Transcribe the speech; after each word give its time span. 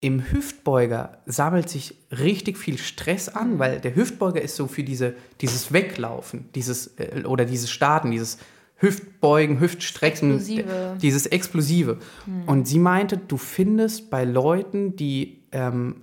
im 0.00 0.30
Hüftbeuger 0.30 1.18
sammelt 1.26 1.68
sich 1.68 1.96
richtig 2.12 2.56
viel 2.56 2.78
Stress 2.78 3.28
an, 3.28 3.58
weil 3.58 3.80
der 3.80 3.96
Hüftbeuger 3.96 4.40
ist 4.40 4.54
so 4.54 4.68
für 4.68 4.84
diese, 4.84 5.14
dieses 5.40 5.72
Weglaufen, 5.72 6.48
dieses 6.54 6.98
äh, 6.98 7.24
oder 7.24 7.44
dieses 7.44 7.70
Starten, 7.70 8.10
dieses 8.10 8.38
Hüftbeugen, 8.76 9.58
Hüftstrecken, 9.58 10.36
Explosive. 10.36 10.96
Dieses 11.02 11.26
Explosive. 11.26 11.98
Und 12.46 12.68
sie 12.68 12.78
meinte, 12.78 13.16
du 13.16 13.36
findest 13.36 14.08
bei 14.08 14.24
Leuten, 14.24 14.94
die 14.94 15.40
ähm, 15.50 16.02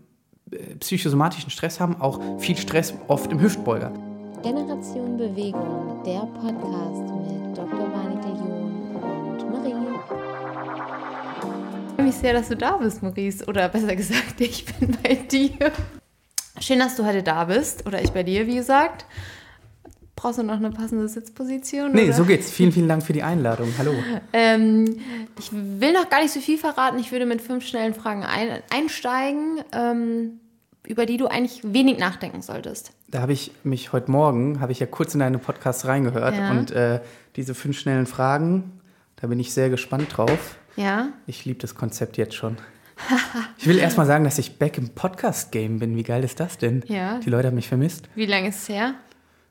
äh, 0.51 0.75
psychosomatischen 0.75 1.51
Stress 1.51 1.79
haben, 1.79 2.01
auch 2.01 2.19
viel 2.39 2.57
Stress 2.57 2.93
oft 3.07 3.31
im 3.31 3.39
Hüftbeuger. 3.39 3.93
Generation 4.43 5.15
Bewegung, 5.15 6.03
der 6.05 6.27
Podcast 6.39 7.01
mit 7.15 7.57
Dr. 7.57 7.94
mich 12.05 12.15
sehr, 12.15 12.33
dass 12.33 12.47
du 12.49 12.55
da 12.55 12.77
bist, 12.77 13.03
Maurice. 13.03 13.45
Oder 13.45 13.67
besser 13.69 13.95
gesagt, 13.95 14.39
ich 14.39 14.65
bin 14.65 14.97
bei 15.03 15.15
dir. 15.15 15.71
Schön, 16.59 16.79
dass 16.79 16.95
du 16.95 17.05
heute 17.05 17.23
da 17.23 17.45
bist. 17.45 17.85
Oder 17.85 18.01
ich 18.01 18.11
bei 18.11 18.23
dir, 18.23 18.47
wie 18.47 18.55
gesagt. 18.55 19.05
Brauchst 20.15 20.39
du 20.39 20.43
noch 20.43 20.55
eine 20.55 20.71
passende 20.71 21.09
Sitzposition? 21.09 21.91
Nee, 21.91 22.05
oder? 22.05 22.13
so 22.13 22.23
geht's. 22.23 22.49
Vielen, 22.49 22.71
vielen 22.71 22.87
Dank 22.87 23.03
für 23.03 23.11
die 23.11 23.21
Einladung. 23.23 23.73
Hallo. 23.77 23.93
Ähm, 24.31 24.99
ich 25.37 25.51
will 25.51 25.91
noch 25.91 26.09
gar 26.09 26.21
nicht 26.21 26.31
so 26.31 26.39
viel 26.39 26.57
verraten. 26.57 26.97
Ich 26.99 27.11
würde 27.11 27.25
mit 27.25 27.41
fünf 27.41 27.65
schnellen 27.65 27.93
Fragen 27.93 28.23
ein, 28.23 28.61
einsteigen, 28.73 29.59
ähm, 29.73 30.39
über 30.87 31.05
die 31.05 31.17
du 31.17 31.27
eigentlich 31.27 31.61
wenig 31.63 31.97
nachdenken 31.99 32.41
solltest. 32.41 32.91
Da 33.09 33.21
habe 33.21 33.33
ich 33.33 33.51
mich 33.63 33.91
heute 33.91 34.09
Morgen, 34.09 34.61
habe 34.61 34.71
ich 34.71 34.79
ja 34.79 34.85
kurz 34.85 35.13
in 35.13 35.19
deine 35.19 35.37
Podcasts 35.37 35.85
reingehört 35.85 36.35
Ja. 36.37 36.51
und 36.51 36.71
äh, 36.71 37.01
diese 37.35 37.53
fünf 37.53 37.77
schnellen 37.77 38.05
Fragen, 38.05 38.79
da 39.17 39.27
bin 39.27 39.39
ich 39.39 39.53
sehr 39.53 39.69
gespannt 39.69 40.15
drauf. 40.15 40.55
Ja? 40.75 41.09
Ich 41.27 41.45
liebe 41.45 41.59
das 41.59 41.75
Konzept 41.75 42.17
jetzt 42.17 42.35
schon. 42.35 42.57
Ich 43.57 43.67
will 43.67 43.77
erst 43.77 43.97
mal 43.97 44.05
sagen, 44.05 44.23
dass 44.23 44.37
ich 44.37 44.57
back 44.57 44.77
im 44.77 44.89
Podcast-Game 44.89 45.79
bin. 45.79 45.95
Wie 45.97 46.03
geil 46.03 46.23
ist 46.23 46.39
das 46.39 46.57
denn? 46.57 46.83
Ja. 46.87 47.19
Die 47.19 47.29
Leute 47.29 47.47
haben 47.49 47.55
mich 47.55 47.67
vermisst. 47.67 48.07
Wie 48.15 48.25
lange 48.25 48.47
ist 48.49 48.63
es 48.63 48.69
her? 48.69 48.93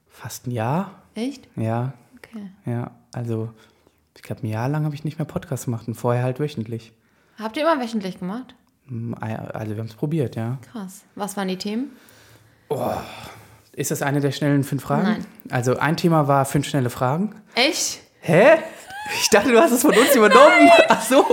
Fast 0.08 0.46
ein 0.46 0.50
Jahr. 0.52 1.02
Echt? 1.14 1.48
Ja, 1.56 1.92
Okay. 2.16 2.50
ja. 2.64 2.90
Also, 3.12 3.50
ich 4.16 4.22
glaube, 4.22 4.42
ein 4.44 4.50
Jahr 4.50 4.68
lang 4.70 4.84
habe 4.84 4.94
ich 4.94 5.04
nicht 5.04 5.18
mehr 5.18 5.26
Podcast 5.26 5.66
gemacht 5.66 5.86
und 5.88 5.94
vorher 5.94 6.22
halt 6.22 6.40
wöchentlich. 6.40 6.92
Habt 7.38 7.56
ihr 7.58 7.64
immer 7.64 7.82
wöchentlich 7.82 8.18
gemacht? 8.18 8.54
Hm, 8.88 9.14
Also, 9.20 9.72
wir 9.72 9.78
haben 9.78 9.88
es 9.88 9.94
probiert, 9.94 10.36
ja. 10.36 10.58
Krass. 10.72 11.02
Was 11.14 11.36
waren 11.36 11.48
die 11.48 11.58
Themen? 11.58 11.90
Ist 13.72 13.90
das 13.90 14.02
eine 14.02 14.20
der 14.20 14.32
schnellen 14.32 14.64
fünf 14.64 14.82
Fragen? 14.84 15.02
Nein. 15.04 15.26
Also, 15.50 15.76
ein 15.76 15.96
Thema 15.96 16.28
war 16.28 16.44
fünf 16.44 16.66
schnelle 16.66 16.90
Fragen. 16.90 17.34
Echt? 17.54 18.00
Hä? 18.20 18.56
Ich 19.20 19.30
dachte, 19.30 19.50
du 19.52 19.58
hast 19.58 19.72
es 19.72 19.82
von 19.82 19.90
uns 19.90 20.14
übernommen. 20.14 20.68
Ach 20.88 21.02
so. 21.02 21.24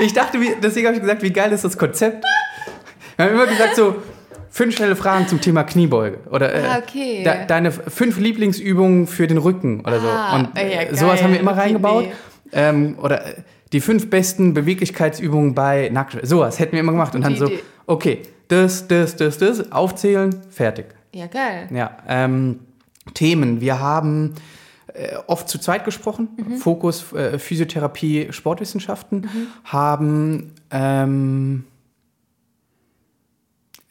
Ich 0.00 0.12
dachte, 0.12 0.40
wie, 0.40 0.54
deswegen 0.62 0.86
habe 0.86 0.96
ich 0.96 1.02
gesagt, 1.02 1.22
wie 1.22 1.30
geil 1.32 1.52
ist 1.52 1.64
das 1.64 1.76
Konzept? 1.76 2.24
Wir 3.16 3.26
haben 3.26 3.34
immer 3.34 3.46
gesagt, 3.46 3.76
so 3.76 3.96
fünf 4.50 4.74
schnelle 4.76 4.96
Fragen 4.96 5.28
zum 5.28 5.40
Thema 5.40 5.64
Kniebeuge. 5.64 6.18
Oder 6.30 6.54
äh, 6.54 6.62
Ah, 6.66 6.78
okay. 6.78 7.22
de, 7.24 7.46
deine 7.46 7.70
fünf 7.70 8.18
Lieblingsübungen 8.18 9.06
für 9.06 9.26
den 9.26 9.38
Rücken 9.38 9.80
oder 9.80 10.00
so. 10.00 10.08
Ah, 10.08 10.36
Und 10.36 10.56
ja, 10.56 10.62
äh, 10.62 10.74
geil. 10.86 10.96
sowas 10.96 11.22
haben 11.22 11.32
wir 11.32 11.40
immer 11.40 11.56
reingebaut. 11.56 12.06
Ähm, 12.52 12.98
oder 13.00 13.26
äh, 13.26 13.34
die 13.72 13.80
fünf 13.80 14.08
besten 14.10 14.54
Beweglichkeitsübungen 14.54 15.54
bei 15.54 15.90
Nackt. 15.92 16.16
Sowas 16.26 16.58
hätten 16.58 16.72
wir 16.72 16.80
immer 16.80 16.92
gemacht. 16.92 17.14
Und 17.14 17.22
dann 17.22 17.36
so, 17.36 17.50
okay, 17.86 18.22
das, 18.48 18.86
das, 18.88 19.16
das, 19.16 19.38
das, 19.38 19.72
aufzählen, 19.72 20.34
fertig. 20.50 20.86
Ja, 21.12 21.26
geil. 21.26 21.68
Ja, 21.72 21.96
ähm, 22.08 22.60
Themen. 23.14 23.60
Wir 23.60 23.80
haben 23.80 24.34
äh, 24.94 25.16
oft 25.26 25.48
zu 25.48 25.58
zweit 25.58 25.84
gesprochen. 25.84 26.28
Fokus 26.58 27.12
äh, 27.12 27.38
Physiotherapie, 27.38 28.28
Sportwissenschaften. 28.30 29.28
Haben 29.64 30.52
ähm, 30.70 31.64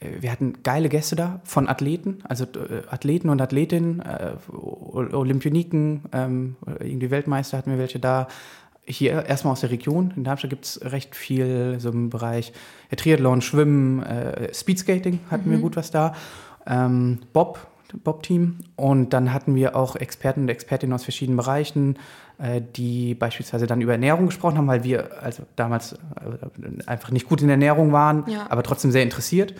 äh, 0.04 0.22
wir 0.22 0.30
hatten 0.30 0.54
geile 0.62 0.88
Gäste 0.88 1.16
da 1.16 1.40
von 1.44 1.68
Athleten, 1.68 2.18
also 2.24 2.44
äh, 2.44 2.82
Athleten 2.88 3.28
und 3.28 3.40
Athletinnen, 3.40 4.00
äh, 4.00 4.32
Olympioniken, 4.52 6.02
ähm, 6.12 6.56
irgendwie 6.80 7.10
Weltmeister 7.10 7.58
hatten 7.58 7.70
wir 7.70 7.78
welche 7.78 7.98
da. 7.98 8.28
Hier 8.86 9.24
erstmal 9.24 9.52
aus 9.52 9.60
der 9.60 9.70
Region. 9.70 10.12
In 10.14 10.24
Darmstadt 10.24 10.50
gibt 10.50 10.66
es 10.66 10.80
recht 10.84 11.16
viel 11.16 11.76
so 11.78 11.88
im 11.88 12.10
Bereich 12.10 12.52
Triathlon, 12.94 13.40
Schwimmen, 13.40 14.04
Speedskating 14.52 15.20
hatten 15.30 15.50
wir 15.50 15.56
gut 15.56 15.74
was 15.74 15.90
da. 15.90 16.14
Ähm, 16.66 17.20
Bob, 17.32 17.66
Bob-Team. 18.02 18.58
Und 18.76 19.10
dann 19.12 19.32
hatten 19.32 19.54
wir 19.54 19.76
auch 19.76 19.96
Experten 19.96 20.42
und 20.42 20.48
Expertinnen 20.48 20.94
aus 20.94 21.04
verschiedenen 21.04 21.36
Bereichen, 21.36 21.98
die 22.60 23.14
beispielsweise 23.14 23.66
dann 23.66 23.80
über 23.80 23.92
Ernährung 23.92 24.26
gesprochen 24.26 24.58
haben, 24.58 24.66
weil 24.66 24.82
wir 24.84 25.22
also 25.22 25.44
damals 25.56 25.92
äh, 25.92 25.96
einfach 26.86 27.10
nicht 27.10 27.28
gut 27.28 27.40
in 27.42 27.48
Ernährung 27.48 27.92
waren, 27.92 28.24
Ja. 28.28 28.46
aber 28.50 28.62
trotzdem 28.62 28.90
sehr 28.90 29.02
interessiert. 29.02 29.54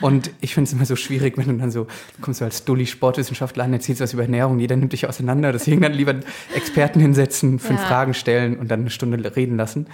Und 0.00 0.30
ich 0.40 0.52
finde 0.54 0.68
es 0.68 0.72
immer 0.72 0.84
so 0.84 0.96
schwierig, 0.96 1.38
wenn 1.38 1.46
du 1.46 1.54
dann 1.54 1.70
so, 1.70 1.84
du 1.84 2.22
kommst 2.22 2.40
so 2.40 2.44
als 2.44 2.64
Dulli 2.64 2.86
Sportwissenschaftler 2.86 3.64
an, 3.64 3.72
erzählst 3.72 4.00
was 4.00 4.12
über 4.12 4.22
Ernährung, 4.22 4.58
jeder 4.58 4.76
nimmt 4.76 4.92
dich 4.92 5.08
auseinander. 5.08 5.52
Deswegen 5.52 5.80
dann 5.80 5.92
lieber 5.92 6.14
Experten 6.54 6.98
hinsetzen, 7.00 7.58
fünf 7.58 7.80
Ja. 7.80 7.86
Fragen 7.86 8.14
stellen 8.14 8.58
und 8.58 8.70
dann 8.70 8.80
eine 8.80 8.90
Stunde 8.90 9.36
reden 9.36 9.56
lassen. 9.56 9.86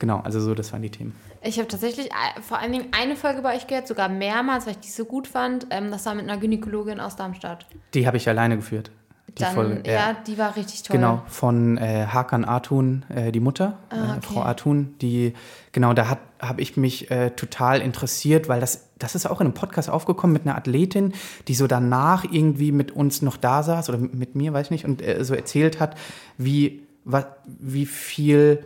Genau, 0.00 0.20
also 0.20 0.38
so, 0.40 0.54
das 0.54 0.72
waren 0.72 0.82
die 0.82 0.90
Themen. 0.90 1.12
Ich 1.42 1.58
habe 1.58 1.66
tatsächlich 1.66 2.06
äh, 2.06 2.40
vor 2.40 2.58
allen 2.60 2.70
Dingen 2.70 2.86
eine 2.92 3.16
Folge 3.16 3.42
bei 3.42 3.56
euch 3.56 3.66
gehört, 3.66 3.88
sogar 3.88 4.08
mehrmals, 4.08 4.66
weil 4.66 4.74
ich 4.74 4.78
die 4.80 4.90
so 4.90 5.04
gut 5.04 5.26
fand. 5.26 5.66
Ähm, 5.70 5.90
das 5.90 6.06
war 6.06 6.14
mit 6.14 6.28
einer 6.28 6.38
Gynäkologin 6.38 7.00
aus 7.00 7.16
Darmstadt. 7.16 7.66
Die 7.94 8.06
habe 8.06 8.16
ich 8.16 8.28
alleine 8.28 8.56
geführt. 8.56 8.90
Die 9.36 9.42
Dann, 9.42 9.54
Folge. 9.54 9.82
ja. 9.90 10.16
die 10.26 10.38
war 10.38 10.56
richtig 10.56 10.82
toll. 10.82 10.96
Genau, 10.96 11.22
von 11.26 11.76
äh, 11.78 12.06
Hakan 12.06 12.44
Atun, 12.44 13.04
äh, 13.08 13.30
die 13.30 13.40
Mutter, 13.40 13.78
Ah, 13.90 13.96
äh, 13.96 14.00
okay. 14.16 14.20
Frau 14.22 14.42
Atun, 14.42 14.94
die, 15.00 15.34
genau, 15.72 15.92
da 15.92 16.16
habe 16.40 16.60
ich 16.60 16.76
mich 16.76 17.10
äh, 17.10 17.30
total 17.30 17.80
interessiert, 17.80 18.48
weil 18.48 18.60
das, 18.60 18.88
das 18.98 19.14
ist 19.14 19.26
auch 19.26 19.40
in 19.40 19.48
einem 19.48 19.54
Podcast 19.54 19.90
aufgekommen 19.90 20.32
mit 20.32 20.42
einer 20.46 20.56
Athletin, 20.56 21.12
die 21.46 21.54
so 21.54 21.66
danach 21.66 22.24
irgendwie 22.30 22.72
mit 22.72 22.92
uns 22.92 23.22
noch 23.22 23.36
da 23.36 23.62
saß 23.62 23.88
oder 23.90 23.98
mit, 23.98 24.34
mir, 24.34 24.52
weiß 24.52 24.66
ich 24.66 24.70
nicht, 24.70 24.84
und 24.84 25.02
äh, 25.02 25.24
so 25.24 25.34
erzählt 25.34 25.78
hat, 25.78 25.96
wie, 26.36 26.82
wa, 27.04 27.26
wie 27.46 27.86
viel 27.86 28.64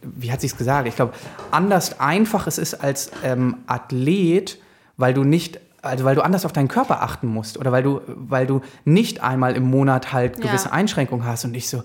wie 0.00 0.30
hat 0.30 0.40
sie 0.40 0.46
es 0.46 0.56
gesagt? 0.56 0.86
Ich 0.86 0.96
glaube, 0.96 1.12
anders 1.50 1.98
einfach 2.00 2.46
es 2.46 2.58
ist 2.58 2.74
als 2.74 3.10
ähm, 3.24 3.56
Athlet, 3.66 4.58
weil 4.96 5.14
du 5.14 5.24
nicht, 5.24 5.60
also 5.86 6.04
weil 6.04 6.14
du 6.14 6.22
anders 6.24 6.44
auf 6.44 6.52
deinen 6.52 6.68
Körper 6.68 7.02
achten 7.02 7.26
musst 7.26 7.58
oder 7.58 7.72
weil 7.72 7.82
du, 7.82 8.00
weil 8.06 8.46
du 8.46 8.60
nicht 8.84 9.22
einmal 9.22 9.54
im 9.56 9.64
Monat 9.64 10.12
halt 10.12 10.38
Ja. 10.38 10.46
gewisse 10.46 10.72
Einschränkungen 10.72 11.26
hast 11.26 11.44
und 11.44 11.54
ich 11.54 11.68
so, 11.68 11.82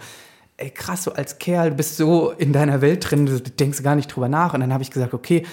ey 0.57 0.69
krass, 0.69 1.03
so 1.03 1.13
als 1.13 1.39
Kerl, 1.39 1.71
du 1.71 1.75
bist 1.75 1.97
so 1.97 2.31
in 2.31 2.53
deiner 2.53 2.81
Welt 2.81 3.09
drin, 3.09 3.25
du 3.25 3.39
denkst 3.41 3.81
gar 3.83 3.95
nicht 3.95 4.07
drüber 4.07 4.29
nach. 4.29 4.53
Und 4.53 4.59
dann 4.59 4.71
habe 4.73 4.83
ich 4.83 4.91
gesagt, 4.91 5.13
okay, 5.13 5.45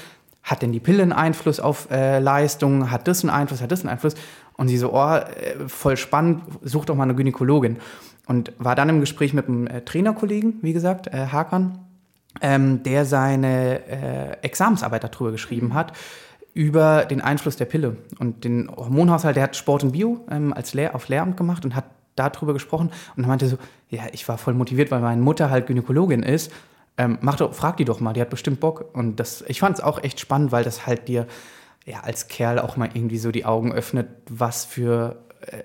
hat 0.42 0.62
denn 0.62 0.72
die 0.72 0.81
Pille 0.81 1.03
einen 1.03 1.12
Einfluss 1.12 1.60
auf 1.60 1.91
äh, 1.91 2.19
Leistung? 2.19 2.91
Hat 2.91 3.06
das 3.09 3.22
einen 3.22 3.31
Einfluss? 3.31 3.60
Hat 3.62 3.70
das 3.72 3.81
einen 3.81 3.91
Einfluss? 3.91 4.14
Und 4.56 4.69
sie 4.69 4.76
so, 4.78 4.92
oh, 4.92 5.15
äh, 5.16 5.25
voll 5.69 5.97
spannend, 5.97 6.42
such 6.62 6.84
doch 6.84 6.94
mal 6.94 7.04
eine 7.04 7.15
Gynäkologin. 7.15 7.78
Und 8.26 8.53
war 8.59 8.75
dann 8.75 8.88
im 8.91 9.00
Gespräch 9.00 9.32
mit 9.32 9.48
einem 9.48 9.66
äh, 9.66 9.80
Trainerkollegen, 9.82 10.59
wie 10.62 10.72
gesagt, 10.72 11.06
äh, 11.06 11.26
Hakan, 11.32 11.78
ähm, 12.41 12.82
der 12.82 13.04
seine 13.04 14.42
Examensarbeit 14.42 15.03
darüber 15.03 15.32
geschrieben 15.32 15.75
hat, 15.75 15.92
über 16.58 17.04
den 17.04 17.20
Einfluss 17.20 17.54
der 17.54 17.66
Pille 17.66 17.98
und 18.19 18.42
den 18.42 18.69
Hormonhaushalt. 18.69 19.36
Der 19.36 19.44
hat 19.44 19.54
Sport 19.54 19.84
und 19.84 19.92
Bio 19.92 20.26
ähm, 20.28 20.52
als 20.52 20.74
Lehr 20.74 20.96
auf 20.96 21.08
Lehramt 21.08 21.36
gemacht 21.36 21.64
und 21.64 21.76
hat 21.76 21.84
darüber 22.16 22.52
gesprochen 22.52 22.91
und 23.16 23.28
meinte 23.28 23.46
so, 23.46 23.58
ja, 23.91 24.02
ich 24.10 24.28
war 24.28 24.38
voll 24.38 24.54
motiviert, 24.54 24.91
weil 24.91 24.98
meine 24.98 25.22
Mutter 25.22 25.50
halt 25.50 25.68
Gynäkologin 25.68 26.24
ist. 26.24 26.50
Ähm, 26.97 27.18
mach 27.20 27.36
doch, 27.36 27.54
frag 27.54 27.76
die 27.76 27.84
doch 27.84 28.00
mal, 28.00 28.12
die 28.12 28.20
hat 28.20 28.30
bestimmt 28.30 28.58
Bock. 28.58 28.86
Und 28.92 29.20
das, 29.20 29.44
ich 29.47 29.60
fand 29.60 29.78
es 29.78 29.84
auch 29.84 30.02
echt 30.02 30.18
spannend, 30.18 30.50
weil 30.50 30.64
das 30.64 30.84
halt 30.84 31.06
dir 31.06 31.28
ja 31.86 32.00
als 32.00 32.26
Kerl 32.26 32.58
auch 32.58 32.76
mal 32.76 32.91
irgendwie 32.92 33.18
so 33.18 33.30
die 33.30 33.44
Augen 33.44 33.72
öffnet, 33.72 34.08
was 34.28 34.64
für 34.64 35.14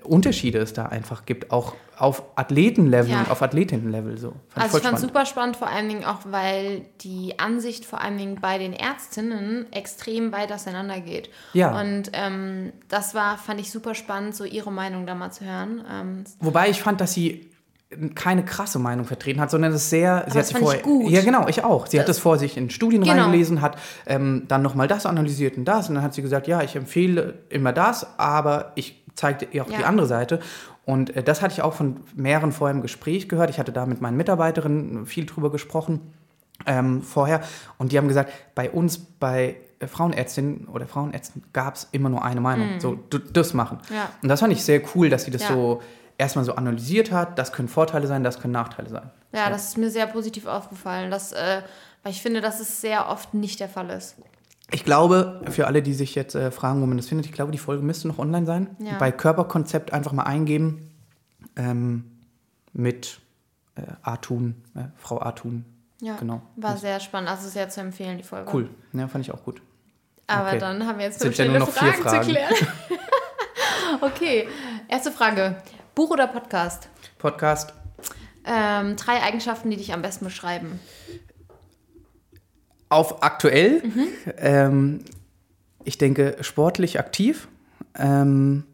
Unterschiede 0.04 0.58
es 0.58 0.72
da 0.72 0.86
einfach 0.86 1.26
gibt, 1.26 1.50
auch 1.50 1.74
auf 1.96 2.22
Athletenlevel 2.36 3.10
Ja. 3.12 3.20
und 3.20 3.30
auf 3.30 3.42
Athletinnenlevel 3.42 4.18
so. 4.18 4.30
Fand 4.48 4.64
Also 4.64 4.66
ich 4.78 4.82
fand 4.82 4.98
spannend. 4.98 5.00
super 5.00 5.26
spannend, 5.26 5.56
vor 5.56 5.68
allen 5.68 5.88
Dingen 5.88 6.04
auch, 6.04 6.20
weil 6.24 6.82
die 7.02 7.38
Ansicht 7.38 7.84
vor 7.84 8.00
allen 8.00 8.18
Dingen 8.18 8.38
bei 8.40 8.58
den 8.58 8.72
Ärztinnen 8.72 9.72
extrem 9.72 10.32
weit 10.32 10.52
auseinander 10.52 11.00
geht. 11.00 11.30
Ja. 11.52 11.78
Und 11.80 12.10
ähm, 12.12 12.72
das 12.88 13.14
war, 13.14 13.38
fand 13.38 13.60
ich 13.60 13.70
super 13.70 13.94
spannend, 13.94 14.34
so 14.34 14.44
ihre 14.44 14.72
Meinung 14.72 15.06
da 15.06 15.14
mal 15.14 15.30
zu 15.30 15.44
hören. 15.44 15.84
Ähm, 15.90 16.24
Wobei 16.40 16.68
ich 16.70 16.82
fand, 16.82 17.00
dass 17.00 17.12
sie 17.14 17.50
keine 18.16 18.44
krasse 18.44 18.80
Meinung 18.80 19.04
vertreten 19.04 19.40
hat, 19.40 19.52
sondern 19.52 19.72
es 19.72 19.88
sehr, 19.88 20.26
sie 20.28 20.36
hat 20.38 20.46
sie 20.46 20.54
fand 20.54 20.64
vorher, 20.64 20.82
gut. 20.82 21.10
ja 21.12 21.20
genau, 21.22 21.46
ich 21.46 21.62
auch. 21.62 21.86
Sie 21.86 22.00
hat 22.00 22.08
Das- 22.08 22.16
das 22.16 22.22
vor 22.22 22.38
sich 22.38 22.56
in 22.56 22.68
Studien 22.70 23.02
Genau. 23.02 23.22
reingelesen, 23.22 23.60
hat 23.60 23.76
ähm, 24.06 24.46
dann 24.48 24.62
nochmal 24.62 24.88
das 24.88 25.06
analysiert 25.06 25.56
und 25.56 25.64
das 25.66 25.88
und 25.88 25.94
dann 25.94 26.02
hat 26.02 26.12
sie 26.12 26.22
gesagt, 26.22 26.48
ja, 26.48 26.60
ich 26.62 26.74
empfehle 26.74 27.34
immer 27.50 27.72
das, 27.72 28.18
aber 28.18 28.72
ich 28.74 29.03
zeige 29.14 29.46
ihr 29.52 29.62
auch 29.62 29.68
die 29.68 29.80
Ja. 29.80 29.86
andere 29.86 30.06
Seite. 30.06 30.40
Und 30.84 31.16
äh, 31.16 31.22
das 31.22 31.40
hatte 31.42 31.52
ich 31.54 31.62
auch 31.62 31.72
von 31.74 31.98
mehreren 32.14 32.52
vorher 32.52 32.74
im 32.74 32.82
Gespräch 32.82 33.28
gehört. 33.28 33.50
Ich 33.50 33.58
hatte 33.58 33.72
da 33.72 33.86
mit 33.86 34.00
meinen 34.00 34.16
Mitarbeiterinnen 34.16 35.06
viel 35.06 35.26
drüber 35.26 35.50
gesprochen 35.50 36.00
ähm, 36.66 37.02
vorher 37.02 37.40
und 37.78 37.92
die 37.92 37.98
haben 37.98 38.08
gesagt, 38.08 38.32
bei 38.54 38.70
uns, 38.70 38.98
bei 38.98 39.56
äh, 39.80 39.86
Frauenärztinnen 39.86 40.68
oder 40.68 40.86
Frauenärzten 40.86 41.42
gab 41.52 41.74
es 41.74 41.88
immer 41.92 42.08
nur 42.10 42.24
eine 42.24 42.40
Meinung. 42.40 42.80
So, 42.80 42.96
du, 43.10 43.18
das 43.18 43.54
machen. 43.54 43.78
Ja. 43.92 44.10
Und 44.22 44.28
das 44.28 44.40
fand 44.40 44.52
ich 44.52 44.62
sehr 44.64 44.80
cool, 44.94 45.08
dass 45.10 45.24
sie 45.24 45.30
das 45.30 45.42
Ja. 45.42 45.48
so 45.48 45.82
erstmal 46.16 46.44
so 46.44 46.54
analysiert 46.54 47.10
hat. 47.10 47.38
Das 47.38 47.52
können 47.52 47.68
Vorteile 47.68 48.06
sein, 48.06 48.22
das 48.22 48.38
können 48.40 48.52
Nachteile 48.52 48.88
sein. 48.88 49.10
Ja, 49.32 49.50
das 49.50 49.64
ist 49.68 49.78
mir 49.78 49.90
sehr 49.90 50.06
positiv 50.06 50.46
aufgefallen, 50.46 51.10
dass, 51.10 51.32
äh, 51.32 51.62
weil 52.04 52.12
ich 52.12 52.22
finde, 52.22 52.40
dass 52.40 52.60
es 52.60 52.80
sehr 52.80 53.08
oft 53.08 53.34
nicht 53.34 53.58
der 53.58 53.68
Fall 53.68 53.90
ist. 53.90 54.16
Ich 54.74 54.84
glaube, 54.84 55.40
für 55.50 55.66
alle, 55.68 55.82
die 55.82 55.94
sich 55.94 56.14
jetzt 56.16 56.34
äh, 56.34 56.50
fragen, 56.50 56.82
wo 56.82 56.86
man 56.86 56.96
das 56.96 57.06
findet, 57.08 57.26
ich 57.26 57.32
glaube, 57.32 57.52
die 57.52 57.58
Folge 57.58 57.82
müsste 57.84 58.08
noch 58.08 58.18
online 58.18 58.44
sein. 58.44 58.76
Ja. 58.80 58.98
Bei 58.98 59.12
Körperkonzept 59.12 59.92
einfach 59.92 60.10
mal 60.12 60.24
eingeben 60.24 60.90
ähm, 61.56 62.10
mit 62.72 63.20
äh, 63.76 63.82
Artun, 64.02 64.56
äh, 64.74 64.80
Frau 64.96 65.20
Artun. 65.20 65.64
Ja, 66.00 66.16
Genau. 66.16 66.42
war 66.56 66.76
sehr 66.76 66.98
spannend. 67.00 67.30
Also 67.30 67.48
sehr 67.48 67.68
zu 67.68 67.80
empfehlen, 67.80 68.18
die 68.18 68.24
Folge. 68.24 68.50
Cool, 68.52 68.68
ja, 68.92 69.06
fand 69.08 69.24
ich 69.24 69.32
auch 69.32 69.44
gut. 69.44 69.62
Aber 70.26 70.48
Okay. 70.48 70.58
dann 70.58 70.86
haben 70.86 70.98
wir 70.98 71.04
jetzt 71.06 71.20
Sind 71.20 71.36
ja 71.38 71.44
nur 71.46 71.60
noch 71.60 71.70
vier 71.70 71.92
Fragen, 71.92 72.02
zu 72.02 72.08
Fragen. 72.08 72.28
klären. 72.28 72.54
okay, 74.00 74.48
erste 74.88 75.12
Frage. 75.12 75.56
Buch 75.94 76.10
oder 76.10 76.26
Podcast? 76.26 76.88
Podcast, 77.18 77.72
Ähm, 78.46 78.96
drei 78.96 79.22
Eigenschaften, 79.22 79.70
die 79.70 79.76
dich 79.76 79.92
am 79.94 80.02
besten 80.02 80.24
beschreiben. 80.26 80.80
Auf 82.88 83.22
aktuell. 83.22 83.82
Mhm. 83.84 84.06
Ähm, 84.38 85.00
ich 85.84 85.98
denke, 85.98 86.36
sportlich 86.40 86.98
aktiv, 86.98 87.48
ähm, 87.96 88.64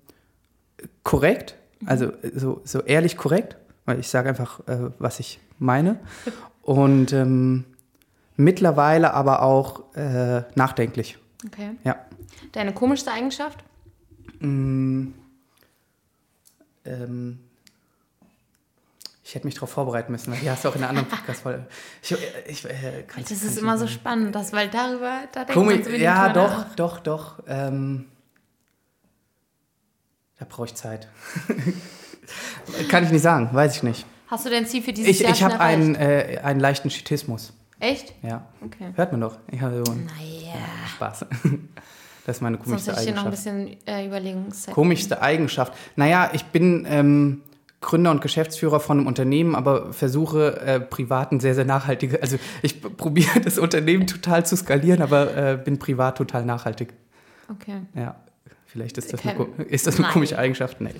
korrekt, 1.03 1.57
Mhm. 1.81 1.89
also 1.89 2.13
so, 2.35 2.61
so 2.65 2.81
ehrlich 2.83 3.17
korrekt, 3.17 3.57
weil 3.87 3.99
ich 3.99 4.09
sage 4.09 4.29
einfach, 4.29 4.61
äh, 4.69 4.91
was 4.99 5.19
ich 5.21 5.41
meine. 5.59 5.99
Und 6.63 7.13
ähm, 7.13 7.65
mittlerweile 8.37 9.15
aber 9.15 9.43
auch 9.43 9.95
äh, 9.97 10.43
nachdenklich. 10.55 11.19
Okay. 11.47 11.71
Ja. 11.85 11.97
Deine 12.53 12.73
komischste 12.75 13.11
Eigenschaft? 13.13 13.65
Mm, 14.41 15.09
ähm, 16.85 17.39
ich 19.31 19.37
hätte 19.37 19.47
mich 19.47 19.55
darauf 19.55 19.71
vorbereiten 19.71 20.11
müssen, 20.11 20.33
weil 20.33 20.41
hier 20.41 20.51
hast 20.51 20.65
du 20.65 20.69
auch 20.71 20.75
in 20.75 20.81
einer 20.81 20.89
anderen 20.89 21.09
Podcast-Folge. 21.09 21.65
Ich, 22.03 22.17
ich, 22.49 22.65
äh, 22.65 23.05
kann's- 23.07 23.29
Das 23.29 23.45
ist 23.45 23.59
immer 23.59 23.79
so 23.79 23.85
sagen. 23.87 23.93
spannend, 23.93 24.35
das, 24.35 24.53
weil 24.53 24.67
darüber, 24.69 25.21
da 25.31 25.45
denkt 25.45 25.53
Komisch, 25.53 25.75
man 25.77 25.85
so 25.85 25.91
ja, 25.93 26.33
doch, 26.33 26.51
nach. 26.51 26.75
doch, 26.75 26.99
doch. 26.99 27.39
Ähm, 27.47 28.07
da 30.41 30.47
brauche 30.49 30.67
ich 30.67 30.75
Zeit. 30.75 31.07
Kann 32.89 33.05
ich 33.05 33.11
nicht 33.13 33.23
sagen, 33.23 33.51
weiß 33.53 33.77
ich 33.77 33.83
nicht. 33.85 34.05
Hast 34.27 34.47
du 34.47 34.51
dein 34.51 34.67
Ziel 34.67 34.83
für 34.83 34.93
dieses 34.93 35.09
Ich, 35.13 35.21
Jahr 35.21 35.31
ich 35.33 35.43
habe 35.45 35.61
einen, 35.61 35.95
äh, 35.95 36.41
einen 36.43 36.59
leichten 36.59 36.91
Schitismus. 36.91 37.53
Echt? 37.79 38.13
Ja, 38.23 38.47
Okay. 38.65 38.91
hört 38.97 39.13
man 39.13 39.21
doch. 39.21 39.39
Ich 39.53 39.61
habe 39.61 39.81
so 39.87 39.93
einen 39.93 40.07
Naja. 40.07 40.55
Spaß. 40.97 41.27
Das 42.27 42.37
ist 42.37 42.43
meine 42.43 42.57
Sonst 42.59 42.65
komischste 42.67 42.93
hätte 42.93 43.01
ich 43.03 43.07
dir 43.09 43.15
noch 43.15 43.23
ein 43.23 43.27
Eigenschaft. 43.29 43.45
bisschen 43.79 43.87
äh, 43.87 44.07
Überlegungszeit. 44.07 44.75
Komischste 44.75 45.23
Eigenschaft. 45.23 45.73
Naja, 45.97 46.31
ich 46.35 46.45
bin 46.47 46.85
ähm, 46.89 47.43
Gründer 47.81 48.11
und 48.11 48.21
Geschäftsführer 48.21 48.79
von 48.81 48.99
einem 48.99 49.07
Unternehmen, 49.07 49.55
aber 49.55 49.93
versuche 49.93 50.61
äh, 50.61 50.81
privat 50.81 51.33
ein 51.33 51.41
sehr, 51.41 51.55
sehr 51.55 51.65
nachhaltige. 51.65 52.23
Also 52.23 52.37
ich 52.63 52.81
probiere 52.97 53.41
das 53.41 53.59
Unternehmen 53.59 54.07
total 54.07 54.45
zu 54.45 54.57
skalieren, 54.57 55.01
aber 55.03 55.35
äh, 55.37 55.57
bin 55.57 55.79
privat 55.79 56.19
total 56.19 56.45
nachhaltig. 56.45 56.93
Okay. 57.51 57.81
Ja, 57.95 58.17
vielleicht 58.67 58.99
ist 58.99 59.13
das, 59.13 59.21
Kein- 59.23 59.37
eine, 59.37 59.65
ist 59.65 59.87
das 59.87 59.95
eine 59.97 60.05
Nein. 60.05 60.13
komische 60.13 60.39
Eigenschaft. 60.39 60.81
Nee. 60.81 60.95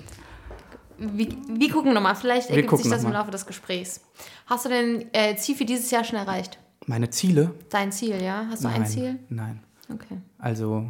Wir, 0.97 1.27
wir 1.47 1.71
gucken 1.71 1.93
nochmal, 1.93 2.15
vielleicht 2.15 2.49
Wir 2.49 2.57
ergibt 2.57 2.77
sich 2.77 2.91
das 2.91 3.03
im. 3.03 3.11
Laufe 3.11 3.31
des 3.31 3.45
Gesprächs. 3.45 4.01
Hast 4.47 4.65
du 4.65 4.69
dein 4.69 5.05
äh, 5.13 5.35
Ziel 5.35 5.55
für 5.55 5.65
dieses 5.65 5.89
Jahr 5.91 6.03
schon 6.03 6.17
erreicht? 6.19 6.59
Meine 6.87 7.09
Ziele? 7.11 7.51
Dein 7.69 7.91
Ziel, 7.91 8.21
ja? 8.21 8.45
Hast 8.49 8.63
du 8.63 8.67
ein 8.67 8.81
Nein, 8.81 8.85
Ziel? 8.89 9.19
Nein. 9.29 9.63
Okay. 9.91 10.17
Also, 10.39 10.85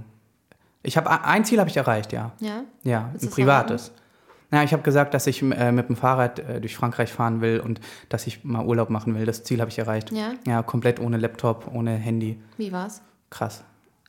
ich 0.84 0.96
habe 0.98 1.10
ein 1.26 1.44
Ziel 1.46 1.60
habe 1.60 1.70
ich 1.70 1.78
erreicht, 1.78 2.12
ja. 2.14 2.32
Ja? 2.40 2.64
Ja, 2.84 3.10
Willst 3.12 3.26
ein 3.28 3.32
privates. 3.32 3.92
Ja, 4.52 4.64
ich 4.64 4.74
habe 4.74 4.84
gesagt, 4.84 5.14
dass 5.14 5.28
ich 5.28 5.42
äh, 5.42 5.72
mit 5.72 5.88
dem 5.88 5.96
Fahrrad 5.96 6.40
äh, 6.40 6.60
durch 6.60 6.76
Frankreich 6.76 7.12
fahren 7.12 7.42
will 7.42 7.60
und 7.60 7.80
dass 8.10 8.28
ich 8.28 8.44
mal 8.44 8.66
Urlaub 8.66 8.90
machen 8.90 9.16
will. 9.16 9.26
Das 9.26 9.44
Ziel 9.44 9.62
habe 9.62 9.70
ich 9.70 9.80
erreicht. 9.80 10.12
Ja? 10.12 10.34
Ja, 10.46 10.62
komplett 10.62 11.00
ohne 11.00 11.18
Laptop, 11.18 11.72
ohne 11.74 11.92
Handy. 11.92 12.38
Wie 12.58 12.72
war's? 12.72 13.02
Krass. 13.30 13.64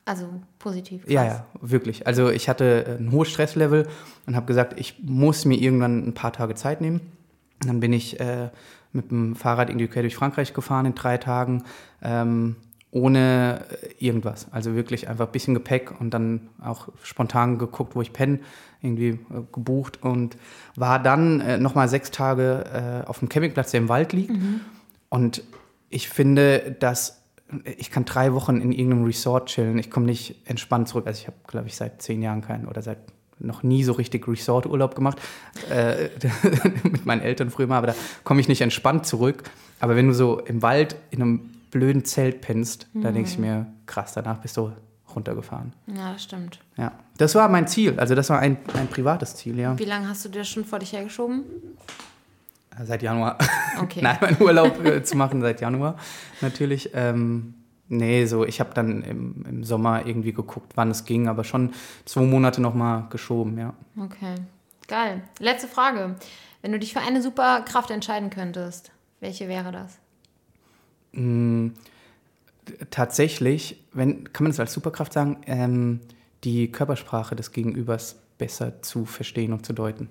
Also 0.04 0.28
positiv. 0.58 1.08
Ja, 1.08 1.24
krass. 1.24 1.42
ja, 1.54 1.60
wirklich. 1.60 2.06
Also 2.06 2.30
ich 2.30 2.48
hatte 2.48 2.84
äh, 2.86 2.96
ein 2.98 3.12
hohes 3.12 3.28
Stresslevel 3.30 3.86
und 4.26 4.34
habe 4.34 4.46
gesagt, 4.46 4.78
ich 4.80 4.96
muss 5.02 5.44
mir 5.44 5.56
irgendwann 5.56 6.08
ein 6.08 6.14
paar 6.14 6.32
Tage 6.32 6.54
Zeit 6.56 6.80
nehmen. 6.80 7.00
Und 7.62 7.68
dann 7.68 7.78
bin 7.78 7.92
ich 7.92 8.18
äh, 8.18 8.50
mit 8.92 9.10
dem 9.10 9.36
Fahrrad 9.36 9.70
irgendwie 9.70 9.86
quer 9.86 10.02
durch 10.02 10.16
Frankreich 10.16 10.54
gefahren 10.54 10.86
in 10.86 10.94
drei 10.94 11.18
Tagen, 11.18 11.62
ähm, 12.02 12.56
ohne 12.92 13.64
äh, 13.70 14.06
irgendwas. 14.06 14.46
Also 14.52 14.76
wirklich 14.76 15.08
einfach 15.08 15.26
ein 15.26 15.32
bisschen 15.32 15.54
Gepäck 15.54 15.98
und 15.98 16.10
dann 16.10 16.48
auch 16.62 16.88
spontan 17.02 17.58
geguckt, 17.58 17.96
wo 17.96 18.02
ich 18.02 18.12
penne, 18.12 18.38
irgendwie 18.80 19.08
äh, 19.08 19.18
gebucht 19.52 20.02
und 20.02 20.36
war 20.76 21.02
dann 21.02 21.40
äh, 21.40 21.58
nochmal 21.58 21.88
sechs 21.88 22.12
Tage 22.12 23.02
äh, 23.04 23.08
auf 23.08 23.18
dem 23.18 23.28
Campingplatz, 23.28 23.72
der 23.72 23.80
im 23.80 23.88
Wald 23.88 24.12
liegt. 24.12 24.32
Und 25.08 25.42
ich 25.90 26.08
finde, 26.08 26.76
dass 26.78 27.22
ich 27.64 27.90
kann 27.90 28.04
drei 28.04 28.32
Wochen 28.32 28.60
in 28.60 28.72
irgendeinem 28.72 29.04
Resort 29.04 29.50
chillen. 29.50 29.78
Ich 29.78 29.90
komme 29.90 30.06
nicht 30.06 30.36
entspannt 30.46 30.88
zurück. 30.88 31.06
Also 31.06 31.20
ich 31.20 31.26
habe, 31.26 31.36
glaube 31.46 31.68
ich, 31.68 31.76
seit 31.76 32.00
zehn 32.00 32.22
Jahren 32.22 32.40
keinen 32.40 32.66
oder 32.66 32.80
seit 32.80 32.98
noch 33.38 33.62
nie 33.62 33.84
so 33.84 33.92
richtig 33.92 34.26
Resort-Urlaub 34.28 34.94
gemacht. 34.94 35.20
Äh, 35.70 36.08
mit 36.84 37.04
meinen 37.04 37.20
Eltern 37.20 37.50
früher 37.50 37.66
mal, 37.66 37.78
aber 37.78 37.88
da 37.88 37.94
komme 38.24 38.40
ich 38.40 38.48
nicht 38.48 38.60
entspannt 38.60 39.06
zurück. 39.06 39.42
Aber 39.80 39.96
wenn 39.96 40.08
du 40.08 40.14
so 40.14 40.38
im 40.40 40.62
Wald 40.62 40.96
in 41.10 41.22
einem 41.22 41.50
blöden 41.72 42.04
Zelt 42.04 42.42
pennst, 42.42 42.86
da 42.94 43.10
denke 43.10 43.28
ich 43.28 43.38
mir, 43.38 43.66
krass, 43.86 44.12
danach 44.12 44.38
bist 44.38 44.56
du 44.56 44.72
runtergefahren. 45.14 45.72
Ja, 45.86 46.12
das 46.12 46.22
stimmt. 46.22 46.60
Ja, 46.76 46.92
das 47.16 47.34
war 47.34 47.48
mein 47.48 47.66
Ziel. 47.66 47.98
Also 47.98 48.14
das 48.14 48.30
war 48.30 48.38
ein, 48.38 48.58
ein 48.74 48.88
privates 48.88 49.34
Ziel, 49.34 49.58
ja. 49.58 49.76
Wie 49.78 49.84
lange 49.84 50.08
hast 50.08 50.24
du 50.24 50.28
dir 50.28 50.44
schon 50.44 50.64
vor 50.64 50.78
dich 50.78 50.92
hergeschoben? 50.92 51.44
Seit 52.84 53.02
Januar. 53.02 53.38
Okay. 53.80 54.00
Nein, 54.02 54.18
meinen 54.20 54.40
Urlaub 54.40 54.84
äh, 54.84 55.02
zu 55.02 55.16
machen 55.16 55.40
seit 55.40 55.60
Januar 55.60 55.96
natürlich. 56.40 56.90
Ähm, 56.94 57.54
nee, 57.88 58.24
so 58.26 58.44
ich 58.44 58.60
habe 58.60 58.72
dann 58.74 59.02
im, 59.02 59.44
im 59.48 59.64
Sommer 59.64 60.06
irgendwie 60.06 60.32
geguckt, 60.32 60.72
wann 60.74 60.90
es 60.90 61.04
ging, 61.04 61.28
aber 61.28 61.44
schon 61.44 61.72
zwei 62.04 62.22
Monate 62.22 62.60
nochmal 62.60 63.06
geschoben, 63.10 63.58
ja. 63.58 63.74
Okay. 63.98 64.34
Geil. 64.88 65.22
Letzte 65.38 65.68
Frage. 65.68 66.16
Wenn 66.60 66.72
du 66.72 66.78
dich 66.78 66.92
für 66.92 67.00
eine 67.00 67.22
Superkraft 67.22 67.90
entscheiden 67.90 68.30
könntest, 68.30 68.92
welche 69.20 69.48
wäre 69.48 69.72
das? 69.72 70.01
Tatsächlich, 72.90 73.82
wenn, 73.92 74.32
kann 74.32 74.44
man 74.44 74.52
das 74.52 74.60
als 74.60 74.72
Superkraft 74.72 75.12
sagen, 75.12 75.38
ähm, 75.46 76.00
die 76.44 76.70
Körpersprache 76.70 77.34
des 77.34 77.50
Gegenübers 77.52 78.16
besser 78.38 78.82
zu 78.82 79.04
verstehen 79.04 79.52
und 79.52 79.66
zu 79.66 79.72
deuten. 79.72 80.08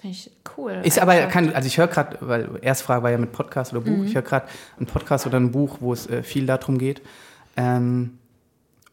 Finde 0.00 0.16
ich 0.16 0.30
cool. 0.56 0.80
Ist 0.84 0.98
aber 0.98 1.14
kein, 1.26 1.54
also 1.54 1.66
ich 1.68 1.78
höre 1.78 1.86
gerade, 1.86 2.18
weil 2.20 2.58
erste 2.62 2.84
Frage 2.84 3.04
war 3.04 3.10
ja 3.12 3.18
mit 3.18 3.30
Podcast 3.32 3.72
oder 3.72 3.82
Buch, 3.82 3.96
Mhm. 3.98 4.04
ich 4.04 4.14
höre 4.16 4.22
gerade 4.22 4.46
einen 4.76 4.86
Podcast 4.86 5.26
oder 5.26 5.38
ein 5.38 5.52
Buch, 5.52 5.76
wo 5.80 5.92
es 5.92 6.08
äh, 6.08 6.24
viel 6.24 6.46
darum 6.46 6.78
geht. 6.78 7.00
Ähm, 7.56 8.18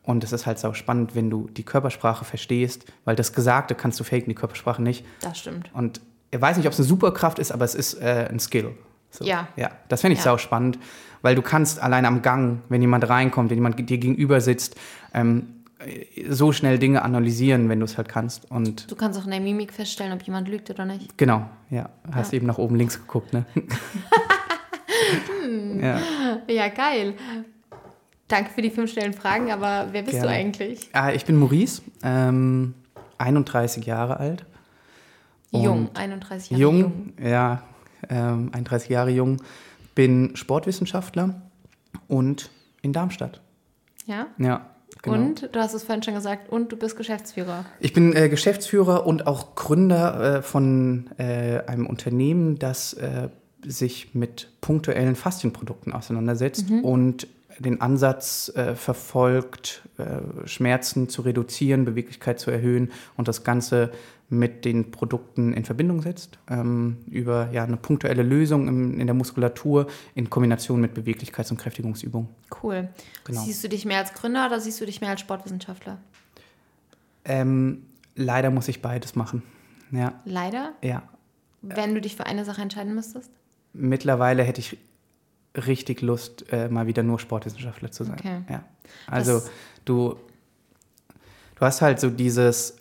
und 0.03 0.23
es 0.23 0.31
ist 0.31 0.45
halt 0.45 0.59
sau 0.59 0.73
spannend, 0.73 1.15
wenn 1.15 1.29
du 1.31 1.47
die 1.49 1.63
Körpersprache 1.63 2.25
verstehst, 2.25 2.85
weil 3.05 3.15
das 3.15 3.33
Gesagte 3.33 3.73
kannst 3.75 3.99
du 3.99 4.03
faken, 4.03 4.29
die 4.29 4.35
Körpersprache 4.35 4.81
nicht. 4.81 5.03
Das 5.21 5.39
stimmt. 5.39 5.71
Und 5.73 6.01
ich 6.31 6.39
weiß 6.39 6.57
nicht, 6.57 6.67
ob 6.67 6.73
es 6.73 6.79
eine 6.79 6.87
Superkraft 6.87 7.39
ist, 7.39 7.51
aber 7.51 7.65
es 7.65 7.73
ist 7.73 7.95
äh, 7.95 8.27
ein 8.29 8.39
Skill. 8.39 8.75
So. 9.11 9.25
Ja. 9.25 9.47
Ja, 9.55 9.71
das 9.87 10.01
fände 10.01 10.13
ich 10.13 10.19
Ja. 10.19 10.25
sau 10.25 10.37
spannend, 10.37 10.77
weil 11.21 11.35
du 11.35 11.41
kannst 11.41 11.81
allein 11.81 12.05
am 12.05 12.21
Gang, 12.21 12.61
wenn 12.69 12.81
jemand 12.81 13.07
reinkommt, 13.09 13.49
wenn 13.49 13.57
jemand 13.57 13.77
dir 13.79 13.97
gegenüber 13.97 14.41
sitzt, 14.41 14.75
ähm, 15.13 15.47
so 16.29 16.51
schnell 16.51 16.77
Dinge 16.77 17.01
analysieren, 17.03 17.69
wenn 17.69 17.79
du 17.79 17.85
es 17.85 17.95
halt 17.97 18.09
kannst. 18.09 18.51
Und 18.51 18.91
Du 18.91 18.95
kannst 18.97 19.17
auch 19.19 19.23
in 19.25 19.31
der 19.31 19.39
Mimik 19.39 19.71
feststellen, 19.73 20.11
ob 20.11 20.21
jemand 20.23 20.47
lügt 20.49 20.69
oder 20.69 20.83
nicht. 20.85 21.17
Genau, 21.17 21.45
ja. 21.69 21.89
Hast 22.11 22.33
eben 22.33 22.45
nach 22.47 22.57
oben 22.57 22.75
links 22.75 22.99
geguckt, 22.99 23.31
ne? 23.33 23.45
ja. 25.81 25.99
Ja, 26.47 26.67
geil. 26.69 27.13
Danke 28.27 28.51
für 28.51 28.61
die 28.61 28.69
fünf 28.69 28.91
schnellen 28.91 29.13
Fragen, 29.13 29.51
aber 29.51 29.87
wer 29.91 30.03
bist 30.03 30.17
du 30.17 30.21
Gerne. 30.21 30.35
eigentlich? 30.35 30.89
Ah, 30.93 31.11
ich 31.11 31.25
bin 31.25 31.35
Maurice, 31.37 31.81
ähm, 32.03 32.75
31 33.17 33.85
Jahre 33.85 34.19
alt. 34.19 34.45
Jung, 35.51 35.87
Und 35.87 35.97
31 35.97 36.51
Jahre 36.51 36.61
Jung, 36.61 36.79
jung. 36.79 37.13
ja, 37.23 37.63
ähm, 38.09 38.51
31 38.53 38.89
Jahre 38.89 39.09
jung. 39.09 39.41
Bin 39.95 40.35
Sportwissenschaftler 40.35 41.41
und 42.07 42.51
in 42.81 42.93
Darmstadt. 42.93 43.41
Ja? 44.05 44.27
Ja, 44.37 44.69
genau. 45.01 45.17
Und, 45.17 45.49
du 45.51 45.59
hast 45.59 45.73
es 45.73 45.83
vorhin 45.83 46.03
schon 46.03 46.13
gesagt, 46.13 46.49
und 46.49 46.71
du 46.71 46.77
bist 46.77 46.97
Geschäftsführer. 46.97 47.65
Ich 47.79 47.93
bin 47.93 48.15
äh, 48.15 48.29
Geschäftsführer 48.29 49.05
und 49.05 49.27
auch 49.27 49.55
Gründer 49.55 50.37
äh, 50.37 50.41
von 50.41 51.09
äh, 51.17 51.59
einem 51.67 51.85
Unternehmen, 51.85 52.59
das 52.59 52.93
äh, 52.93 53.29
sich 53.65 54.15
mit 54.15 54.49
punktuellen 54.61 55.15
Faszienprodukten 55.15 55.91
auseinandersetzt 55.91 56.65
und 56.81 57.27
den 57.59 57.81
Ansatz 57.81 58.51
äh, 58.55 58.75
verfolgt, 58.75 59.81
äh, 59.97 60.47
Schmerzen 60.47 61.09
zu 61.09 61.21
reduzieren, 61.23 61.85
Beweglichkeit 61.85 62.39
zu 62.39 62.51
erhöhen 62.51 62.91
und 63.17 63.27
das 63.27 63.43
Ganze 63.43 63.91
mit 64.31 64.63
den 64.63 64.91
Produkten 64.91 65.53
in 65.53 65.65
Verbindung 65.65 66.01
setzt, 66.03 66.37
ähm, 66.49 66.97
über 67.09 67.49
ja, 67.51 67.63
eine 67.63 67.77
punktuelle 67.77 68.21
Lösung 68.21 68.67
im, 68.67 68.99
in 68.99 69.07
der 69.07 69.13
Muskulatur 69.15 69.87
in 70.13 70.29
Kombination 70.29 70.79
mit 70.81 70.93
Beweglichkeits- 70.95 71.49
und 71.49 71.57
Kräftigungsübungen. 71.57 72.29
Cool. 72.61 72.89
Genau. 73.23 73.41
Siehst 73.41 73.63
du 73.63 73.69
dich 73.69 73.85
mehr 73.85 73.97
als 73.99 74.13
Gründer 74.13 74.45
oder 74.45 74.59
siehst 74.59 74.79
du 74.81 74.85
dich 74.85 75.01
mehr 75.01 75.09
als 75.09 75.21
Sportwissenschaftler? 75.21 75.97
Ähm, 77.25 77.85
leider 78.15 78.49
muss 78.51 78.67
ich 78.67 78.81
beides 78.81 79.15
machen. 79.15 79.43
Ja, 79.91 80.13
Leider, 80.25 80.73
ja. 80.83 81.01
wenn 81.61 81.95
du 81.95 82.01
dich 82.01 82.15
für 82.15 82.25
eine 82.27 82.45
Sache 82.45 82.61
entscheiden 82.61 82.93
müsstest. 82.93 83.31
mittlerweile 83.73 84.43
hätte 84.43 84.61
ich 84.61 84.77
richtig 85.55 86.01
Lust, 86.01 86.45
äh, 86.51 86.69
mal 86.69 86.85
wieder 86.85 87.01
nur 87.01 87.17
Sportwissenschaftler 87.19 87.91
zu 87.91 88.03
sein. 88.03 88.17
Okay. 88.19 88.41
Ja. 88.49 88.63
Also 89.07 89.33
Das- 89.39 89.51
du, 89.85 90.15
du 91.55 91.61
hast 91.61 91.81
halt 91.81 91.99
so 91.99 92.11
dieses, 92.11 92.77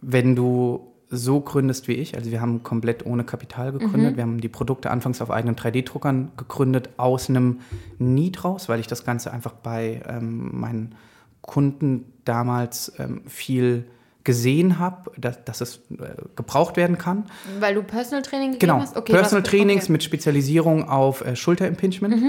wenn 0.00 0.34
du 0.34 0.87
so 1.10 1.40
gründest 1.40 1.88
wie 1.88 1.92
ich, 1.92 2.16
also 2.16 2.30
wir 2.30 2.40
haben 2.40 2.62
komplett 2.62 3.06
ohne 3.06 3.24
Kapital 3.24 3.72
gegründet, 3.72 4.16
wir 4.16 4.22
haben 4.22 4.40
die 4.40 4.48
Produkte 4.48 4.90
anfangs 4.90 5.22
auf 5.22 5.30
eigenen 5.30 5.56
3D-Druckern 5.56 6.32
gegründet, 6.36 6.90
aus 6.98 7.30
einem 7.30 7.60
Need 7.98 8.44
raus, 8.44 8.68
weil 8.68 8.78
ich 8.80 8.86
das 8.86 9.04
Ganze 9.04 9.32
einfach 9.32 9.52
bei 9.52 10.02
ähm, 10.06 10.60
meinen 10.60 10.94
Kunden 11.40 12.12
damals 12.24 12.92
ähm, 12.98 13.22
viel 13.26 13.86
gesehen 14.22 14.78
habe, 14.78 15.10
dass, 15.16 15.42
dass 15.44 15.62
es 15.62 15.76
äh, 15.92 16.14
gebraucht 16.36 16.76
werden 16.76 16.98
kann. 16.98 17.24
Weil 17.60 17.74
du 17.74 17.82
Personal 17.82 18.20
Training 18.20 18.52
gegeben 18.52 18.60
Genau, 18.60 18.80
hast? 18.80 18.94
Okay, 18.94 19.12
Personal 19.12 19.42
Trainings 19.42 19.84
okay. 19.84 19.92
mit 19.92 20.02
Spezialisierung 20.02 20.86
auf 20.86 21.24
äh, 21.24 21.34
Schulterimpingement 21.34 22.22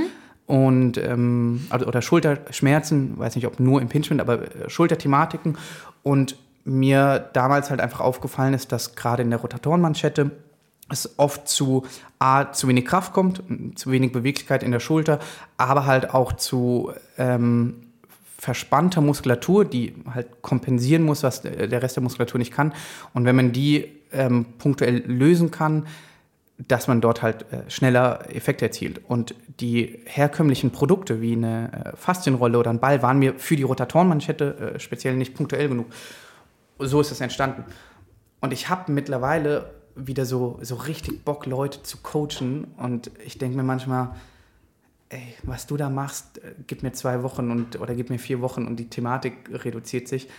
und 0.49 0.97
ähm, 0.97 1.67
also, 1.69 1.85
oder 1.85 2.01
Schulterschmerzen, 2.01 3.19
weiß 3.19 3.35
nicht 3.35 3.45
ob 3.45 3.59
nur 3.59 3.81
Impingement, 3.81 4.19
aber 4.19 4.41
äh, 4.41 4.67
Schulterthematiken. 4.67 5.57
Und 6.01 6.37
mir 6.63 7.29
damals 7.33 7.69
halt 7.69 7.81
einfach 7.81 7.99
aufgefallen 7.99 8.53
ist, 8.53 8.71
dass 8.71 8.95
gerade 8.95 9.23
in 9.23 9.29
der 9.29 9.39
Rotatorenmanschette 9.39 10.31
es 10.91 11.17
oft 11.17 11.47
zu 11.47 11.85
A, 12.17 12.51
zu 12.51 12.67
wenig 12.67 12.85
Kraft 12.85 13.13
kommt, 13.13 13.43
zu 13.75 13.91
wenig 13.91 14.11
Beweglichkeit 14.11 14.63
in 14.63 14.71
der 14.71 14.79
Schulter, 14.79 15.19
aber 15.57 15.85
halt 15.85 16.13
auch 16.13 16.33
zu 16.33 16.91
ähm, 17.17 17.75
verspannter 18.37 19.01
Muskulatur, 19.01 19.65
die 19.65 19.93
halt 20.13 20.41
kompensieren 20.41 21.03
muss, 21.03 21.23
was 21.23 21.41
der 21.41 21.81
Rest 21.81 21.97
der 21.97 22.03
Muskulatur 22.03 22.39
nicht 22.39 22.53
kann. 22.53 22.73
Und 23.13 23.25
wenn 23.25 23.35
man 23.35 23.51
die 23.51 23.87
ähm, 24.11 24.45
punktuell 24.57 25.03
lösen 25.05 25.51
kann, 25.51 25.85
dass 26.67 26.87
man 26.87 26.99
dort 26.99 27.21
halt 27.21 27.45
äh, 27.53 27.69
schneller 27.69 28.35
Effekte 28.35 28.65
erzielt. 28.65 29.01
Und 29.07 29.33
die 29.59 29.99
herkömmlichen 30.05 30.71
Produkte 30.71 31.21
wie 31.21 31.33
eine 31.33 31.71
äh, 31.93 31.95
Faszienrolle 31.95 32.57
oder 32.57 32.69
ein 32.69 32.79
Ball 32.79 33.01
waren 33.01 33.19
mir 33.19 33.35
für 33.35 33.55
die 33.55 33.63
Rotatorenmanschette 33.63 34.73
äh, 34.75 34.79
speziell 34.79 35.15
nicht 35.15 35.35
punktuell 35.35 35.69
genug. 35.69 35.87
So 36.79 37.01
ist 37.01 37.11
es 37.11 37.21
entstanden. 37.21 37.65
Und 38.41 38.53
ich 38.53 38.69
habe 38.69 38.91
mittlerweile 38.91 39.71
wieder 39.95 40.25
so, 40.25 40.59
so 40.61 40.75
richtig 40.75 41.25
Bock, 41.25 41.45
Leute 41.45 41.83
zu 41.83 41.97
coachen. 41.97 42.67
Und 42.77 43.11
ich 43.25 43.37
denke 43.37 43.57
mir 43.57 43.63
manchmal, 43.63 44.15
ey, 45.09 45.35
was 45.43 45.67
du 45.67 45.77
da 45.77 45.89
machst, 45.89 46.37
äh, 46.39 46.53
gib 46.67 46.83
mir 46.83 46.93
zwei 46.93 47.23
Wochen 47.23 47.51
und 47.51 47.79
oder 47.79 47.95
gib 47.95 48.09
mir 48.09 48.19
vier 48.19 48.41
Wochen 48.41 48.65
und 48.65 48.77
die 48.77 48.89
Thematik 48.89 49.49
reduziert 49.51 50.07
sich. 50.07 50.29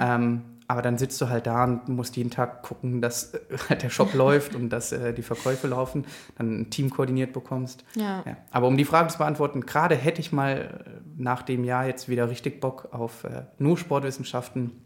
Ähm, 0.00 0.42
aber 0.68 0.80
dann 0.80 0.96
sitzt 0.96 1.20
du 1.20 1.28
halt 1.28 1.46
da 1.46 1.64
und 1.64 1.88
musst 1.88 2.16
jeden 2.16 2.30
Tag 2.30 2.62
gucken, 2.62 3.02
dass 3.02 3.34
äh, 3.34 3.40
halt 3.68 3.82
der 3.82 3.90
Shop 3.90 4.14
läuft 4.14 4.54
und 4.54 4.70
dass 4.70 4.92
äh, 4.92 5.12
die 5.12 5.22
Verkäufe 5.22 5.66
laufen, 5.66 6.06
dann 6.38 6.62
ein 6.62 6.70
Team 6.70 6.88
koordiniert 6.90 7.32
bekommst. 7.32 7.84
Ja. 7.94 8.22
Ja. 8.24 8.36
Aber 8.50 8.68
um 8.68 8.76
die 8.76 8.84
Frage 8.84 9.08
zu 9.08 9.18
beantworten, 9.18 9.66
gerade 9.66 9.96
hätte 9.96 10.20
ich 10.20 10.32
mal 10.32 10.84
äh, 10.86 11.00
nach 11.16 11.42
dem 11.42 11.64
Jahr 11.64 11.86
jetzt 11.86 12.08
wieder 12.08 12.30
richtig 12.30 12.60
Bock 12.60 12.88
auf 12.92 13.24
äh, 13.24 13.42
nur 13.58 13.76
Sportwissenschaften, 13.76 14.81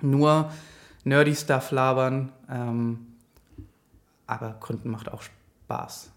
nur 0.00 0.50
nerdy 1.04 1.34
Stuff 1.34 1.70
labern. 1.70 2.32
Ähm, 2.50 3.06
aber 4.26 4.56
Gründen 4.60 4.90
macht 4.90 5.10
auch 5.10 5.22
Spaß. 5.22 6.10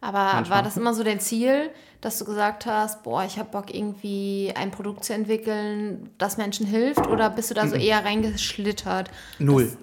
Aber 0.00 0.18
Manchmal. 0.34 0.58
war 0.58 0.62
das 0.64 0.76
immer 0.76 0.94
so 0.94 1.04
dein 1.04 1.20
Ziel, 1.20 1.70
dass 2.00 2.18
du 2.18 2.24
gesagt 2.24 2.66
hast, 2.66 3.04
boah, 3.04 3.24
ich 3.24 3.38
habe 3.38 3.50
Bock 3.50 3.72
irgendwie 3.72 4.52
ein 4.56 4.72
Produkt 4.72 5.04
zu 5.04 5.14
entwickeln, 5.14 6.10
das 6.18 6.36
Menschen 6.38 6.66
hilft? 6.66 7.06
Oder 7.06 7.30
bist 7.30 7.50
du 7.50 7.54
da 7.54 7.64
Mhm. 7.64 7.68
so 7.70 7.76
eher 7.76 8.04
reingeschlittert? 8.04 9.10
Null. 9.38 9.76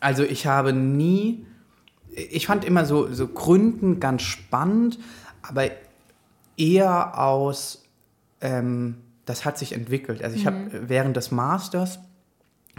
Also 0.00 0.24
ich 0.24 0.46
habe 0.46 0.72
nie, 0.72 1.46
ich 2.10 2.46
fand 2.48 2.64
immer 2.64 2.84
so, 2.84 3.12
so 3.12 3.28
Gründen 3.28 4.00
ganz 4.00 4.22
spannend, 4.22 4.98
aber 5.42 5.70
eher 6.56 7.16
aus, 7.18 7.84
ähm, 8.40 8.96
das 9.24 9.44
hat 9.44 9.56
sich 9.56 9.72
entwickelt. 9.72 10.24
Also 10.24 10.34
ich 10.36 10.46
habe 10.46 10.88
während 10.88 11.16
des 11.16 11.30
Masters, 11.30 12.00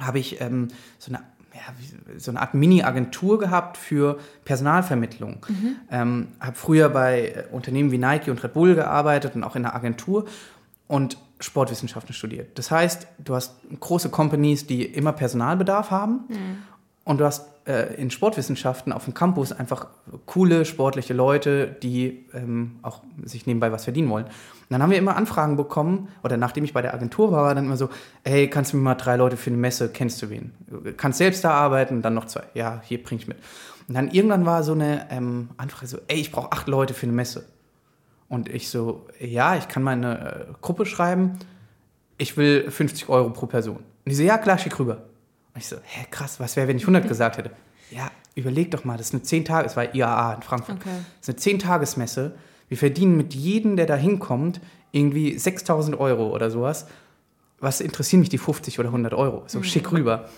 habe 0.01 0.19
ich 0.19 0.41
ähm, 0.41 0.69
so 0.99 1.11
eine 1.11 1.23
ja, 1.53 2.17
so 2.17 2.31
eine 2.31 2.39
Art 2.39 2.53
Mini-Agentur 2.53 3.37
gehabt 3.37 3.77
für 3.77 4.19
Personalvermittlung. 4.45 5.45
Ähm, 5.91 6.27
habe 6.39 6.55
früher 6.55 6.87
bei 6.89 7.27
äh, 7.27 7.43
Unternehmen 7.51 7.91
wie 7.91 7.97
Nike 7.97 8.31
und 8.31 8.41
Red 8.43 8.53
Bull 8.53 8.75
gearbeitet 8.75 9.35
und 9.35 9.43
auch 9.43 9.55
in 9.55 9.65
einer 9.65 9.75
Agentur 9.75 10.25
und 10.87 11.17
Sportwissenschaften 11.39 12.13
studiert. 12.13 12.57
Das 12.57 12.71
heißt, 12.71 13.07
du 13.19 13.35
hast 13.35 13.55
große 13.79 14.09
Companies, 14.09 14.67
die 14.67 14.85
immer 14.85 15.11
Personalbedarf 15.11 15.91
haben 15.91 16.25
und 17.03 17.19
du 17.19 17.25
hast 17.25 17.47
äh, 17.67 17.93
in 17.95 18.11
Sportwissenschaften 18.11 18.93
auf 18.93 19.05
dem 19.05 19.13
Campus 19.13 19.51
einfach 19.51 19.87
coole 20.25 20.65
sportliche 20.65 21.13
Leute, 21.13 21.75
die 21.81 22.25
ähm, 22.33 22.79
auch 22.81 23.01
sich 23.23 23.45
nebenbei 23.45 23.71
was 23.71 23.83
verdienen 23.83 24.09
wollen. 24.09 24.25
Und 24.25 24.31
dann 24.69 24.81
haben 24.81 24.91
wir 24.91 24.97
immer 24.97 25.15
Anfragen 25.15 25.57
bekommen, 25.57 26.09
oder 26.23 26.37
nachdem 26.37 26.63
ich 26.63 26.73
bei 26.73 26.81
der 26.81 26.93
Agentur 26.93 27.31
war, 27.31 27.43
war 27.43 27.55
dann 27.55 27.65
immer 27.65 27.77
so, 27.77 27.89
hey, 28.23 28.49
kannst 28.49 28.73
du 28.73 28.77
mir 28.77 28.83
mal 28.83 28.95
drei 28.95 29.15
Leute 29.15 29.37
für 29.37 29.49
eine 29.49 29.57
Messe, 29.57 29.89
kennst 29.89 30.21
du 30.21 30.29
wen? 30.29 30.53
Kannst 30.97 31.17
selbst 31.17 31.43
da 31.43 31.51
arbeiten 31.51 32.01
dann 32.01 32.13
noch 32.13 32.25
zwei. 32.25 32.43
Ja, 32.53 32.81
hier 32.83 33.01
bring 33.03 33.17
ich 33.17 33.27
mit. 33.27 33.37
Und 33.87 33.95
dann 33.95 34.09
irgendwann 34.11 34.45
war 34.45 34.63
so 34.63 34.73
eine 34.73 35.07
ähm, 35.09 35.49
Anfrage 35.57 35.87
so, 35.87 35.97
ey, 36.07 36.19
ich 36.19 36.31
brauche 36.31 36.51
acht 36.51 36.67
Leute 36.67 36.93
für 36.93 37.07
eine 37.07 37.13
Messe. 37.13 37.45
Und 38.29 38.47
ich 38.47 38.69
so, 38.69 39.07
ja, 39.19 39.55
ich 39.55 39.67
kann 39.67 39.83
mal 39.83 39.91
eine 39.91 40.47
äh, 40.49 40.53
Gruppe 40.61 40.85
schreiben, 40.85 41.39
ich 42.17 42.37
will 42.37 42.69
50 42.69 43.09
Euro 43.09 43.31
pro 43.31 43.47
Person. 43.47 43.77
Und 43.77 43.83
die 44.05 44.15
so, 44.15 44.23
ja, 44.23 44.37
klar, 44.37 44.57
schick 44.57 44.79
rüber. 44.79 45.03
Und 45.53 45.61
ich 45.61 45.67
so, 45.67 45.77
hä, 45.83 46.05
krass, 46.09 46.39
was 46.39 46.55
wäre, 46.55 46.67
wenn 46.67 46.77
ich 46.77 46.83
100 46.83 47.07
gesagt 47.07 47.37
hätte? 47.37 47.51
Ja, 47.91 48.09
überleg 48.35 48.71
doch 48.71 48.85
mal, 48.85 48.97
das 48.97 49.07
ist 49.07 49.13
eine 49.13 49.23
10 49.23 49.45
Tage, 49.45 49.67
es 49.67 49.75
war 49.75 49.93
IAA 49.93 50.33
in 50.35 50.41
Frankfurt. 50.41 50.77
Okay. 50.77 50.89
Das 51.19 51.29
ist 51.29 51.47
eine 51.47 51.57
10-Tages-Messe. 51.57 52.35
Wir 52.69 52.77
verdienen 52.77 53.17
mit 53.17 53.33
jedem, 53.33 53.75
der 53.75 53.85
da 53.85 53.95
hinkommt, 53.95 54.61
irgendwie 54.91 55.37
6000 55.37 55.99
Euro 55.99 56.29
oder 56.33 56.49
sowas. 56.49 56.87
Was 57.59 57.81
interessieren 57.81 58.21
mich 58.21 58.29
die 58.29 58.37
50 58.37 58.79
oder 58.79 58.89
100 58.89 59.13
Euro? 59.13 59.43
So, 59.47 59.61
schick 59.61 59.91
rüber. 59.91 60.29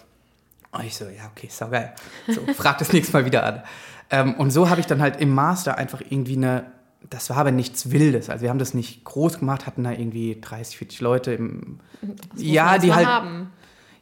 Und 0.72 0.84
ich 0.86 0.96
so, 0.96 1.05
ja, 1.05 1.29
okay, 1.32 1.48
ist 1.48 1.60
geil. 1.60 1.93
So, 2.27 2.41
frag 2.53 2.79
das 2.79 2.91
nächste 2.91 3.13
Mal 3.13 3.25
wieder 3.25 3.43
an. 3.43 3.63
Ähm, 4.10 4.34
und 4.36 4.51
so 4.51 4.70
habe 4.70 4.82
ich 4.82 4.88
dann 4.88 5.01
halt 5.01 5.22
im 5.22 5.34
Master 5.34 5.77
einfach 5.77 6.01
irgendwie 6.01 6.36
eine, 6.36 6.65
das 7.10 7.29
war 7.29 7.38
aber 7.38 7.51
nichts 7.51 7.91
Wildes. 7.91 8.29
Also 8.29 8.41
wir 8.41 8.50
haben 8.50 8.60
das 8.60 8.74
nicht 8.74 9.03
groß 9.03 9.39
gemacht, 9.39 9.67
hatten 9.67 9.84
da 9.84 9.91
irgendwie 9.91 10.39
30, 10.41 10.77
40 10.77 11.01
Leute 11.01 11.34
im, 11.34 11.79
ja, 12.36 12.77
die 12.79 12.93
halt, 12.93 13.08
Haben. 13.08 13.51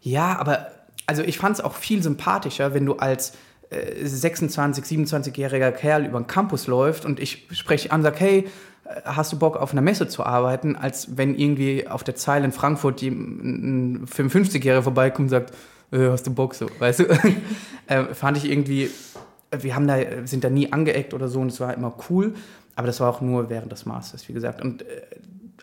ja, 0.01 0.37
aber 0.39 0.67
also 1.07 1.21
ich 1.23 1.37
fand 1.37 1.57
es 1.57 1.63
auch 1.63 1.75
viel 1.75 2.01
sympathischer, 2.03 2.73
wenn 2.73 2.85
du 2.85 2.95
als 2.95 3.33
äh, 3.69 4.05
26, 4.05 4.83
27-jähriger 4.85 5.71
Kerl 5.71 6.05
über 6.05 6.19
den 6.19 6.27
Campus 6.27 6.67
läuft 6.67 7.05
und 7.05 7.19
ich 7.19 7.47
spreche 7.51 7.91
an 7.91 8.01
und 8.01 8.03
sage, 8.03 8.17
hey, 8.19 8.37
äh, 8.85 9.01
hast 9.05 9.31
du 9.33 9.39
Bock 9.39 9.57
auf 9.57 9.71
einer 9.71 9.81
Messe 9.81 10.07
zu 10.07 10.25
arbeiten, 10.25 10.75
als 10.75 11.17
wenn 11.17 11.35
irgendwie 11.35 11.87
auf 11.87 12.03
der 12.03 12.15
Zeile 12.15 12.45
in 12.45 12.51
Frankfurt 12.51 13.01
die- 13.01 13.09
ein 13.09 14.05
55-Jähriger 14.07 14.81
vorbeikommt 14.83 15.25
und 15.25 15.29
sagt, 15.29 15.53
äh, 15.91 16.09
hast 16.09 16.27
du 16.27 16.33
Bock 16.33 16.55
so, 16.55 16.67
weißt 16.79 16.99
du? 16.99 17.03
äh, 17.87 18.13
fand 18.13 18.37
ich 18.37 18.49
irgendwie, 18.49 18.89
wir 19.57 19.75
haben 19.75 19.87
da, 19.87 19.97
sind 20.25 20.43
da 20.43 20.49
nie 20.49 20.71
angeeckt 20.71 21.13
oder 21.13 21.27
so 21.27 21.39
und 21.41 21.47
es 21.51 21.59
war 21.59 21.73
immer 21.73 21.93
cool, 22.09 22.33
aber 22.75 22.87
das 22.87 22.99
war 22.99 23.09
auch 23.09 23.21
nur 23.21 23.49
während 23.49 23.71
des 23.71 23.85
Masters, 23.85 24.27
wie 24.29 24.33
gesagt. 24.33 24.61
Und 24.61 24.83
äh, 24.83 24.85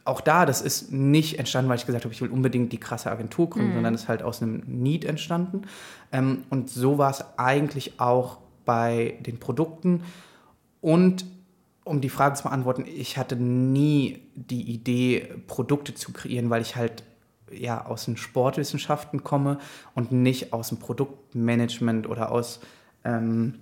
auch 0.09 0.21
da, 0.21 0.47
das 0.47 0.61
ist 0.61 0.93
nicht 0.93 1.39
entstanden, 1.39 1.69
weil 1.69 1.77
ich 1.77 1.87
gesagt 1.87 2.05
habe, 2.05 2.15
ich 2.15 2.21
will 2.21 2.31
unbedingt 2.31 2.73
die 2.73 2.79
krasse 2.79 3.11
Agentur 3.11 3.51
gründen, 3.51 3.75
sondern 3.75 3.95
es 3.95 4.03
ist 4.03 4.09
halt 4.09 4.23
aus 4.23 4.43
einem 4.43 4.63
Need 4.67 5.05
entstanden. 5.05 5.63
Ähm, 6.13 6.45
und 6.51 6.71
so 6.71 6.99
war 6.99 7.11
es 7.11 7.25
eigentlich 7.37 8.01
auch 8.01 8.39
bei 8.65 9.19
den 9.21 9.39
Produkten. 9.39 10.03
Und 10.81 11.25
um 11.85 12.01
die 12.01 12.11
Frage 12.11 12.35
zu 12.35 12.43
beantworten, 12.45 12.85
ich 12.87 13.17
hatte 13.17 13.37
nie 13.37 14.23
die 14.35 14.71
Idee, 14.71 15.35
Produkte 15.47 15.95
zu 15.95 16.13
kreieren, 16.13 16.51
weil 16.51 16.63
ich 16.63 16.77
halt 16.77 17.03
ja 17.51 17.87
aus 17.87 18.05
den 18.05 18.17
Sportwissenschaften 18.17 19.25
komme 19.25 19.59
und 19.95 20.13
nicht 20.13 20.53
aus 20.53 20.69
dem 20.69 20.79
Produktmanagement 20.79 22.07
oder 22.07 22.31
aus 22.31 22.61
ähm, 23.05 23.55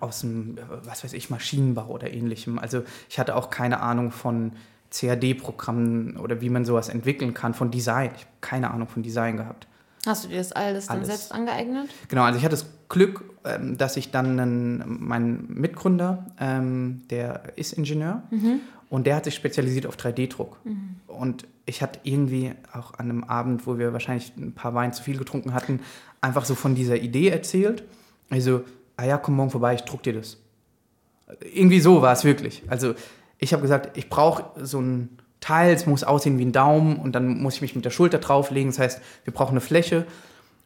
aus 0.00 0.20
dem, 0.20 0.58
was 0.82 1.04
weiß 1.04 1.12
ich, 1.12 1.30
Maschinenbau 1.30 1.88
oder 1.88 2.12
ähnlichem. 2.12 2.58
Also 2.58 2.82
ich 3.08 3.18
hatte 3.18 3.36
auch 3.36 3.50
keine 3.50 3.80
Ahnung 3.80 4.10
von 4.10 4.52
CAD-Programmen 4.94 6.16
oder 6.16 6.40
wie 6.40 6.50
man 6.50 6.64
sowas 6.64 6.88
entwickeln 6.88 7.34
kann, 7.34 7.54
von 7.54 7.70
Design. 7.70 8.10
Ich 8.14 8.22
habe 8.22 8.30
keine 8.40 8.70
Ahnung 8.70 8.88
von 8.88 9.02
Design 9.02 9.36
gehabt. 9.36 9.66
Hast 10.06 10.24
du 10.24 10.28
dir 10.28 10.38
das 10.38 10.52
alles 10.52 10.86
dann 10.86 10.98
Alles. 10.98 11.08
selbst 11.08 11.32
angeeignet? 11.32 11.88
Genau, 12.08 12.22
also 12.22 12.38
ich 12.38 12.44
hatte 12.44 12.56
das 12.56 12.66
Glück, 12.88 13.24
ähm, 13.44 13.78
dass 13.78 13.96
ich 13.96 14.10
dann 14.10 14.38
einen, 14.38 14.84
mein 15.00 15.46
Mitgründer, 15.48 16.26
ähm, 16.38 17.02
der 17.10 17.56
ist 17.56 17.72
Ingenieur 17.72 18.22
und 18.90 19.06
der 19.06 19.16
hat 19.16 19.24
sich 19.24 19.34
spezialisiert 19.34 19.86
auf 19.86 19.96
3D-Druck. 19.96 20.58
Und 21.06 21.46
ich 21.66 21.82
hatte 21.82 22.00
irgendwie 22.02 22.52
auch 22.72 22.94
an 22.94 23.10
einem 23.10 23.24
Abend, 23.24 23.66
wo 23.66 23.78
wir 23.78 23.92
wahrscheinlich 23.92 24.32
ein 24.36 24.52
paar 24.52 24.74
Wein 24.74 24.92
zu 24.92 25.02
viel 25.02 25.16
getrunken 25.16 25.54
hatten, 25.54 25.80
einfach 26.20 26.44
so 26.44 26.54
von 26.54 26.74
dieser 26.74 26.96
Idee 26.96 27.28
erzählt. 27.28 27.84
Also, 28.30 28.64
ah 28.96 29.04
ja, 29.04 29.16
komm 29.16 29.36
morgen 29.36 29.50
vorbei, 29.50 29.74
ich 29.74 29.82
druck 29.82 30.02
dir 30.02 30.12
das. 30.12 30.36
Irgendwie 31.40 31.80
so 31.80 32.02
war 32.02 32.12
es 32.12 32.24
wirklich. 32.24 32.62
Also 32.68 32.94
ich 33.44 33.52
habe 33.52 33.62
gesagt, 33.62 33.96
ich 33.96 34.08
brauche 34.08 34.44
so 34.64 34.80
ein 34.80 35.18
Teil, 35.40 35.74
es 35.74 35.86
muss 35.86 36.02
aussehen 36.02 36.38
wie 36.38 36.46
ein 36.46 36.52
Daumen 36.52 36.96
und 36.96 37.12
dann 37.12 37.42
muss 37.42 37.56
ich 37.56 37.60
mich 37.60 37.76
mit 37.76 37.84
der 37.84 37.90
Schulter 37.90 38.18
drauflegen. 38.18 38.70
Das 38.70 38.78
heißt, 38.78 39.00
wir 39.24 39.34
brauchen 39.34 39.52
eine 39.52 39.60
Fläche. 39.60 40.06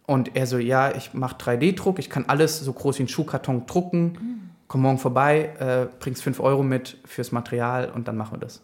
Und 0.06 0.36
er 0.36 0.46
so, 0.46 0.56
ja, 0.56 0.94
ich 0.94 1.12
mache 1.12 1.36
3D-Druck, 1.36 1.98
ich 1.98 2.08
kann 2.08 2.26
alles 2.28 2.60
so 2.60 2.72
groß 2.72 2.98
wie 2.98 3.02
ein 3.02 3.08
Schuhkarton 3.08 3.66
drucken. 3.66 4.52
komm 4.68 4.82
morgen 4.82 4.98
vorbei, 4.98 5.50
äh, 5.58 5.86
bringst 5.98 6.22
5 6.22 6.40
Euro 6.40 6.62
mit 6.62 6.96
fürs 7.04 7.32
Material 7.32 7.90
und 7.90 8.08
dann 8.08 8.16
machen 8.16 8.34
wir 8.34 8.38
das. 8.38 8.62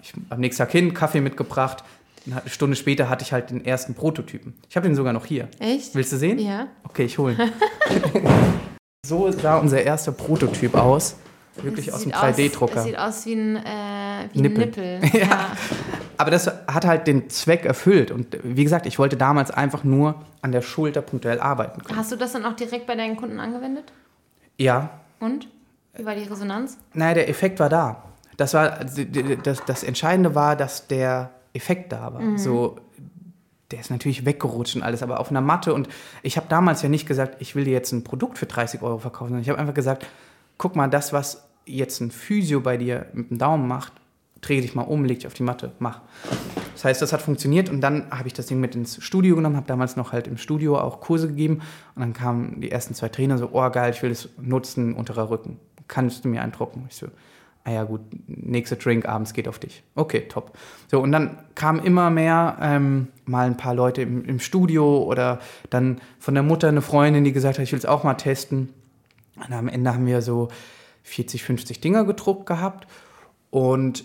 Ich 0.00 0.14
am 0.28 0.40
nächsten 0.40 0.62
Tag 0.62 0.70
hin, 0.70 0.94
Kaffee 0.94 1.20
mitgebracht. 1.20 1.82
Eine 2.26 2.48
Stunde 2.48 2.76
später 2.76 3.08
hatte 3.08 3.24
ich 3.24 3.32
halt 3.32 3.50
den 3.50 3.64
ersten 3.64 3.94
Prototypen. 3.94 4.54
Ich 4.68 4.76
habe 4.76 4.86
den 4.86 4.94
sogar 4.94 5.12
noch 5.12 5.26
hier. 5.26 5.48
Echt? 5.58 5.94
Willst 5.94 6.12
du 6.12 6.16
sehen? 6.16 6.38
Ja. 6.38 6.68
Okay, 6.84 7.04
ich 7.04 7.18
hole 7.18 7.32
ihn. 7.32 7.52
so 9.06 9.30
sah 9.32 9.58
unser 9.58 9.82
erster 9.82 10.12
Prototyp 10.12 10.74
aus. 10.74 11.16
Wirklich 11.56 11.92
aus 11.92 12.00
dem 12.02 12.12
sieht 12.12 12.14
aus- 12.16 12.22
3D-Drucker. 12.36 12.76
Es 12.76 12.84
sieht 12.84 12.98
aus 12.98 13.26
wie 13.26 13.32
ein, 13.34 13.56
äh, 13.56 14.28
wie 14.32 14.40
Nippel. 14.42 14.62
ein 14.64 15.00
Nippel. 15.00 15.20
Ja. 15.20 15.50
Aber 16.16 16.30
das 16.30 16.46
hat 16.66 16.84
halt 16.84 17.06
den 17.06 17.30
Zweck 17.30 17.64
erfüllt. 17.64 18.10
Und 18.10 18.38
wie 18.42 18.62
gesagt, 18.64 18.84
ich 18.86 18.98
wollte 18.98 19.16
damals 19.16 19.50
einfach 19.50 19.84
nur 19.84 20.16
an 20.42 20.52
der 20.52 20.60
Schulter 20.60 21.00
punktuell 21.00 21.40
arbeiten 21.40 21.82
können. 21.82 21.98
Hast 21.98 22.12
du 22.12 22.16
das 22.16 22.32
dann 22.32 22.44
auch 22.44 22.54
direkt 22.54 22.86
bei 22.86 22.94
deinen 22.94 23.16
Kunden 23.16 23.40
angewendet? 23.40 23.92
Ja, 24.58 24.90
Und? 25.18 25.48
Wie 25.96 26.04
war 26.04 26.14
die 26.14 26.22
Resonanz? 26.24 26.76
naja, 26.94 27.14
der 27.14 27.28
Effekt 27.28 27.58
war 27.58 27.68
da. 27.68 28.04
Das, 28.36 28.54
war, 28.54 28.78
das, 29.42 29.64
das 29.66 29.82
Entscheidende 29.82 30.34
war, 30.34 30.56
dass 30.56 30.86
der 30.86 31.30
Effekt 31.52 31.92
da 31.92 32.14
war. 32.14 32.38
So, 32.38 32.78
der 33.70 33.80
ist 33.80 33.90
natürlich 33.90 34.24
weggerutscht 34.24 34.76
und 34.76 34.82
alles, 34.82 35.02
aber 35.02 35.20
auf 35.20 35.30
einer 35.30 35.40
Matte. 35.40 35.74
Und 35.74 35.88
ich 36.22 36.36
habe 36.36 36.46
damals 36.48 36.82
ja 36.82 36.88
nicht 36.88 37.06
gesagt, 37.06 37.36
ich 37.40 37.54
will 37.56 37.64
dir 37.64 37.72
jetzt 37.72 37.92
ein 37.92 38.04
Produkt 38.04 38.38
für 38.38 38.46
30 38.46 38.82
Euro 38.82 38.98
verkaufen, 38.98 39.28
sondern 39.30 39.42
ich 39.42 39.48
habe 39.48 39.58
einfach 39.58 39.74
gesagt, 39.74 40.06
guck 40.60 40.76
mal, 40.76 40.88
das, 40.88 41.12
was 41.12 41.48
jetzt 41.64 42.00
ein 42.00 42.10
Physio 42.10 42.60
bei 42.60 42.76
dir 42.76 43.06
mit 43.14 43.30
dem 43.30 43.38
Daumen 43.38 43.66
macht, 43.66 43.94
dreh 44.42 44.60
dich 44.60 44.74
mal 44.74 44.82
um, 44.82 45.04
leg 45.06 45.18
dich 45.18 45.26
auf 45.26 45.34
die 45.34 45.42
Matte, 45.42 45.72
mach. 45.78 46.02
Das 46.74 46.84
heißt, 46.84 47.02
das 47.02 47.12
hat 47.14 47.22
funktioniert 47.22 47.70
und 47.70 47.80
dann 47.80 48.10
habe 48.10 48.28
ich 48.28 48.34
das 48.34 48.46
Ding 48.46 48.60
mit 48.60 48.74
ins 48.74 49.02
Studio 49.02 49.36
genommen, 49.36 49.56
habe 49.56 49.66
damals 49.66 49.96
noch 49.96 50.12
halt 50.12 50.26
im 50.28 50.36
Studio 50.36 50.78
auch 50.78 51.00
Kurse 51.00 51.28
gegeben 51.28 51.62
und 51.94 52.02
dann 52.02 52.12
kamen 52.12 52.60
die 52.60 52.70
ersten 52.70 52.94
zwei 52.94 53.08
Trainer 53.08 53.38
so, 53.38 53.50
oh 53.52 53.70
geil, 53.70 53.92
ich 53.94 54.02
will 54.02 54.10
das 54.10 54.28
nutzen, 54.38 54.94
unterer 54.94 55.30
Rücken. 55.30 55.58
Kannst 55.88 56.24
du 56.24 56.28
mir 56.28 56.42
einen 56.42 56.52
drucken? 56.52 56.84
Ich 56.90 56.96
so, 56.96 57.06
ah 57.64 57.70
ja 57.72 57.84
gut, 57.84 58.02
nächster 58.26 58.76
Drink 58.76 59.06
abends 59.08 59.32
geht 59.32 59.48
auf 59.48 59.58
dich. 59.58 59.82
Okay, 59.94 60.26
top. 60.28 60.56
So 60.90 61.00
und 61.00 61.10
dann 61.10 61.38
kamen 61.54 61.82
immer 61.82 62.10
mehr 62.10 62.58
ähm, 62.60 63.08
mal 63.24 63.46
ein 63.46 63.56
paar 63.56 63.74
Leute 63.74 64.02
im, 64.02 64.26
im 64.26 64.40
Studio 64.40 65.04
oder 65.04 65.40
dann 65.70 66.02
von 66.18 66.34
der 66.34 66.42
Mutter 66.42 66.68
eine 66.68 66.82
Freundin, 66.82 67.24
die 67.24 67.32
gesagt 67.32 67.58
hat, 67.58 67.64
ich 67.64 67.72
will 67.72 67.78
es 67.78 67.86
auch 67.86 68.04
mal 68.04 68.14
testen. 68.14 68.68
Und 69.46 69.52
am 69.52 69.68
Ende 69.68 69.92
haben 69.94 70.06
wir 70.06 70.22
so 70.22 70.48
40, 71.04 71.42
50 71.42 71.80
Dinger 71.80 72.04
gedruckt 72.04 72.46
gehabt 72.46 72.86
und 73.50 74.04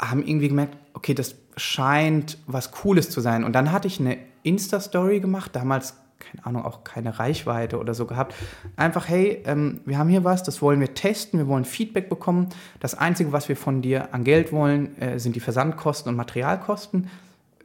haben 0.00 0.24
irgendwie 0.24 0.48
gemerkt, 0.48 0.76
okay, 0.94 1.14
das 1.14 1.34
scheint 1.56 2.38
was 2.46 2.70
Cooles 2.70 3.10
zu 3.10 3.20
sein. 3.20 3.44
Und 3.44 3.52
dann 3.52 3.72
hatte 3.72 3.88
ich 3.88 4.00
eine 4.00 4.18
Insta-Story 4.42 5.20
gemacht, 5.20 5.54
damals, 5.56 5.94
keine 6.18 6.46
Ahnung, 6.46 6.64
auch 6.64 6.84
keine 6.84 7.18
Reichweite 7.18 7.78
oder 7.78 7.94
so 7.94 8.06
gehabt. 8.06 8.34
Einfach, 8.76 9.08
hey, 9.08 9.42
ähm, 9.44 9.80
wir 9.84 9.98
haben 9.98 10.08
hier 10.08 10.24
was, 10.24 10.42
das 10.42 10.62
wollen 10.62 10.80
wir 10.80 10.94
testen, 10.94 11.38
wir 11.38 11.48
wollen 11.48 11.64
Feedback 11.64 12.08
bekommen. 12.08 12.48
Das 12.80 12.94
Einzige, 12.94 13.32
was 13.32 13.48
wir 13.48 13.56
von 13.56 13.82
dir 13.82 14.14
an 14.14 14.24
Geld 14.24 14.52
wollen, 14.52 14.96
äh, 15.00 15.18
sind 15.18 15.34
die 15.36 15.40
Versandkosten 15.40 16.10
und 16.10 16.16
Materialkosten, 16.16 17.10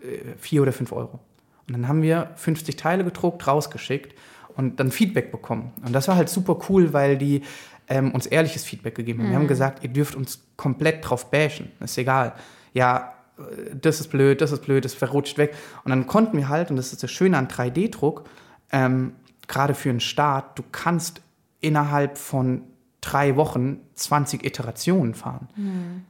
äh, 0.01 0.35
vier 0.37 0.63
oder 0.63 0.73
fünf 0.73 0.91
Euro. 0.91 1.19
Und 1.67 1.73
dann 1.73 1.87
haben 1.87 2.01
wir 2.01 2.31
50 2.35 2.75
Teile 2.75 3.03
gedruckt, 3.03 3.47
rausgeschickt 3.47 4.15
und 4.55 4.79
dann 4.79 4.91
Feedback 4.91 5.31
bekommen. 5.31 5.71
Und 5.85 5.93
das 5.93 6.07
war 6.07 6.15
halt 6.15 6.29
super 6.29 6.59
cool, 6.69 6.93
weil 6.93 7.17
die 7.17 7.41
ähm, 7.87 8.11
uns 8.11 8.25
ehrliches 8.25 8.63
Feedback 8.63 8.95
gegeben 8.95 9.23
haben. 9.23 9.29
Wir 9.29 9.37
haben 9.37 9.47
gesagt, 9.47 9.83
ihr 9.83 9.89
dürft 9.89 10.15
uns 10.15 10.41
komplett 10.55 11.07
drauf 11.07 11.29
bashen, 11.29 11.71
ist 11.79 11.97
egal. 11.97 12.33
Ja, 12.73 13.13
äh, 13.37 13.75
das 13.79 13.99
ist 13.99 14.09
blöd, 14.09 14.41
das 14.41 14.51
ist 14.51 14.63
blöd, 14.63 14.85
das 14.85 14.93
verrutscht 14.93 15.37
weg. 15.37 15.53
Und 15.83 15.89
dann 15.89 16.07
konnten 16.07 16.37
wir 16.37 16.49
halt, 16.49 16.69
und 16.69 16.77
das 16.77 16.93
ist 16.93 17.03
das 17.03 17.11
Schöne 17.11 17.37
an 17.37 17.47
3D-Druck, 17.47 18.23
ähm, 18.71 19.13
gerade 19.47 19.73
für 19.73 19.89
einen 19.89 19.99
Start, 19.99 20.57
du 20.57 20.63
kannst 20.71 21.21
innerhalb 21.59 22.17
von 22.17 22.63
drei 23.01 23.35
Wochen 23.35 23.79
20 23.95 24.45
Iterationen 24.45 25.13
fahren. 25.13 25.47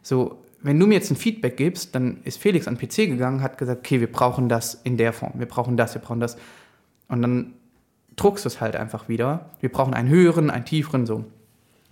So, 0.02 0.44
wenn 0.62 0.80
du 0.80 0.88
mir 0.88 0.94
jetzt 0.94 1.12
ein 1.12 1.16
Feedback 1.16 1.58
gibst, 1.58 1.96
dann 1.96 2.22
ist 2.24 2.40
Felix 2.40 2.68
an 2.68 2.78
den 2.78 2.88
PC 2.88 3.10
gegangen, 3.10 3.42
hat 3.42 3.58
gesagt, 3.58 3.80
okay, 3.80 4.00
wir 4.00 4.12
brauchen 4.12 4.48
das 4.48 4.76
in 4.76 4.98
der 4.98 5.12
Form, 5.12 5.34
wir 5.36 5.48
brauchen 5.48 5.76
das, 5.76 5.94
wir 5.96 6.02
brauchen 6.02 6.20
das. 6.20 6.38
Und 7.08 7.22
dann 7.22 7.54
druckst 8.16 8.46
du 8.46 8.50
es 8.50 8.62
halt 8.62 8.76
einfach 8.76 9.10
wieder. 9.10 9.50
Wir 9.60 9.70
brauchen 9.70 9.94
einen 9.94 10.10
höheren, 10.10 10.50
einen 10.50 10.66
tieferen, 10.66 11.06
so. 11.06 11.26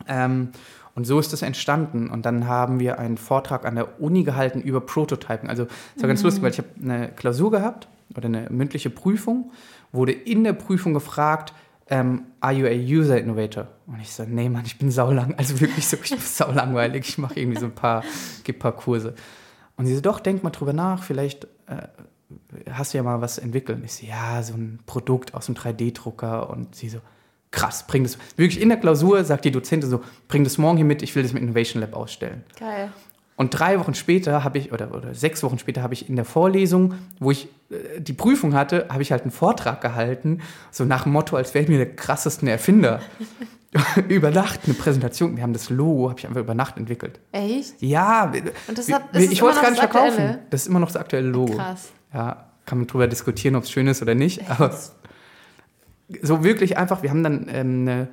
Ähm, 0.07 0.49
und 0.93 1.05
so 1.05 1.19
ist 1.19 1.31
das 1.31 1.41
entstanden. 1.41 2.09
Und 2.09 2.25
dann 2.25 2.47
haben 2.47 2.79
wir 2.79 2.99
einen 2.99 3.17
Vortrag 3.17 3.65
an 3.65 3.75
der 3.75 4.01
Uni 4.01 4.23
gehalten 4.23 4.61
über 4.61 4.81
Prototypen. 4.81 5.49
Also, 5.49 5.65
das 5.93 6.03
war 6.03 6.07
ganz 6.07 6.23
lustig, 6.23 6.43
weil 6.43 6.51
ich 6.51 6.57
habe 6.57 6.69
eine 6.81 7.09
Klausur 7.09 7.51
gehabt 7.51 7.87
oder 8.15 8.25
eine 8.25 8.49
mündliche 8.49 8.89
Prüfung, 8.89 9.51
wurde 9.91 10.11
in 10.11 10.43
der 10.43 10.53
Prüfung 10.53 10.93
gefragt, 10.93 11.53
ähm, 11.87 12.23
are 12.39 12.53
you 12.53 12.65
a 12.65 12.71
user 12.71 13.19
innovator? 13.19 13.67
Und 13.87 14.01
ich 14.01 14.11
so, 14.11 14.23
nee, 14.23 14.49
Mann, 14.49 14.63
ich 14.65 14.77
bin 14.77 14.91
saulang, 14.91 15.35
also 15.37 15.59
wirklich 15.59 15.87
so, 15.87 15.97
ich 16.01 16.09
bin 16.09 16.19
saulangweilig, 16.25 17.07
ich 17.07 17.17
mache 17.17 17.39
irgendwie 17.39 17.59
so 17.59 17.65
ein 17.65 17.75
paar, 17.75 18.03
gebe 18.43 18.59
paar 18.59 18.71
Kurse. 18.73 19.13
Und 19.77 19.85
sie 19.85 19.95
so, 19.95 20.01
doch, 20.01 20.19
denk 20.19 20.43
mal 20.43 20.51
drüber 20.51 20.73
nach, 20.73 21.03
vielleicht 21.03 21.45
äh, 21.67 21.87
hast 22.71 22.93
du 22.93 22.97
ja 22.97 23.03
mal 23.03 23.21
was 23.21 23.37
entwickelt. 23.37 23.79
Ich 23.83 23.93
so, 23.93 24.05
ja, 24.05 24.41
so 24.43 24.53
ein 24.53 24.79
Produkt 24.85 25.33
aus 25.33 25.47
dem 25.47 25.55
3D-Drucker. 25.55 26.49
Und 26.49 26.75
sie 26.75 26.89
so, 26.89 26.99
krass, 27.51 27.85
bring 27.87 28.03
das. 28.03 28.17
Wirklich 28.37 28.61
in 28.61 28.69
der 28.69 28.79
Klausur 28.79 29.23
sagt 29.23 29.45
die 29.45 29.51
Dozentin 29.51 29.89
so, 29.89 30.03
bring 30.27 30.43
das 30.43 30.57
morgen 30.57 30.77
hier 30.77 30.85
mit, 30.85 31.01
ich 31.01 31.15
will 31.15 31.23
das 31.23 31.31
im 31.31 31.37
Innovation 31.37 31.81
Lab 31.81 31.93
ausstellen. 31.93 32.43
Geil. 32.57 32.91
Und 33.41 33.49
drei 33.49 33.79
Wochen 33.79 33.95
später 33.95 34.43
habe 34.43 34.59
ich, 34.59 34.71
oder, 34.71 34.93
oder 34.95 35.15
sechs 35.15 35.41
Wochen 35.41 35.57
später 35.57 35.81
habe 35.81 35.95
ich 35.95 36.07
in 36.07 36.15
der 36.15 36.25
Vorlesung, 36.25 36.93
wo 37.19 37.31
ich 37.31 37.47
äh, 37.71 37.99
die 37.99 38.13
Prüfung 38.13 38.53
hatte, 38.53 38.85
habe 38.89 39.01
ich 39.01 39.11
halt 39.11 39.23
einen 39.23 39.31
Vortrag 39.31 39.81
gehalten, 39.81 40.41
so 40.69 40.85
nach 40.85 41.03
dem 41.03 41.11
Motto, 41.13 41.35
als 41.35 41.55
wäre 41.55 41.63
ich 41.63 41.69
mir 41.69 41.77
der 41.77 41.95
krassesten 41.95 42.47
Erfinder. 42.47 43.01
über 44.09 44.29
Nacht 44.29 44.59
eine 44.65 44.75
Präsentation. 44.75 45.37
Wir 45.37 45.41
haben 45.43 45.53
das 45.53 45.71
Logo, 45.71 46.09
habe 46.09 46.19
ich 46.19 46.27
einfach 46.27 46.41
über 46.41 46.53
Nacht 46.53 46.77
entwickelt. 46.77 47.19
Echt? 47.31 47.81
Ja, 47.81 48.31
Und 48.67 48.77
das 48.77 48.91
hat- 48.91 49.15
ist 49.15 49.31
ich 49.31 49.41
wollte 49.41 49.55
es 49.57 49.61
gar 49.63 49.71
nicht 49.71 49.79
verkaufen. 49.79 50.09
Aktuelle? 50.09 50.39
Das 50.51 50.61
ist 50.61 50.67
immer 50.67 50.79
noch 50.79 50.89
das 50.89 50.97
aktuelle 50.97 51.27
Logo. 51.29 51.55
Krass. 51.55 51.89
Ja, 52.13 52.45
kann 52.67 52.77
man 52.77 52.85
drüber 52.85 53.07
diskutieren, 53.07 53.55
ob 53.55 53.63
es 53.63 53.71
schön 53.71 53.87
ist 53.87 54.03
oder 54.03 54.13
nicht. 54.13 54.47
Aber 54.51 54.77
so 56.21 56.43
wirklich 56.43 56.77
einfach, 56.77 57.01
wir 57.01 57.09
haben 57.09 57.23
dann 57.23 57.47
ähm, 57.49 57.87
eine, 57.87 58.07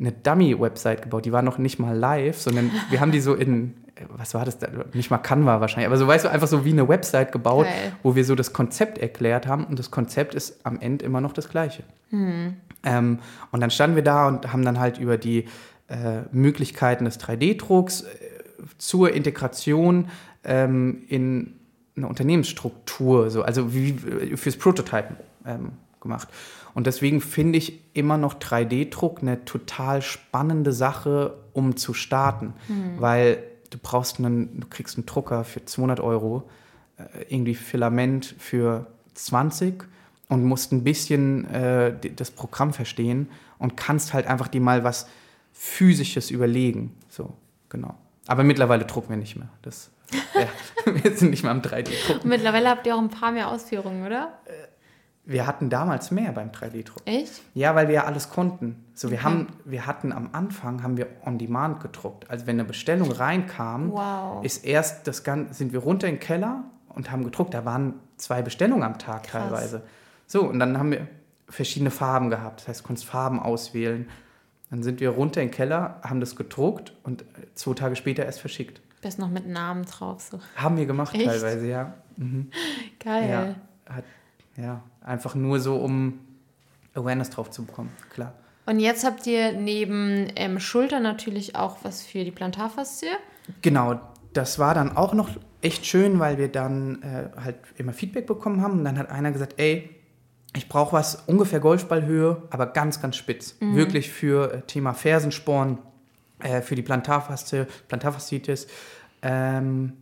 eine 0.00 0.12
Dummy-Website 0.12 1.02
gebaut, 1.02 1.26
die 1.26 1.32
war 1.32 1.42
noch 1.42 1.58
nicht 1.58 1.78
mal 1.78 1.96
live, 1.96 2.40
sondern 2.40 2.70
wir 2.88 3.00
haben 3.00 3.12
die 3.12 3.20
so 3.20 3.34
in, 3.34 3.74
äh, 3.94 4.04
was 4.08 4.34
war 4.34 4.44
das 4.44 4.58
da? 4.58 4.68
Nicht 4.94 5.10
mal 5.10 5.18
Canva 5.18 5.60
wahrscheinlich, 5.60 5.86
aber 5.86 5.98
so 5.98 6.06
weißt 6.06 6.24
du, 6.24 6.30
einfach 6.30 6.48
so 6.48 6.64
wie 6.64 6.72
eine 6.72 6.88
Website 6.88 7.32
gebaut, 7.32 7.66
Geil. 7.66 7.92
wo 8.02 8.14
wir 8.14 8.24
so 8.24 8.34
das 8.34 8.52
Konzept 8.52 8.98
erklärt 8.98 9.46
haben 9.46 9.64
und 9.64 9.78
das 9.78 9.90
Konzept 9.90 10.34
ist 10.34 10.64
am 10.64 10.80
Ende 10.80 11.04
immer 11.04 11.20
noch 11.20 11.32
das 11.32 11.50
gleiche. 11.50 11.84
Ähm, 12.82 13.18
und 13.52 13.60
dann 13.60 13.70
standen 13.70 13.96
wir 13.96 14.02
da 14.02 14.26
und 14.26 14.52
haben 14.52 14.64
dann 14.64 14.80
halt 14.80 14.98
über 14.98 15.18
die 15.18 15.46
äh, 15.88 16.22
Möglichkeiten 16.32 17.04
des 17.04 17.20
3D-Drucks 17.20 18.02
äh, 18.02 18.06
zur 18.78 19.12
Integration 19.12 20.08
ähm, 20.44 21.02
in 21.08 21.56
eine 21.96 22.08
Unternehmensstruktur, 22.08 23.30
so, 23.30 23.42
also 23.42 23.74
wie, 23.74 24.02
wie 24.02 24.36
fürs 24.36 24.56
Prototypen 24.56 25.16
ähm, 25.44 25.72
gemacht. 26.00 26.28
Und 26.74 26.86
deswegen 26.86 27.20
finde 27.20 27.58
ich 27.58 27.80
immer 27.94 28.16
noch 28.16 28.34
3D-Druck 28.34 29.22
eine 29.22 29.44
total 29.44 30.02
spannende 30.02 30.72
Sache, 30.72 31.34
um 31.52 31.76
zu 31.76 31.94
starten, 31.94 32.54
weil 32.98 33.42
du 33.70 33.78
brauchst 33.78 34.18
einen, 34.18 34.60
du 34.60 34.66
kriegst 34.68 34.96
einen 34.96 35.06
Drucker 35.06 35.44
für 35.44 35.64
200 35.64 36.00
Euro, 36.00 36.48
äh, 36.96 37.02
irgendwie 37.28 37.54
Filament 37.54 38.34
für 38.38 38.86
20 39.14 39.84
und 40.28 40.44
musst 40.44 40.72
ein 40.72 40.84
bisschen 40.84 41.44
äh, 41.46 41.94
das 42.14 42.30
Programm 42.30 42.72
verstehen 42.72 43.28
und 43.58 43.76
kannst 43.76 44.14
halt 44.14 44.26
einfach 44.26 44.48
dir 44.48 44.60
mal 44.60 44.84
was 44.84 45.06
Physisches 45.52 46.30
überlegen. 46.30 46.94
So, 47.08 47.34
genau. 47.68 47.94
Aber 48.26 48.44
mittlerweile 48.44 48.84
drucken 48.84 49.10
wir 49.10 49.16
nicht 49.16 49.36
mehr. 49.36 49.48
Das, 49.62 49.90
ja, 50.34 50.92
wir 51.02 51.16
sind 51.16 51.30
nicht 51.30 51.42
mehr 51.42 51.52
am 51.52 51.60
3D-Drucken. 51.60 52.22
Und 52.22 52.28
mittlerweile 52.28 52.70
habt 52.70 52.86
ihr 52.86 52.94
auch 52.94 53.00
ein 53.00 53.10
paar 53.10 53.32
mehr 53.32 53.48
Ausführungen, 53.48 54.06
oder? 54.06 54.38
Wir 55.24 55.46
hatten 55.46 55.70
damals 55.70 56.10
mehr 56.10 56.32
beim 56.32 56.50
3D-Drucken. 56.50 57.06
Echt? 57.06 57.42
Ja, 57.54 57.74
weil 57.74 57.88
wir 57.88 57.94
ja 57.96 58.04
alles 58.04 58.30
konnten. 58.30 58.84
So, 58.94 59.10
wir, 59.10 59.18
Okay. 59.18 59.24
haben, 59.26 59.46
wir 59.64 59.86
hatten 59.86 60.12
am 60.12 60.30
Anfang 60.32 60.82
haben 60.82 60.96
wir 60.96 61.06
on 61.24 61.38
demand 61.38 61.80
gedruckt. 61.80 62.28
Also 62.30 62.46
wenn 62.46 62.56
eine 62.56 62.64
Bestellung 62.64 63.12
reinkam, 63.12 63.92
Wow. 63.92 64.44
ist 64.44 64.64
erst 64.64 65.06
das 65.06 65.22
Ganze, 65.22 65.54
sind 65.54 65.72
wir 65.72 65.80
runter 65.80 66.08
in 66.08 66.14
den 66.16 66.20
Keller 66.20 66.64
und 66.88 67.10
haben 67.12 67.22
gedruckt. 67.24 67.54
Da 67.54 67.64
waren 67.64 67.94
zwei 68.16 68.42
Bestellungen 68.42 68.82
am 68.82 68.98
Tag 68.98 69.24
Krass. 69.24 69.42
teilweise. 69.44 69.82
So, 70.26 70.42
und 70.48 70.58
dann 70.58 70.78
haben 70.78 70.90
wir 70.90 71.06
verschiedene 71.48 71.90
Farben 71.90 72.30
gehabt. 72.30 72.60
Das 72.60 72.68
heißt, 72.68 72.80
du 72.80 72.84
konntest 72.86 73.06
Farben 73.06 73.40
auswählen. 73.40 74.08
Dann 74.70 74.82
sind 74.82 75.00
wir 75.00 75.10
runter 75.10 75.42
in 75.42 75.48
den 75.48 75.54
Keller, 75.54 76.00
haben 76.02 76.20
das 76.20 76.34
gedruckt 76.36 76.92
und 77.02 77.24
zwei 77.54 77.74
Tage 77.74 77.94
später 77.96 78.24
erst 78.24 78.40
verschickt. 78.40 78.80
Bist 79.02 79.18
noch 79.18 79.28
mit 79.30 79.46
Namen 79.48 79.84
drauf. 79.84 80.22
So. 80.22 80.38
Haben 80.56 80.76
wir 80.76 80.86
gemacht 80.86 81.14
Echt? 81.14 81.24
teilweise, 81.24 81.66
ja. 81.68 81.94
Geil. 82.98 83.56
Ja, 83.88 83.94
hat, 83.94 84.04
ja, 84.56 84.80
einfach 85.00 85.34
nur 85.34 85.60
so, 85.60 85.76
um 85.76 86.20
Awareness 86.94 87.30
drauf 87.30 87.50
zu 87.50 87.64
bekommen, 87.64 87.90
klar. 88.12 88.34
Und 88.66 88.78
jetzt 88.78 89.04
habt 89.04 89.26
ihr 89.26 89.52
neben 89.52 90.28
ähm, 90.36 90.60
Schulter 90.60 91.00
natürlich 91.00 91.56
auch 91.56 91.78
was 91.82 92.02
für 92.02 92.24
die 92.24 92.30
Plantarfaszie. 92.30 93.08
Genau, 93.62 94.00
das 94.32 94.58
war 94.58 94.74
dann 94.74 94.96
auch 94.96 95.12
noch 95.12 95.30
echt 95.60 95.86
schön, 95.86 96.18
weil 96.18 96.38
wir 96.38 96.48
dann 96.48 97.02
äh, 97.02 97.28
halt 97.42 97.56
immer 97.76 97.92
Feedback 97.92 98.26
bekommen 98.26 98.62
haben. 98.62 98.78
Und 98.78 98.84
dann 98.84 98.98
hat 98.98 99.10
einer 99.10 99.32
gesagt, 99.32 99.54
ey, 99.56 99.90
ich 100.56 100.68
brauche 100.68 100.92
was 100.92 101.16
ungefähr 101.26 101.60
Golfballhöhe, 101.60 102.42
aber 102.50 102.66
ganz, 102.66 103.00
ganz 103.00 103.16
spitz. 103.16 103.56
Wirklich 103.60 104.10
für 104.10 104.52
äh, 104.52 104.60
Thema 104.62 104.94
Fersensporn 104.94 105.78
äh, 106.40 106.60
für 106.60 106.74
die 106.74 106.82
Plantarfaszie, 106.82 107.66
Plantarfasziitis. 107.88 108.66
Ähm, 109.22 109.94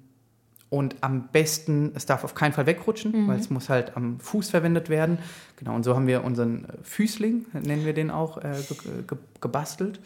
und 0.70 0.96
am 1.00 1.28
besten, 1.28 1.92
es 1.94 2.04
darf 2.04 2.24
auf 2.24 2.34
keinen 2.34 2.52
Fall 2.52 2.66
wegrutschen, 2.66 3.26
weil 3.26 3.38
es 3.38 3.48
muss 3.48 3.70
halt 3.70 3.96
am 3.96 4.20
Fuß 4.20 4.50
verwendet 4.50 4.90
werden. 4.90 5.18
Genau, 5.56 5.74
und 5.74 5.82
so 5.82 5.94
haben 5.94 6.06
wir 6.06 6.24
unseren 6.24 6.66
Füßling, 6.82 7.46
nennen 7.54 7.86
wir 7.86 7.94
den 7.94 8.10
auch, 8.10 8.38
äh, 8.38 8.54
ge 8.68 9.04
ge 9.06 9.18
gebastelt. 9.40 10.00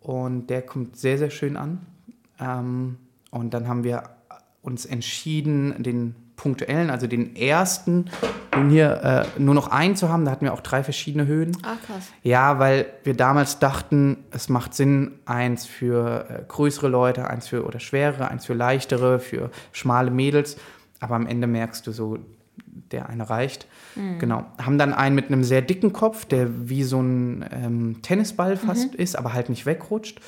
Und 0.00 0.48
der 0.48 0.62
kommt 0.62 0.96
sehr, 0.96 1.18
sehr 1.18 1.30
schön 1.30 1.56
an. 1.56 1.80
Ähm, 2.38 2.96
und 3.30 3.52
dann 3.52 3.66
haben 3.66 3.82
wir 3.82 4.10
uns 4.62 4.86
entschieden, 4.86 5.82
den 5.82 6.14
punktuellen, 6.40 6.88
also 6.88 7.06
den 7.06 7.36
ersten, 7.36 8.06
den 8.56 8.70
hier 8.70 9.26
äh, 9.36 9.40
nur 9.40 9.54
noch 9.54 9.68
einen 9.68 9.94
zu 9.94 10.08
haben. 10.08 10.24
Da 10.24 10.30
hatten 10.30 10.46
wir 10.46 10.54
auch 10.54 10.62
drei 10.62 10.82
verschiedene 10.82 11.26
Höhen. 11.26 11.54
Ah, 11.62 11.76
krass. 11.86 12.08
Ja, 12.22 12.58
weil 12.58 12.86
wir 13.04 13.14
damals 13.14 13.58
dachten, 13.58 14.24
es 14.30 14.48
macht 14.48 14.72
Sinn, 14.72 15.18
eins 15.26 15.66
für 15.66 16.24
äh, 16.30 16.42
größere 16.48 16.88
Leute, 16.88 17.28
eins 17.28 17.48
für 17.48 17.66
oder 17.66 17.78
schwerere, 17.78 18.28
eins 18.28 18.46
für 18.46 18.54
leichtere, 18.54 19.20
für 19.20 19.50
schmale 19.72 20.10
Mädels. 20.10 20.56
Aber 20.98 21.14
am 21.14 21.26
Ende 21.26 21.46
merkst 21.46 21.86
du 21.86 21.92
so, 21.92 22.16
der 22.90 23.10
eine 23.10 23.28
reicht. 23.28 23.66
Genau. 24.18 24.46
Haben 24.58 24.78
dann 24.78 24.94
einen 24.94 25.14
mit 25.14 25.26
einem 25.26 25.44
sehr 25.44 25.62
dicken 25.62 25.92
Kopf, 25.92 26.24
der 26.24 26.68
wie 26.68 26.84
so 26.84 27.00
ein 27.00 27.44
ähm, 27.52 28.02
Tennisball 28.02 28.56
fast 28.56 28.94
ist, 28.94 29.16
aber 29.16 29.32
halt 29.32 29.48
nicht 29.48 29.66
wegrutscht. 29.66 30.20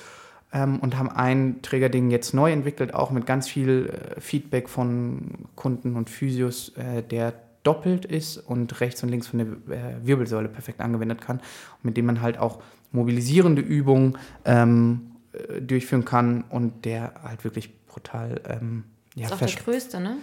Ähm, 0.53 0.81
und 0.81 0.99
haben 0.99 1.09
ein 1.09 1.63
Trägerding 1.63 2.11
jetzt 2.11 2.35
neu 2.35 2.53
entwickelt, 2.53 2.95
auch 2.95 3.11
mit 3.11 3.27
ganz 3.27 3.49
viel 3.49 3.93
äh, 4.17 4.21
Feedback 4.21 4.69
von 4.69 5.49
Kunden 5.57 5.97
und 5.97 6.11
Physios, 6.11 6.71
äh, 6.77 7.03
der 7.03 7.35
doppelt 7.63 8.05
ist 8.05 8.39
und 8.39 8.81
rechts 8.81 9.03
und 9.03 9.09
links 9.09 9.29
von 9.29 9.39
der 9.39 9.47
äh, 9.77 10.07
Wirbelsäule 10.07 10.49
perfekt 10.49 10.81
angewendet 10.81 11.21
kann, 11.21 11.41
mit 11.83 11.97
dem 11.97 12.07
man 12.07 12.21
halt 12.21 12.39
auch 12.39 12.63
mobilisierende 12.91 13.63
Übungen 13.63 14.19
ähm, 14.45 15.13
äh, 15.33 15.61
durchführen 15.61 16.05
kann 16.05 16.45
und 16.49 16.85
der 16.85 17.15
halt 17.23 17.45
wirklich 17.45 17.87
brutal 17.87 18.41
ähm, 18.49 18.85
ja, 19.15 19.27
ist 19.27 19.33
auch 19.33 19.39
der 19.39 19.49
größte, 19.49 20.01
ne? 20.01 20.17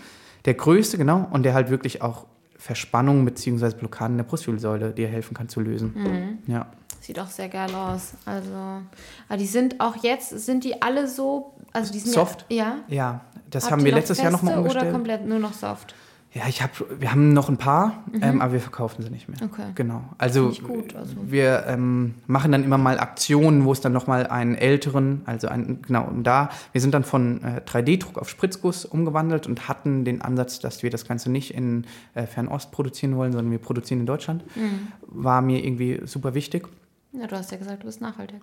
der 0.45 0.53
größte, 0.55 0.97
genau, 0.97 1.27
und 1.31 1.43
der 1.43 1.53
halt 1.53 1.69
wirklich 1.69 2.01
auch 2.01 2.25
Verspannungen 2.57 3.23
bzw. 3.25 3.75
Blockaden 3.75 4.17
der 4.17 4.23
Brustwirbelsäule 4.25 4.91
dir 4.91 5.07
helfen 5.07 5.33
kann 5.33 5.47
zu 5.47 5.61
lösen. 5.61 5.93
Mhm. 5.95 6.51
Ja. 6.51 6.67
Sieht 7.01 7.19
auch 7.19 7.27
sehr 7.27 7.49
geil 7.49 7.73
aus. 7.73 8.13
Also, 8.25 8.81
aber 9.27 9.37
die 9.37 9.45
sind 9.45 9.79
auch 9.79 9.95
jetzt, 10.03 10.29
sind 10.29 10.63
die 10.63 10.81
alle 10.81 11.07
so, 11.07 11.53
also 11.73 11.91
die 11.91 11.99
sind 11.99 12.13
Soft? 12.13 12.45
Ja. 12.49 12.77
ja. 12.87 12.99
Ja, 12.99 13.21
das 13.49 13.63
Habt 13.63 13.73
haben 13.73 13.85
wir 13.85 13.93
letztes 13.93 14.19
Jahr 14.19 14.31
nochmal 14.31 14.57
umgestellt. 14.57 14.85
Oder 14.85 14.91
komplett 14.91 15.25
nur 15.25 15.39
noch 15.39 15.53
soft? 15.53 15.95
Ja, 16.31 16.43
ich 16.47 16.61
hab, 16.61 16.71
wir 16.99 17.09
haben 17.09 17.33
noch 17.33 17.49
ein 17.49 17.57
paar, 17.57 18.03
ähm, 18.21 18.39
aber 18.39 18.53
wir 18.53 18.59
verkaufen 18.59 19.01
sie 19.01 19.09
nicht 19.09 19.27
mehr. 19.29 19.39
Mhm. 19.41 19.49
Okay. 19.51 19.71
Genau. 19.73 20.03
Also, 20.19 20.51
gut, 20.51 20.95
also. 20.95 21.15
wir 21.25 21.65
ähm, 21.65 22.13
machen 22.27 22.51
dann 22.51 22.63
immer 22.63 22.77
mal 22.77 22.99
Aktionen, 22.99 23.65
wo 23.65 23.71
es 23.71 23.81
dann 23.81 23.93
nochmal 23.93 24.27
einen 24.27 24.53
älteren, 24.53 25.23
also 25.25 25.47
einen, 25.47 25.81
genau, 25.81 26.05
und 26.05 26.23
da, 26.25 26.49
wir 26.71 26.81
sind 26.81 26.93
dann 26.93 27.03
von 27.03 27.43
äh, 27.43 27.61
3D-Druck 27.65 28.19
auf 28.19 28.29
Spritzguss 28.29 28.85
umgewandelt 28.85 29.47
und 29.47 29.67
hatten 29.67 30.05
den 30.05 30.21
Ansatz, 30.21 30.59
dass 30.59 30.83
wir 30.83 30.91
das 30.91 31.07
Ganze 31.07 31.31
nicht 31.31 31.55
in 31.55 31.85
äh, 32.13 32.27
Fernost 32.27 32.71
produzieren 32.71 33.17
wollen, 33.17 33.31
sondern 33.31 33.49
wir 33.49 33.57
produzieren 33.57 34.01
in 34.01 34.05
Deutschland. 34.05 34.43
Mhm. 34.55 34.89
War 35.07 35.41
mir 35.41 35.65
irgendwie 35.65 36.01
super 36.05 36.35
wichtig. 36.35 36.67
Ja, 37.11 37.27
du 37.27 37.35
hast 37.35 37.51
ja 37.51 37.57
gesagt, 37.57 37.83
du 37.83 37.87
bist 37.87 38.01
nachhaltig. 38.01 38.41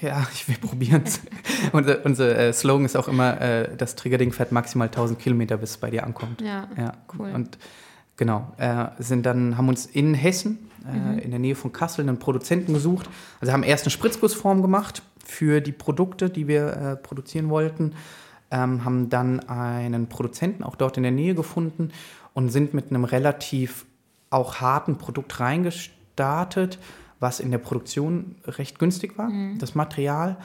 Ja, 0.00 0.26
ich 0.32 0.48
will 0.48 0.56
probieren 0.56 1.02
unser 1.72 2.04
unser 2.04 2.36
äh, 2.38 2.52
Slogan 2.52 2.84
ist 2.84 2.96
auch 2.96 3.08
immer, 3.08 3.40
äh, 3.40 3.76
das 3.76 3.94
Triggerding 3.96 4.32
fährt 4.32 4.52
maximal 4.52 4.88
1000 4.88 5.18
Kilometer, 5.18 5.56
bis 5.56 5.70
es 5.70 5.76
bei 5.78 5.90
dir 5.90 6.04
ankommt. 6.04 6.40
Ja, 6.40 6.68
Ja, 6.76 6.92
cool. 7.18 7.30
Und 7.32 7.58
genau, 8.16 8.52
äh, 8.58 8.86
sind 8.98 9.24
dann, 9.26 9.56
haben 9.56 9.68
uns 9.68 9.86
in 9.86 10.14
Hessen, 10.14 10.70
äh, 10.86 10.96
Mhm. 10.96 11.18
in 11.18 11.30
der 11.30 11.40
Nähe 11.40 11.54
von 11.54 11.72
Kassel, 11.72 12.02
einen 12.02 12.18
Produzenten 12.18 12.72
gesucht. 12.72 13.08
Also 13.40 13.52
haben 13.52 13.62
erst 13.62 13.84
eine 13.84 13.90
Spritzgussform 13.90 14.62
gemacht 14.62 15.02
für 15.24 15.60
die 15.60 15.72
Produkte, 15.72 16.30
die 16.30 16.48
wir 16.48 16.66
äh, 16.76 16.96
produzieren 16.96 17.48
wollten. 17.50 17.94
Ähm, 18.50 18.84
haben 18.84 19.10
dann 19.10 19.40
einen 19.48 20.08
Produzenten 20.08 20.62
auch 20.64 20.74
dort 20.76 20.96
in 20.96 21.02
der 21.02 21.12
Nähe 21.12 21.34
gefunden 21.34 21.90
und 22.32 22.48
sind 22.48 22.72
mit 22.72 22.90
einem 22.90 23.04
relativ 23.04 23.84
auch 24.30 24.56
harten 24.60 24.96
Produkt 24.96 25.38
reingestartet, 25.40 26.78
was 27.20 27.40
in 27.40 27.50
der 27.50 27.58
Produktion 27.58 28.36
recht 28.44 28.78
günstig 28.78 29.18
war, 29.18 29.30
das 29.58 29.74
Material. 29.74 30.36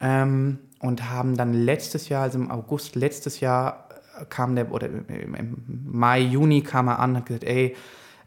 Ähm, 0.00 0.58
und 0.80 1.08
haben 1.10 1.36
dann 1.36 1.54
letztes 1.54 2.08
Jahr, 2.08 2.24
also 2.24 2.38
im 2.38 2.50
August 2.50 2.96
letztes 2.96 3.40
Jahr, 3.40 3.88
äh, 4.20 4.24
kam 4.24 4.56
der, 4.56 4.72
oder 4.72 4.88
im, 4.88 5.56
Mai, 5.84 6.20
Juni 6.20 6.62
kam 6.62 6.88
er 6.88 6.98
an, 6.98 7.16
hat 7.16 7.26
gesagt, 7.26 7.44
ey, 7.44 7.76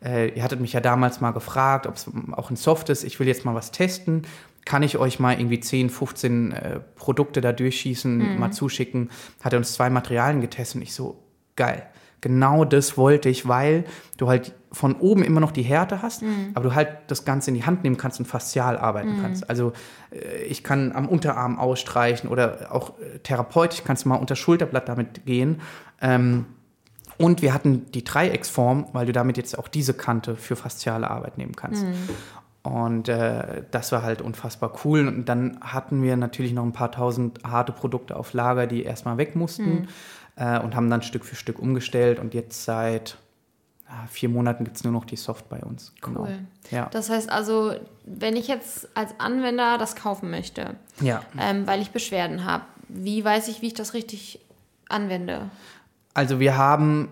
äh, 0.03 0.29
ihr 0.29 0.41
hattet 0.41 0.61
mich 0.61 0.73
ja 0.73 0.79
damals 0.79 1.19
mal 1.19 1.31
gefragt, 1.31 1.85
ob 1.85 1.95
es 1.95 2.09
auch 2.31 2.49
ein 2.49 2.55
Soft 2.55 2.89
ist, 2.89 3.03
ich 3.03 3.19
will 3.19 3.27
jetzt 3.27 3.43
mal 3.43 3.55
was 3.55 3.71
testen. 3.71 4.23
Kann 4.63 4.83
ich 4.83 4.97
euch 4.97 5.19
mal 5.19 5.37
irgendwie 5.37 5.59
10, 5.59 5.89
15 5.89 6.51
äh, 6.51 6.79
Produkte 6.95 7.41
da 7.41 7.51
durchschießen, 7.51 8.39
mal 8.39 8.51
zuschicken? 8.51 9.11
Hat 9.43 9.53
er 9.53 9.59
uns 9.59 9.73
zwei 9.73 9.89
Materialien 9.89 10.41
getestet 10.41 10.77
und 10.77 10.81
ich 10.81 10.93
so, 10.93 11.21
geil. 11.55 11.85
Genau 12.25 12.65
das 12.65 12.97
wollte 12.97 13.29
ich, 13.29 13.47
weil 13.47 13.83
du 14.17 14.27
halt 14.27 14.55
von 14.71 14.95
oben 14.95 15.23
immer 15.23 15.39
noch 15.39 15.51
die 15.51 15.61
Härte 15.61 16.01
hast, 16.01 16.23
aber 16.55 16.69
du 16.69 16.73
halt 16.73 16.89
das 17.05 17.23
Ganze 17.23 17.51
in 17.51 17.53
die 17.53 17.65
Hand 17.65 17.83
nehmen 17.83 17.97
kannst 17.97 18.19
und 18.19 18.25
faszial 18.25 18.79
arbeiten 18.79 19.19
kannst. 19.21 19.47
Also 19.47 19.73
äh, 20.09 20.41
ich 20.45 20.63
kann 20.63 20.91
am 20.93 21.07
Unterarm 21.07 21.59
ausstreichen 21.59 22.27
oder 22.27 22.69
auch 22.71 22.97
äh, 22.99 23.19
therapeutisch 23.19 23.83
kannst 23.83 24.05
du 24.05 24.09
mal 24.09 24.15
unter 24.15 24.35
Schulterblatt 24.35 24.89
damit 24.89 25.27
gehen. 25.27 25.61
Ähm, 26.01 26.47
und 27.19 27.43
wir 27.43 27.53
hatten 27.53 27.91
die 27.91 28.03
Dreiecksform, 28.03 28.87
weil 28.91 29.05
du 29.05 29.11
damit 29.11 29.37
jetzt 29.37 29.55
auch 29.59 29.67
diese 29.67 29.93
Kante 29.93 30.35
für 30.35 30.55
fasziale 30.55 31.07
Arbeit 31.11 31.37
nehmen 31.37 31.55
kannst. 31.55 31.85
Und 32.63 33.07
äh, 33.07 33.61
das 33.69 33.91
war 33.91 34.01
halt 34.01 34.23
unfassbar 34.23 34.73
cool. 34.83 35.07
Und 35.07 35.29
dann 35.29 35.59
hatten 35.61 36.01
wir 36.01 36.17
natürlich 36.17 36.53
noch 36.53 36.63
ein 36.63 36.73
paar 36.73 36.91
tausend 36.91 37.43
harte 37.43 37.71
Produkte 37.71 38.15
auf 38.15 38.33
Lager, 38.33 38.65
die 38.65 38.81
erstmal 38.81 39.19
weg 39.19 39.35
mussten 39.35 39.87
äh, 40.35 40.59
und 40.59 40.75
haben 40.75 40.89
dann 40.89 41.01
Stück 41.01 41.25
für 41.25 41.35
Stück 41.35 41.59
umgestellt. 41.59 42.19
Und 42.19 42.33
jetzt 42.33 42.65
seit 42.65 43.17
ja, 43.87 44.07
vier 44.09 44.29
Monaten 44.29 44.63
gibt 44.63 44.77
es 44.77 44.83
nur 44.83 44.93
noch 44.93 45.05
die 45.05 45.15
Soft 45.15 45.49
bei 45.49 45.59
uns. 45.59 45.93
Genau. 46.01 46.21
Cool. 46.21 46.39
Ja. 46.71 46.87
Das 46.91 47.09
heißt 47.09 47.29
also, 47.29 47.73
wenn 48.05 48.35
ich 48.35 48.47
jetzt 48.47 48.89
als 48.95 49.11
Anwender 49.19 49.77
das 49.77 49.95
kaufen 49.95 50.31
möchte, 50.31 50.75
ja. 51.01 51.21
ähm, 51.39 51.67
weil 51.67 51.81
ich 51.81 51.91
Beschwerden 51.91 52.45
habe, 52.45 52.63
wie 52.87 53.23
weiß 53.23 53.47
ich, 53.47 53.61
wie 53.61 53.67
ich 53.67 53.73
das 53.73 53.93
richtig 53.93 54.39
anwende? 54.89 55.49
Also 56.13 56.39
wir 56.39 56.57
haben 56.57 57.09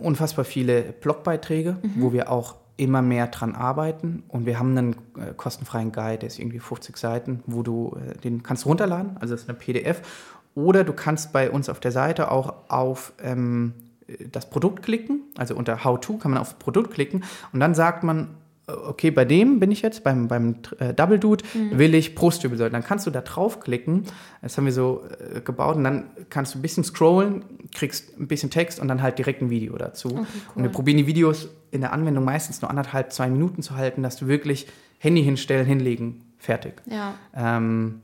unfassbar 0.00 0.44
viele 0.44 0.82
Blogbeiträge, 0.82 1.76
wo 1.96 2.12
wir 2.12 2.30
auch 2.30 2.56
immer 2.76 3.02
mehr 3.02 3.28
dran 3.28 3.54
arbeiten 3.54 4.24
und 4.28 4.46
wir 4.46 4.58
haben 4.58 4.76
einen 4.76 4.96
äh, 5.16 5.32
kostenfreien 5.36 5.92
Guide, 5.92 6.18
der 6.18 6.26
ist 6.26 6.38
irgendwie 6.40 6.58
50 6.58 6.96
Seiten, 6.96 7.42
wo 7.46 7.62
du 7.62 7.96
äh, 7.96 8.18
den 8.18 8.42
kannst 8.42 8.66
runterladen, 8.66 9.16
also 9.20 9.34
das 9.34 9.42
ist 9.42 9.48
eine 9.48 9.56
PDF 9.56 10.02
oder 10.54 10.84
du 10.84 10.92
kannst 10.92 11.32
bei 11.32 11.50
uns 11.50 11.68
auf 11.68 11.80
der 11.80 11.92
Seite 11.92 12.30
auch 12.30 12.54
auf 12.68 13.12
ähm, 13.22 13.74
das 14.30 14.50
Produkt 14.50 14.82
klicken, 14.82 15.22
also 15.36 15.54
unter 15.56 15.84
How 15.84 15.98
to 15.98 16.18
kann 16.18 16.30
man 16.30 16.40
auf 16.40 16.58
Produkt 16.58 16.92
klicken 16.92 17.24
und 17.52 17.60
dann 17.60 17.74
sagt 17.74 18.02
man 18.04 18.36
äh, 18.66 18.72
okay, 18.72 19.10
bei 19.10 19.24
dem 19.24 19.60
bin 19.60 19.70
ich 19.70 19.82
jetzt, 19.82 20.04
beim, 20.04 20.28
beim 20.28 20.56
äh, 20.78 20.94
Double 20.94 21.18
Dude, 21.18 21.44
will 21.72 21.94
ich 21.94 22.14
Brustwirbelsäule. 22.14 22.70
Dann 22.70 22.84
kannst 22.84 23.06
du 23.06 23.10
da 23.10 23.20
draufklicken. 23.20 24.04
Das 24.42 24.56
haben 24.56 24.64
wir 24.64 24.72
so 24.72 25.04
äh, 25.34 25.40
gebaut. 25.40 25.76
Und 25.76 25.84
dann 25.84 26.04
kannst 26.30 26.54
du 26.54 26.58
ein 26.58 26.62
bisschen 26.62 26.84
scrollen, 26.84 27.44
kriegst 27.74 28.18
ein 28.18 28.26
bisschen 28.26 28.50
Text 28.50 28.80
und 28.80 28.88
dann 28.88 29.02
halt 29.02 29.18
direkt 29.18 29.42
ein 29.42 29.50
Video 29.50 29.76
dazu. 29.76 30.26
Und 30.54 30.62
wir 30.62 30.70
probieren 30.70 30.98
die 30.98 31.06
Videos 31.06 31.48
in 31.70 31.80
der 31.80 31.92
Anwendung 31.92 32.24
meistens 32.24 32.62
nur 32.62 32.70
anderthalb, 32.70 33.12
zwei 33.12 33.28
Minuten 33.28 33.62
zu 33.62 33.76
halten, 33.76 34.02
dass 34.02 34.16
du 34.16 34.28
wirklich 34.28 34.66
Handy 34.98 35.22
hinstellen, 35.22 35.66
hinlegen, 35.66 36.22
fertig. 36.38 36.74
Ja. 36.86 37.14
Ähm, 37.34 38.00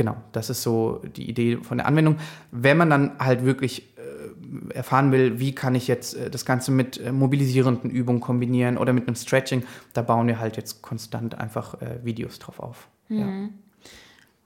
genau, 0.00 0.16
das 0.32 0.48
ist 0.48 0.62
so 0.62 1.02
die 1.14 1.28
Idee 1.28 1.58
von 1.58 1.76
der 1.76 1.86
Anwendung. 1.86 2.16
Wenn 2.52 2.78
man 2.78 2.88
dann 2.88 3.18
halt 3.18 3.44
wirklich 3.44 3.82
äh, 3.98 4.72
erfahren 4.72 5.12
will, 5.12 5.38
wie 5.40 5.54
kann 5.54 5.74
ich 5.74 5.88
jetzt 5.88 6.14
äh, 6.14 6.30
das 6.30 6.46
Ganze 6.46 6.70
mit 6.70 6.98
äh, 6.98 7.12
mobilisierenden 7.12 7.90
Übungen 7.90 8.20
kombinieren 8.20 8.78
oder 8.78 8.94
mit 8.94 9.06
einem 9.06 9.14
Stretching, 9.14 9.62
da 9.92 10.00
bauen 10.00 10.26
wir 10.26 10.40
halt 10.40 10.56
jetzt 10.56 10.80
konstant 10.80 11.36
einfach 11.36 11.82
äh, 11.82 12.02
Videos 12.02 12.38
drauf 12.38 12.60
auf. 12.60 12.88
Ja. 13.10 13.50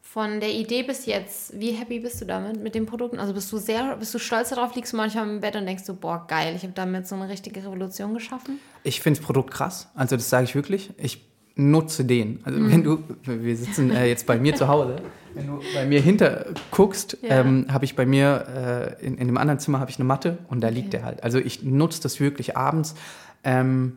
Von 0.03 0.41
der 0.41 0.51
Idee 0.51 0.83
bis 0.83 1.07
jetzt, 1.07 1.57
wie 1.61 1.71
happy 1.71 2.01
bist 2.01 2.21
du 2.21 2.25
damit, 2.25 2.61
mit 2.61 2.75
den 2.75 2.85
Produkten? 2.85 3.21
Also 3.21 3.33
bist 3.33 3.53
du 3.53 3.59
sehr, 3.59 3.97
bist 3.97 4.13
du 4.13 4.19
stolz 4.19 4.49
darauf, 4.49 4.75
liegst 4.75 4.93
du 4.93 4.97
manchmal 4.97 5.29
im 5.29 5.41
Bett 5.41 5.55
und 5.55 5.67
denkst 5.67 5.85
so, 5.85 5.95
boah, 5.95 6.25
geil, 6.27 6.57
ich 6.57 6.65
habe 6.65 6.73
damit 6.75 7.07
so 7.07 7.15
eine 7.15 7.29
richtige 7.29 7.61
Revolution 7.61 8.13
geschaffen? 8.13 8.59
Ich 8.83 9.01
finde 9.01 9.21
das 9.21 9.27
Produkt 9.27 9.53
krass, 9.53 9.89
also 9.95 10.17
das 10.17 10.29
sage 10.29 10.45
ich 10.47 10.57
wirklich. 10.57 10.91
Ich 10.99 11.21
nutze 11.57 12.05
den. 12.05 12.41
Also 12.45 12.59
wenn 12.69 12.83
du, 12.83 12.99
wir 13.25 13.57
sitzen 13.57 13.91
äh, 13.91 14.07
jetzt 14.07 14.27
bei 14.27 14.39
mir 14.39 14.55
zu 14.57 14.67
Hause, 14.69 14.97
wenn 15.35 15.47
du 15.47 15.61
bei 15.75 15.87
mir 15.87 16.01
hinter 16.01 16.47
guckst, 16.71 17.17
Ja. 17.23 17.41
ähm, 17.41 17.67
habe 17.69 17.85
ich 17.85 17.95
bei 17.97 18.07
mir 18.07 18.97
äh, 19.01 19.07
in, 19.07 19.19
in 19.19 19.27
dem 19.29 19.37
anderen 19.39 19.59
Zimmer 19.61 19.81
habe 19.81 19.91
ich 19.91 19.97
eine 19.99 20.05
Matte 20.05 20.39
und 20.49 20.61
da 20.61 20.69
liegt 20.69 20.93
der 20.93 21.05
halt. 21.05 21.23
Also 21.23 21.39
ich 21.39 21.63
nutze 21.63 22.03
das 22.03 22.19
wirklich 22.21 22.57
abends, 22.57 22.95
ähm, 23.45 23.97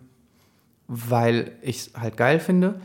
weil 0.87 1.51
ich 1.61 1.77
es 1.77 1.91
halt 1.99 2.15
geil 2.17 2.39
finde. 2.39 2.79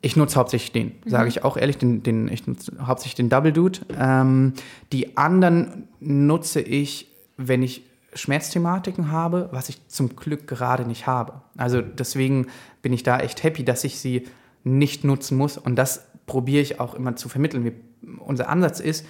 Ich 0.00 0.16
nutze 0.16 0.36
hauptsächlich 0.38 0.72
den, 0.72 0.92
sage 1.04 1.28
ich 1.28 1.42
auch 1.44 1.56
ehrlich, 1.56 1.78
den, 1.78 2.02
den, 2.02 2.28
ich 2.28 2.46
nutze 2.46 2.72
hauptsächlich 2.86 3.16
den 3.16 3.28
Double 3.28 3.52
Dude. 3.52 3.80
Ähm, 3.98 4.52
die 4.92 5.16
anderen 5.16 5.88
nutze 6.00 6.60
ich, 6.60 7.08
wenn 7.36 7.62
ich 7.62 7.82
Schmerzthematiken 8.16 9.12
habe, 9.12 9.48
was 9.52 9.68
ich 9.68 9.86
zum 9.88 10.16
Glück 10.16 10.46
gerade 10.46 10.84
nicht 10.84 11.06
habe. 11.06 11.42
Also 11.56 11.80
deswegen 11.80 12.48
bin 12.82 12.92
ich 12.92 13.02
da 13.02 13.18
echt 13.20 13.42
happy, 13.42 13.64
dass 13.64 13.84
ich 13.84 14.00
sie 14.00 14.26
nicht 14.64 15.04
nutzen 15.04 15.36
muss. 15.36 15.58
Und 15.58 15.76
das 15.76 16.06
probiere 16.26 16.62
ich 16.62 16.80
auch 16.80 16.94
immer 16.94 17.16
zu 17.16 17.28
vermitteln. 17.28 17.64
Wir 17.64 17.72
unser 18.18 18.48
Ansatz 18.48 18.80
ist, 18.80 19.06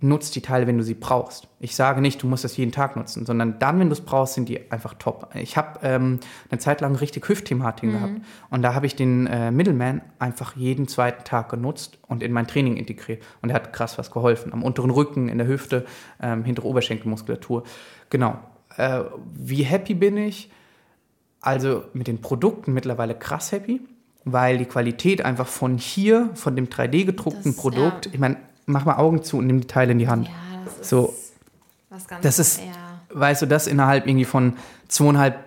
nutzt 0.00 0.34
die 0.36 0.42
Teile, 0.42 0.66
wenn 0.66 0.76
du 0.76 0.84
sie 0.84 0.94
brauchst. 0.94 1.48
Ich 1.60 1.74
sage 1.76 2.02
nicht, 2.02 2.22
du 2.22 2.26
musst 2.26 2.44
das 2.44 2.56
jeden 2.58 2.72
Tag 2.72 2.94
nutzen, 2.96 3.24
sondern 3.24 3.58
dann, 3.58 3.78
wenn 3.80 3.88
du 3.88 3.94
es 3.94 4.02
brauchst, 4.02 4.34
sind 4.34 4.48
die 4.50 4.70
einfach 4.70 4.94
top. 4.94 5.30
Ich 5.34 5.56
habe 5.56 5.78
ähm, 5.82 6.20
eine 6.50 6.58
Zeit 6.58 6.82
lang 6.82 6.94
richtig 6.96 7.26
Hüftthematik 7.26 7.90
gehabt 7.90 8.14
und 8.50 8.60
da 8.62 8.74
habe 8.74 8.84
ich 8.86 8.96
den 8.96 9.26
äh, 9.26 9.50
Middleman 9.50 10.02
einfach 10.18 10.56
jeden 10.56 10.88
zweiten 10.88 11.24
Tag 11.24 11.48
genutzt 11.48 11.96
und 12.06 12.22
in 12.22 12.32
mein 12.32 12.46
Training 12.46 12.76
integriert 12.76 13.22
und 13.40 13.48
er 13.48 13.54
hat 13.54 13.72
krass 13.72 13.96
was 13.96 14.10
geholfen. 14.10 14.52
Am 14.52 14.62
unteren 14.62 14.90
Rücken, 14.90 15.28
in 15.28 15.38
der 15.38 15.46
Hüfte, 15.46 15.86
ähm, 16.20 16.44
hintere 16.44 16.66
Oberschenkelmuskulatur. 16.66 17.62
Genau. 18.10 18.38
Äh, 18.76 19.04
wie 19.32 19.62
happy 19.62 19.94
bin 19.94 20.18
ich? 20.18 20.50
Also 21.40 21.84
mit 21.94 22.08
den 22.08 22.20
Produkten 22.20 22.72
mittlerweile 22.74 23.14
krass 23.14 23.52
happy, 23.52 23.80
weil 24.24 24.58
die 24.58 24.64
Qualität 24.64 25.24
einfach 25.24 25.46
von 25.46 25.78
hier, 25.78 26.30
von 26.34 26.56
dem 26.56 26.66
3D-gedruckten 26.68 27.52
Das- 27.52 27.56
Produkt, 27.56 28.06
ja. 28.06 28.12
ich 28.12 28.18
meine, 28.18 28.36
mach 28.66 28.84
mal 28.84 28.96
Augen 28.96 29.22
zu 29.22 29.38
und 29.38 29.46
nimm 29.46 29.60
die 29.60 29.66
Teile 29.66 29.92
in 29.92 29.98
die 29.98 30.08
Hand. 30.08 30.28
Ja, 30.28 30.34
das 30.64 30.78
ist 30.80 30.88
So, 30.88 31.14
was 31.90 32.06
ganz 32.08 32.22
das 32.22 32.38
ist, 32.38 32.60
ja. 32.60 32.72
weißt 33.10 33.42
du, 33.42 33.46
das 33.46 33.66
innerhalb 33.66 34.06
irgendwie 34.06 34.24
von 34.24 34.54
zweieinhalb 34.88 35.38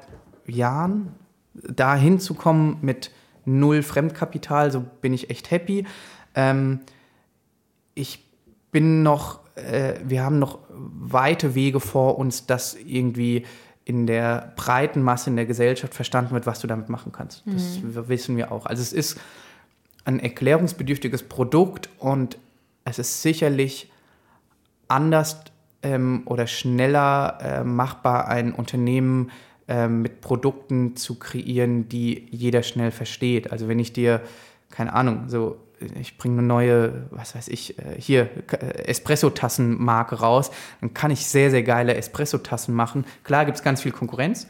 Jahren 0.46 1.14
da 1.54 1.96
hinzukommen 1.96 2.78
mit 2.82 3.12
null 3.46 3.82
Fremdkapital, 3.84 4.72
so 4.72 4.84
bin 5.02 5.14
ich 5.14 5.30
echt 5.30 5.52
happy. 5.52 5.86
Ähm, 6.36 6.82
ich 7.96 8.24
bin 8.72 9.02
noch, 9.04 9.40
äh, 9.56 9.96
wir 10.04 10.24
haben 10.24 10.40
noch 10.40 10.60
weite 10.70 11.56
Wege 11.56 11.80
vor 11.80 12.18
uns, 12.20 12.46
dass 12.46 12.76
irgendwie 12.76 13.46
in 13.86 14.06
der 14.06 14.54
breiten 14.58 15.02
Masse 15.02 15.30
in 15.30 15.38
der 15.38 15.46
Gesellschaft 15.46 15.94
verstanden 15.96 16.32
wird, 16.32 16.46
was 16.46 16.60
du 16.60 16.68
damit 16.68 16.90
machen 16.90 17.12
kannst. 17.14 17.44
Das 17.46 17.80
w- 17.82 18.08
wissen 18.10 18.36
wir 18.36 18.52
auch. 18.52 18.66
Also 18.66 18.82
es 18.82 18.92
ist 18.94 19.18
ein 20.04 20.20
erklärungsbedürftiges 20.20 21.24
Produkt 21.24 21.90
und 21.98 22.38
es 22.90 23.00
ist 23.00 23.22
sicherlich 23.22 23.92
anders 24.88 25.42
ähm, 25.84 26.24
oder 26.26 26.48
schneller 26.48 27.38
äh, 27.42 27.64
machbar, 27.64 28.28
ein 28.28 28.54
Unternehmen 28.54 29.32
ähm, 29.68 30.02
mit 30.02 30.22
Produkten 30.22 30.96
zu 30.96 31.20
kreieren, 31.20 31.90
die 31.90 32.28
jeder 32.32 32.64
schnell 32.64 32.92
versteht. 32.92 33.52
Also 33.52 33.68
wenn 33.68 33.80
ich 33.80 33.94
dir, 33.94 34.22
keine 34.70 34.94
Ahnung, 34.94 35.26
so 35.28 35.58
ich 36.00 36.18
bringe 36.18 36.40
eine 36.40 36.48
neue, 36.48 37.08
was 37.12 37.36
weiß 37.36 37.50
ich, 37.50 37.78
äh, 37.78 38.00
hier 38.00 38.30
äh, 38.52 38.84
Espresso-Tassen-Marke 38.86 40.16
raus, 40.16 40.52
dann 40.82 40.94
kann 40.94 41.12
ich 41.12 41.28
sehr, 41.28 41.52
sehr 41.52 41.64
geile 41.64 41.96
Espresso-Tassen 41.96 42.74
machen. 42.74 43.06
Klar 43.24 43.46
gibt 43.46 43.58
es 43.58 43.64
ganz 43.64 43.82
viel 43.82 43.92
Konkurrenz, 43.92 44.48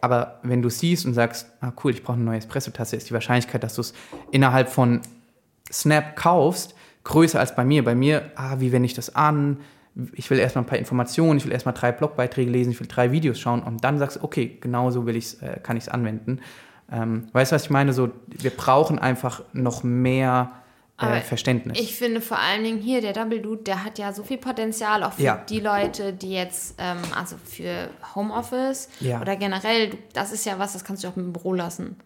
aber 0.00 0.40
wenn 0.42 0.62
du 0.62 0.70
siehst 0.70 1.06
und 1.06 1.14
sagst, 1.14 1.46
ah 1.60 1.72
cool, 1.84 1.92
ich 1.92 2.02
brauche 2.02 2.16
eine 2.16 2.24
neue 2.24 2.38
Espresso-Tasse, 2.38 2.96
ist 2.96 3.10
die 3.10 3.14
Wahrscheinlichkeit, 3.14 3.62
dass 3.62 3.74
du 3.74 3.82
es 3.82 3.94
innerhalb 4.30 4.68
von 4.68 5.00
Snap 5.70 6.16
kaufst, 6.16 6.74
größer 7.06 7.40
als 7.40 7.54
bei 7.54 7.64
mir. 7.64 7.84
Bei 7.84 7.94
mir, 7.94 8.30
ah, 8.34 8.56
wie 8.58 8.72
wende 8.72 8.86
ich 8.86 8.94
das 8.94 9.14
an? 9.16 9.58
Ich 10.12 10.28
will 10.28 10.38
erstmal 10.38 10.64
ein 10.64 10.66
paar 10.66 10.78
Informationen, 10.78 11.38
ich 11.38 11.46
will 11.46 11.52
erstmal 11.52 11.74
drei 11.74 11.90
Blogbeiträge 11.90 12.50
lesen, 12.50 12.70
ich 12.72 12.80
will 12.80 12.86
drei 12.86 13.12
Videos 13.12 13.40
schauen 13.40 13.62
und 13.62 13.82
dann 13.82 13.98
sagst 13.98 14.18
du, 14.18 14.24
okay, 14.24 14.58
genau 14.60 14.90
so 14.90 15.06
will 15.06 15.16
ich's, 15.16 15.34
äh, 15.42 15.58
kann 15.62 15.76
ich 15.78 15.84
es 15.84 15.88
anwenden. 15.88 16.40
Ähm, 16.92 17.28
weißt 17.32 17.50
du, 17.52 17.54
was 17.56 17.64
ich 17.64 17.70
meine? 17.70 17.92
So, 17.94 18.10
wir 18.26 18.50
brauchen 18.50 18.98
einfach 18.98 19.42
noch 19.54 19.82
mehr 19.84 20.52
äh, 21.00 21.20
Verständnis. 21.20 21.78
Ich 21.80 21.96
finde 21.96 22.20
vor 22.20 22.38
allen 22.38 22.62
Dingen 22.64 22.78
hier, 22.78 23.00
der 23.00 23.12
Double 23.12 23.40
Dude, 23.40 23.62
der 23.62 23.84
hat 23.84 23.98
ja 23.98 24.12
so 24.12 24.22
viel 24.22 24.38
Potenzial, 24.38 25.02
auch 25.02 25.14
für 25.14 25.22
Ja. 25.22 25.42
die 25.48 25.60
Leute, 25.60 26.12
die 26.12 26.32
jetzt, 26.32 26.74
ähm, 26.78 26.98
also 27.18 27.36
für 27.44 27.88
Homeoffice 28.14 28.88
Ja. 29.00 29.20
oder 29.20 29.36
generell, 29.36 29.90
das 30.12 30.32
ist 30.32 30.44
ja 30.46 30.58
was, 30.58 30.74
das 30.74 30.84
kannst 30.84 31.04
du 31.04 31.08
auch 31.08 31.16
im 31.16 31.32
Büro 31.32 31.54
lassen. 31.54 31.96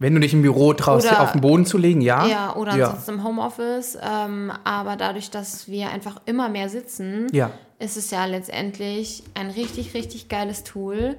Wenn 0.00 0.14
du 0.14 0.20
dich 0.20 0.32
im 0.32 0.40
Büro 0.42 0.72
traust, 0.72 1.06
Oder- 1.06 1.20
auf 1.20 1.32
den 1.32 1.42
Boden 1.42 1.66
zu 1.66 1.76
legen, 1.78 2.00
ja. 2.00 2.26
Ja, 2.26 2.56
oder 2.56 2.74
ja. 2.74 2.86
ansonsten 2.86 3.12
im 3.12 3.24
Homeoffice. 3.24 3.98
Ähm, 4.02 4.50
aber 4.64 4.96
dadurch, 4.96 5.30
dass 5.30 5.68
wir 5.68 5.90
einfach 5.90 6.20
immer 6.24 6.48
mehr 6.48 6.68
sitzen, 6.70 7.26
Ja. 7.32 7.50
ist 7.78 7.96
es 7.98 8.10
ja 8.10 8.24
letztendlich 8.24 9.22
ein 9.34 9.50
richtig, 9.50 9.92
richtig 9.94 10.28
geiles 10.30 10.64
Tool, 10.64 11.16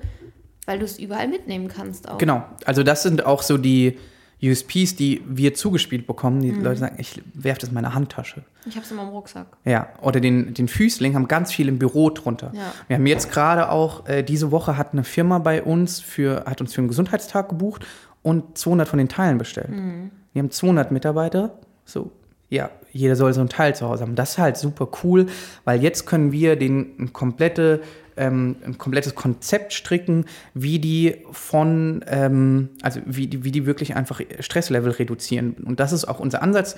weil 0.65 0.80
du 0.80 0.86
es 0.86 0.98
überall 1.00 1.28
mitnehmen 1.28 1.67
kannst 1.67 2.10
auch. 2.10 2.17
Genau, 2.17 2.44
also 2.65 2.82
das 2.84 3.04
sind 3.04 3.24
auch 3.26 3.44
so 3.44 3.58
die 3.60 3.98
USPs, 4.44 4.96
die 4.96 5.22
wir 5.28 5.54
zugespielt 5.54 6.08
bekommen. 6.08 6.38
Mhm. 6.39 6.41
Die 6.41 6.50
Leute 6.62 6.80
sagen, 6.80 6.96
ich 6.98 7.22
werfe 7.36 7.60
das 7.62 7.70
in 7.70 7.76
meine 7.76 7.94
Handtasche. 7.94 8.41
Ich 8.65 8.76
habe 8.76 8.84
es 8.84 8.91
immer 8.91 9.04
im 9.04 9.10
Rucksack. 9.10 9.46
Ja, 9.65 9.89
oder 10.02 10.20
den, 10.20 10.56
den 10.56 10.67
Füßling 10.67 11.13
haben 11.13 11.28
ganz 11.28 11.52
viel 11.54 11.67
im 11.67 11.78
Büro 11.78 12.10
drunter. 12.10 12.52
Ja. 12.56 12.74
Wir 12.88 12.96
haben 12.96 13.06
jetzt 13.06 13.32
gerade 13.32 13.70
auch, 13.70 14.08
äh, 14.08 14.24
diese 14.24 14.50
Woche 14.50 14.76
hat 14.78 14.94
eine 14.94 15.04
Firma 15.04 15.38
bei 15.38 15.62
uns 15.62 16.00
für, 16.00 16.46
hat 16.48 16.60
uns 16.62 16.74
für 16.74 16.82
einen 16.82 16.88
Gesundheitstag 16.88 17.50
gebucht 17.50 17.86
und 18.23 18.57
200 18.57 18.88
von 18.88 18.99
den 18.99 19.10
Teilen 19.10 19.38
bestellt. 19.38 19.69
Wir 20.34 20.41
haben 20.41 20.51
200 20.51 20.91
Mitarbeiter, 20.91 21.60
so, 21.86 22.12
ja, 22.49 22.69
jeder 22.91 23.15
soll 23.15 23.34
so 23.34 23.41
ein 23.41 23.49
Teil 23.49 23.75
zu 23.75 23.88
Hause 23.88 24.03
haben. 24.03 24.15
Das 24.15 24.31
ist 24.31 24.38
halt 24.38 24.57
super 24.57 24.89
cool, 25.03 25.27
weil 25.63 25.81
jetzt 25.81 26.05
können 26.05 26.31
wir 26.31 26.55
den 26.57 26.95
ein, 26.99 27.13
komplette, 27.13 27.81
ähm, 28.17 28.57
ein 28.65 28.77
komplettes 28.77 29.15
Konzept 29.15 29.73
stricken, 29.73 30.25
wie 30.53 30.79
die 30.79 31.17
von, 31.31 32.03
ähm, 32.07 32.69
also 32.81 32.99
wie 33.05 33.27
die, 33.27 33.43
wie 33.45 33.51
die 33.51 33.65
wirklich 33.65 33.95
einfach 33.95 34.21
Stresslevel 34.39 34.91
reduzieren. 34.91 35.55
Und 35.65 35.79
das 35.79 35.93
ist 35.93 36.05
auch 36.05 36.19
unser 36.19 36.41
Ansatz 36.41 36.75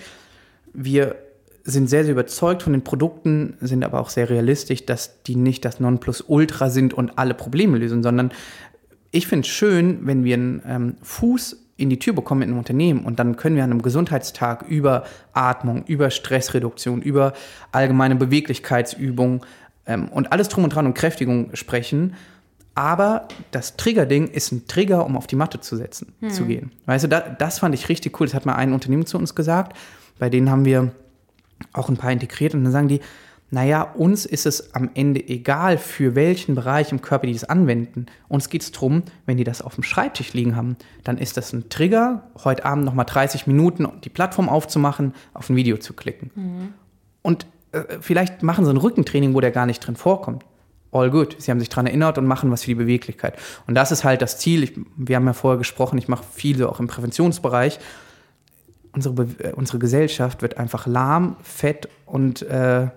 wir 0.73 1.15
sind 1.63 1.89
sehr, 1.89 2.03
sehr 2.03 2.11
überzeugt 2.11 2.63
von 2.63 2.73
den 2.73 2.83
Produkten, 2.83 3.55
sind 3.61 3.85
aber 3.85 4.01
auch 4.01 4.09
sehr 4.09 4.29
realistisch, 4.29 4.85
dass 4.85 5.23
die 5.23 5.35
nicht 5.35 5.63
das 5.63 5.79
Nonplusultra 5.79 6.69
sind 6.69 6.93
und 6.93 7.17
alle 7.17 7.33
Probleme 7.33 7.77
lösen, 7.77 8.03
sondern 8.03 8.31
ich 9.13 9.27
finde 9.27 9.47
es 9.47 9.53
schön, 9.53 9.99
wenn 10.07 10.23
wir 10.25 10.33
einen 10.33 10.61
ähm, 10.67 10.95
Fuß 11.03 11.57
in 11.77 11.89
die 11.89 11.99
Tür 11.99 12.13
bekommen 12.13 12.41
in 12.41 12.49
einem 12.49 12.57
Unternehmen 12.57 13.05
und 13.05 13.19
dann 13.19 13.37
können 13.37 13.55
wir 13.55 13.63
an 13.63 13.71
einem 13.71 13.81
Gesundheitstag 13.81 14.63
über 14.67 15.05
Atmung, 15.33 15.85
über 15.85 16.09
Stressreduktion, 16.09 17.01
über 17.01 17.33
allgemeine 17.71 18.15
Beweglichkeitsübungen 18.15 19.41
ähm, 19.85 20.07
und 20.09 20.31
alles 20.31 20.49
drum 20.49 20.63
und 20.63 20.71
dran 20.73 20.87
und 20.87 20.95
Kräftigung 20.95 21.55
sprechen. 21.55 22.15
Aber 22.73 23.27
das 23.51 23.77
Triggerding 23.77 24.29
ist 24.29 24.51
ein 24.51 24.67
Trigger, 24.67 25.05
um 25.05 25.15
auf 25.15 25.27
die 25.27 25.35
Matte 25.35 25.59
zu 25.59 25.77
setzen, 25.77 26.13
zu 26.29 26.45
gehen. 26.45 26.71
Weißt 26.87 27.03
du, 27.03 27.07
da, 27.07 27.19
das 27.19 27.59
fand 27.59 27.75
ich 27.75 27.87
richtig 27.87 28.19
cool. 28.19 28.25
Das 28.25 28.33
hat 28.33 28.47
mal 28.47 28.55
ein 28.55 28.73
Unternehmen 28.73 29.05
zu 29.05 29.19
uns 29.19 29.35
gesagt. 29.35 29.77
Bei 30.17 30.31
denen 30.31 30.49
haben 30.49 30.65
wir 30.65 30.91
auch 31.71 31.87
ein 31.89 31.97
paar 31.97 32.11
integriert 32.11 32.55
und 32.55 32.63
dann 32.63 32.71
sagen 32.71 32.87
die, 32.87 32.99
naja, 33.53 33.83
uns 33.83 34.25
ist 34.25 34.47
es 34.47 34.73
am 34.73 34.89
Ende 34.95 35.29
egal, 35.29 35.77
für 35.77 36.15
welchen 36.15 36.55
Bereich 36.55 36.91
im 36.91 37.03
Körper 37.03 37.27
die 37.27 37.33
das 37.33 37.43
anwenden. 37.43 38.07
Uns 38.27 38.49
geht 38.49 38.63
es 38.63 38.71
darum, 38.71 39.03
wenn 39.27 39.37
die 39.37 39.43
das 39.43 39.61
auf 39.61 39.75
dem 39.75 39.83
Schreibtisch 39.83 40.33
liegen 40.33 40.55
haben, 40.55 40.75
dann 41.03 41.19
ist 41.19 41.37
das 41.37 41.53
ein 41.53 41.69
Trigger, 41.69 42.23
heute 42.43 42.65
Abend 42.65 42.83
nochmal 42.83 43.05
30 43.05 43.45
Minuten, 43.45 43.87
die 44.03 44.09
Plattform 44.09 44.49
aufzumachen, 44.49 45.13
auf 45.35 45.51
ein 45.51 45.55
Video 45.55 45.77
zu 45.77 45.93
klicken. 45.93 46.31
Und 47.21 47.45
äh, 47.73 47.83
vielleicht 48.01 48.41
machen 48.41 48.65
sie 48.65 48.71
ein 48.71 48.77
Rückentraining, 48.77 49.35
wo 49.35 49.39
der 49.39 49.51
gar 49.51 49.67
nicht 49.67 49.85
drin 49.85 49.97
vorkommt. 49.97 50.43
All 50.91 51.11
good. 51.11 51.35
Sie 51.37 51.51
haben 51.51 51.59
sich 51.59 51.69
daran 51.69 51.85
erinnert 51.85 52.17
und 52.17 52.25
machen 52.25 52.49
was 52.49 52.63
für 52.63 52.71
die 52.71 52.75
Beweglichkeit. 52.75 53.37
Und 53.67 53.75
das 53.75 53.91
ist 53.91 54.03
halt 54.03 54.23
das 54.23 54.39
Ziel. 54.39 54.63
Ich, 54.63 54.73
wir 54.97 55.15
haben 55.15 55.27
ja 55.27 55.33
vorher 55.33 55.59
gesprochen, 55.59 55.99
ich 55.99 56.07
mache 56.07 56.23
viel 56.33 56.57
so 56.57 56.69
auch 56.69 56.79
im 56.79 56.87
Präventionsbereich 56.87 57.77
unsere, 58.93 59.13
Be 59.13 59.27
äh, 59.43 59.53
unsere 59.53 59.79
Gesellschaft 59.79 60.41
wird 60.41 60.57
einfach 60.57 60.87
lahm, 60.87 61.35
fett 61.41 61.89
und 62.05 62.41
äh, 62.43 62.87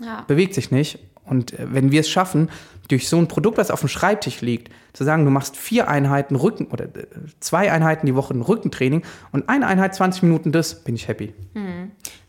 Ja. 0.00 0.24
bewegt 0.26 0.54
sich 0.54 0.70
nicht. 0.70 0.98
Und 1.24 1.52
äh, 1.52 1.66
wenn 1.72 1.90
wir 1.90 2.00
es 2.00 2.08
schaffen, 2.08 2.50
durch 2.88 3.08
so 3.08 3.18
ein 3.18 3.28
Produkt, 3.28 3.58
das 3.58 3.70
auf 3.70 3.80
dem 3.80 3.88
Schreibtisch 3.88 4.40
liegt, 4.40 4.72
zu 4.94 5.04
sagen, 5.04 5.24
du 5.24 5.30
machst 5.30 5.56
vier 5.56 5.88
Einheiten 5.88 6.36
Rücken 6.36 6.66
oder 6.66 6.86
äh, 6.86 7.06
zwei 7.40 7.70
Einheiten 7.70 8.06
die 8.06 8.14
Woche 8.14 8.32
ein 8.32 8.40
Rückentraining 8.40 9.02
und 9.32 9.48
eine 9.48 9.66
Einheit 9.66 9.94
20 9.94 10.22
Minuten 10.22 10.52
das, 10.52 10.84
bin 10.84 10.94
ich 10.94 11.06
happy. 11.08 11.34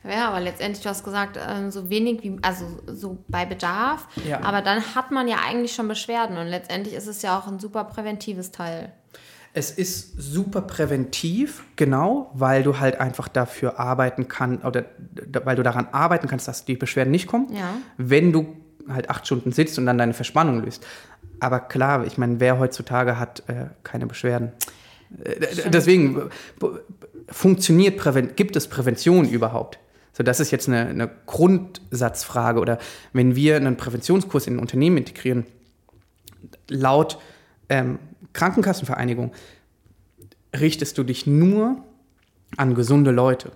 Ja, 0.03 0.29
aber 0.29 0.39
letztendlich, 0.39 0.81
du 0.81 0.89
hast 0.89 1.03
gesagt, 1.03 1.37
ähm, 1.45 1.71
so 1.71 1.89
wenig 1.89 2.23
wie, 2.23 2.37
also 2.41 2.65
so 2.87 3.17
bei 3.27 3.45
Bedarf. 3.45 4.07
Ja. 4.27 4.41
Aber 4.41 4.61
dann 4.61 4.95
hat 4.95 5.11
man 5.11 5.27
ja 5.27 5.37
eigentlich 5.45 5.73
schon 5.73 5.87
Beschwerden 5.87 6.37
und 6.37 6.47
letztendlich 6.47 6.95
ist 6.95 7.07
es 7.07 7.21
ja 7.21 7.37
auch 7.37 7.47
ein 7.47 7.59
super 7.59 7.83
präventives 7.83 8.51
Teil. 8.51 8.93
Es 9.53 9.71
ist 9.71 10.13
super 10.21 10.61
präventiv, 10.61 11.63
genau, 11.75 12.31
weil 12.33 12.61
du 12.63 12.79
halt 12.79 12.99
einfach 12.99 13.27
dafür 13.27 13.79
arbeiten 13.79 14.27
kannst, 14.27 14.63
oder 14.63 14.85
weil 15.43 15.55
du 15.55 15.63
daran 15.63 15.87
arbeiten 15.91 16.27
kannst, 16.27 16.47
dass 16.47 16.65
die 16.65 16.75
Beschwerden 16.75 17.11
nicht 17.11 17.27
kommen, 17.27 17.51
Ja. 17.53 17.73
wenn 17.97 18.31
du 18.31 18.55
halt 18.87 19.09
acht 19.09 19.25
Stunden 19.25 19.51
sitzt 19.51 19.77
und 19.79 19.85
dann 19.85 19.97
deine 19.97 20.13
Verspannung 20.13 20.63
löst. 20.63 20.85
Aber 21.39 21.59
klar, 21.59 22.05
ich 22.05 22.17
meine, 22.17 22.39
wer 22.39 22.59
heutzutage 22.59 23.17
hat 23.19 23.43
äh, 23.47 23.67
keine 23.83 24.05
Beschwerden? 24.07 24.51
Äh, 25.23 25.69
deswegen 25.69 26.29
funktioniert 27.29 27.97
Präven 27.97 28.35
gibt 28.35 28.55
es 28.55 28.67
Prävention 28.67 29.27
überhaupt? 29.27 29.79
So, 30.13 30.23
das 30.23 30.39
ist 30.39 30.51
jetzt 30.51 30.67
eine, 30.67 30.87
eine 30.87 31.09
Grundsatzfrage. 31.27 32.59
Oder 32.59 32.77
wenn 33.13 33.35
wir 33.35 33.55
einen 33.55 33.77
Präventionskurs 33.77 34.47
in 34.47 34.55
ein 34.55 34.59
Unternehmen 34.59 34.97
integrieren, 34.97 35.45
laut 36.67 37.19
ähm, 37.69 37.99
Krankenkassenvereinigung 38.33 39.31
richtest 40.57 40.97
du 40.97 41.03
dich 41.03 41.27
nur 41.27 41.83
an 42.57 42.75
gesunde 42.75 43.11
Leute. 43.11 43.51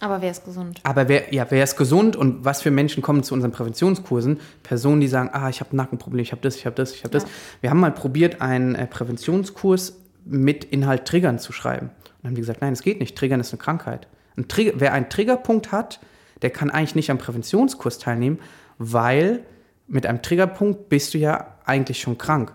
Aber 0.00 0.22
wer 0.22 0.30
ist 0.30 0.44
gesund? 0.44 0.80
Aber 0.82 1.08
wer, 1.08 1.32
ja, 1.34 1.46
wer 1.50 1.62
ist 1.62 1.76
gesund 1.76 2.16
und 2.16 2.44
was 2.44 2.62
für 2.62 2.70
Menschen 2.70 3.02
kommen 3.02 3.22
zu 3.22 3.34
unseren 3.34 3.52
Präventionskursen? 3.52 4.40
Personen, 4.62 5.00
die 5.00 5.08
sagen, 5.08 5.28
ah, 5.32 5.50
ich 5.50 5.60
habe 5.60 5.74
ein 5.74 5.76
Nackenproblem, 5.76 6.22
ich 6.22 6.32
habe 6.32 6.40
das, 6.40 6.56
ich 6.56 6.64
habe 6.64 6.74
das, 6.74 6.94
ich 6.94 7.04
habe 7.04 7.10
das. 7.10 7.24
Ja. 7.24 7.28
Wir 7.60 7.70
haben 7.70 7.80
mal 7.80 7.92
probiert, 7.92 8.40
einen 8.40 8.74
äh, 8.74 8.86
Präventionskurs 8.86 9.98
mit 10.24 10.64
Inhalt 10.64 11.04
Triggern 11.04 11.38
zu 11.38 11.52
schreiben. 11.52 11.88
Und 11.88 12.22
dann 12.22 12.30
haben 12.30 12.34
die 12.34 12.40
gesagt, 12.40 12.62
nein, 12.62 12.72
es 12.72 12.82
geht 12.82 12.98
nicht. 12.98 13.16
Triggern 13.16 13.40
ist 13.40 13.52
eine 13.52 13.58
Krankheit. 13.58 14.08
Ein 14.36 14.48
Trigger, 14.48 14.72
wer 14.76 14.94
einen 14.94 15.10
Triggerpunkt 15.10 15.70
hat, 15.70 16.00
der 16.40 16.50
kann 16.50 16.70
eigentlich 16.70 16.94
nicht 16.94 17.10
am 17.10 17.18
Präventionskurs 17.18 17.98
teilnehmen, 17.98 18.38
weil 18.78 19.44
mit 19.86 20.06
einem 20.06 20.22
Triggerpunkt 20.22 20.88
bist 20.88 21.12
du 21.12 21.18
ja 21.18 21.56
eigentlich 21.66 22.00
schon 22.00 22.16
krank. 22.16 22.54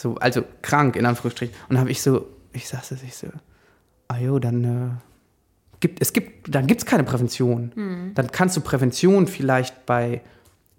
So, 0.00 0.14
also 0.14 0.42
krank, 0.62 0.96
in 0.96 1.04
Anführungsstrichen. 1.04 1.54
Und 1.68 1.74
dann 1.74 1.80
habe 1.80 1.90
ich 1.90 2.00
so, 2.00 2.26
ich 2.54 2.66
saß 2.68 2.88
das, 2.88 3.02
ich 3.02 3.14
so, 3.14 3.26
ah 4.08 4.18
jo, 4.18 4.38
dann 4.38 4.64
äh, 4.64 4.88
gibt 5.80 6.00
es 6.00 6.14
gibt, 6.14 6.54
dann 6.54 6.66
gibt 6.66 6.80
es 6.80 6.86
keine 6.86 7.04
Prävention. 7.04 7.72
Dann 8.14 8.30
kannst 8.32 8.56
du 8.56 8.62
Prävention 8.62 9.26
vielleicht 9.26 9.84
bei 9.84 10.22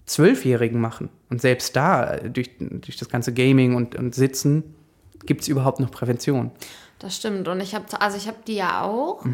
Zwölfjährigen 0.07 0.81
machen. 0.81 1.10
Und 1.29 1.39
selbst 1.39 1.75
da, 1.75 2.15
äh, 2.15 2.31
durch, 2.31 2.49
durch 2.57 2.97
das 2.97 3.10
ganze 3.10 3.31
Gaming 3.31 3.75
und, 3.75 3.93
und 3.93 4.15
Sitzen, 4.15 4.73
gibt 5.27 5.41
es 5.41 5.47
überhaupt 5.47 5.79
noch 5.79 5.91
Prävention. 5.91 6.49
Das 7.04 7.16
stimmt. 7.16 7.48
Und 7.48 7.62
ich 7.62 7.74
habe, 7.74 7.86
also 8.00 8.16
ich 8.16 8.28
habe 8.28 8.38
die 8.46 8.54
ja 8.54 8.84
auch. 8.84 9.26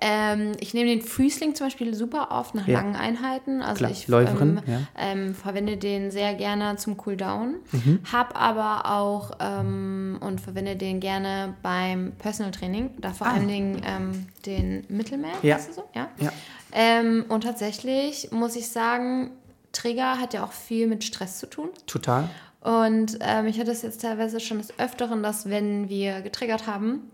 Ähm, 0.00 0.52
ich 0.58 0.72
nehme 0.72 0.88
den 0.88 1.02
Füßling 1.02 1.54
zum 1.54 1.66
Beispiel 1.66 1.92
super 1.94 2.28
oft 2.30 2.54
nach 2.54 2.66
Mhm. 2.66 2.72
Ja. 2.72 2.80
langen 2.80 2.96
Einheiten. 2.96 3.60
Also 3.60 3.78
Klar, 3.80 3.90
ich 3.90 4.08
Läuferin, 4.08 4.62
ähm, 4.66 4.72
ja. 4.72 4.80
ähm, 4.98 5.34
verwende 5.34 5.76
den 5.76 6.10
sehr 6.10 6.32
gerne 6.32 6.76
zum 6.76 6.96
Cooldown. 6.96 7.56
Mhm. 7.72 8.00
Hab 8.10 8.40
aber 8.40 8.90
auch 8.90 9.32
ähm, 9.38 10.16
und 10.20 10.40
verwende 10.40 10.76
den 10.76 11.00
gerne 11.00 11.52
beim 11.62 12.12
Personal 12.18 12.52
Training. 12.52 12.90
Da 12.98 13.12
vor 13.12 13.26
Ah. 13.26 13.32
allen 13.34 13.48
Dingen 13.48 13.82
ähm, 13.84 14.26
den 14.46 14.84
Mittelmeer. 14.88 15.34
Ja. 15.42 15.56
heißt 15.56 15.68
er 15.68 15.74
so? 15.74 15.84
ja. 15.94 16.08
Ja. 16.20 16.32
Ähm, 16.72 17.26
und 17.28 17.42
tatsächlich 17.44 18.30
muss 18.32 18.56
ich 18.56 18.68
sagen, 18.68 19.32
Trigger 19.72 20.18
hat 20.18 20.32
ja 20.32 20.42
auch 20.42 20.52
viel 20.52 20.86
mit 20.86 21.04
Stress 21.04 21.38
zu 21.38 21.46
tun. 21.50 21.68
Total. 21.86 22.30
Und 22.60 23.18
ähm, 23.20 23.46
ich 23.46 23.58
hatte 23.58 23.70
es 23.70 23.82
jetzt 23.82 24.02
teilweise 24.02 24.38
schon 24.40 24.58
des 24.58 24.78
Öfteren, 24.78 25.22
dass 25.22 25.48
wenn 25.48 25.88
wir 25.88 26.20
getriggert 26.20 26.66
haben, 26.66 27.10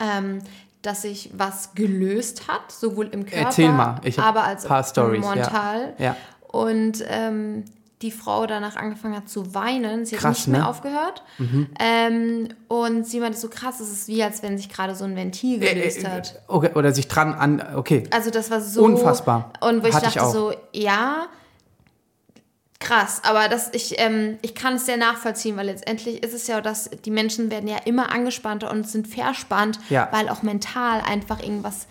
ähm, 0.00 0.40
dass 0.82 1.02
sich 1.02 1.30
was 1.36 1.74
gelöst 1.74 2.48
hat, 2.48 2.72
sowohl 2.72 3.06
im 3.06 3.24
Körper, 3.24 3.46
Erzähl 3.46 3.72
mal. 3.72 4.00
Ich 4.04 4.18
aber 4.18 4.44
als 4.44 4.64
paar 4.64 4.80
auch 4.80 4.86
Stories, 4.86 5.24
ja. 5.24 5.34
mental. 5.34 5.94
Ja. 5.98 6.16
Und 6.48 7.04
ähm, 7.08 7.64
die 8.02 8.10
Frau 8.10 8.46
danach 8.46 8.76
angefangen 8.76 9.16
hat 9.16 9.28
zu 9.28 9.54
weinen. 9.54 10.04
Sie 10.04 10.16
hat 10.16 10.22
Krass, 10.22 10.38
nicht 10.38 10.48
mehr 10.48 10.60
ne? 10.60 10.68
aufgehört. 10.68 11.22
Ähm, 11.78 12.48
und 12.68 13.06
sie 13.06 13.18
meinte 13.20 13.38
so 13.38 13.48
krass, 13.48 13.80
es 13.80 13.90
ist 13.90 14.08
wie, 14.08 14.22
als 14.22 14.42
wenn 14.42 14.58
sich 14.58 14.68
gerade 14.68 14.94
so 14.94 15.04
ein 15.04 15.16
Ventil 15.16 15.58
gelöst 15.58 15.98
Äh, 15.98 16.08
äh, 16.08 16.10
hat. 16.10 16.42
okay, 16.48 16.70
oder 16.74 16.92
sich 16.92 17.08
dran 17.08 17.32
an, 17.32 17.64
okay. 17.76 18.04
Also 18.10 18.30
das 18.30 18.50
war 18.50 18.60
so 18.60 18.84
Unfassbar. 18.84 19.52
Und 19.60 19.82
wo 19.82 19.86
ich 19.86 19.94
Hatte 19.94 20.08
ich 20.08 20.14
dachte 20.14 20.26
auch. 20.26 20.32
so, 20.32 20.52
ja, 20.72 21.28
krass, 22.84 23.20
aber 23.24 23.48
das, 23.48 23.70
ich, 23.72 23.94
ähm, 23.98 24.38
ich 24.42 24.54
kann 24.54 24.74
es 24.74 24.86
sehr 24.86 24.96
nachvollziehen, 24.96 25.56
weil 25.56 25.66
letztendlich 25.66 26.22
ist 26.22 26.34
es 26.34 26.46
ja, 26.46 26.60
dass 26.60 26.90
die 27.04 27.10
Menschen 27.10 27.50
werden 27.50 27.68
ja 27.68 27.78
immer 27.84 28.12
angespannter 28.12 28.70
und 28.70 28.88
sind 28.88 29.08
verspannt, 29.08 29.78
Ja. 29.88 30.08
weil 30.12 30.28
auch 30.28 30.42
mental 30.42 31.00
einfach 31.00 31.42
irgendwas 31.42 31.86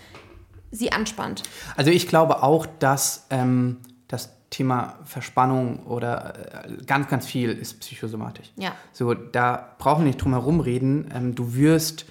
sie 0.71 0.91
anspannt. 0.91 1.43
Also 1.75 1.91
ich 1.91 2.07
glaube 2.07 2.41
auch, 2.43 2.65
dass 2.79 3.27
ähm, 3.29 3.77
das 4.07 4.29
Thema 4.49 4.99
Verspannung 5.05 5.83
oder 5.85 6.65
äh, 6.65 6.83
ganz, 6.85 7.07
ganz 7.09 7.25
viel 7.27 7.49
ist 7.49 7.79
psychosomatisch. 7.79 8.51
Ja. 8.57 8.73
So, 8.91 9.13
da 9.13 9.75
brauchen 9.77 10.01
wir 10.03 10.07
nicht 10.07 10.21
drum 10.21 10.33
herum 10.33 10.59
reden. 10.59 11.09
Ähm, 11.13 11.35
du 11.35 11.55
wirst, 11.55 12.05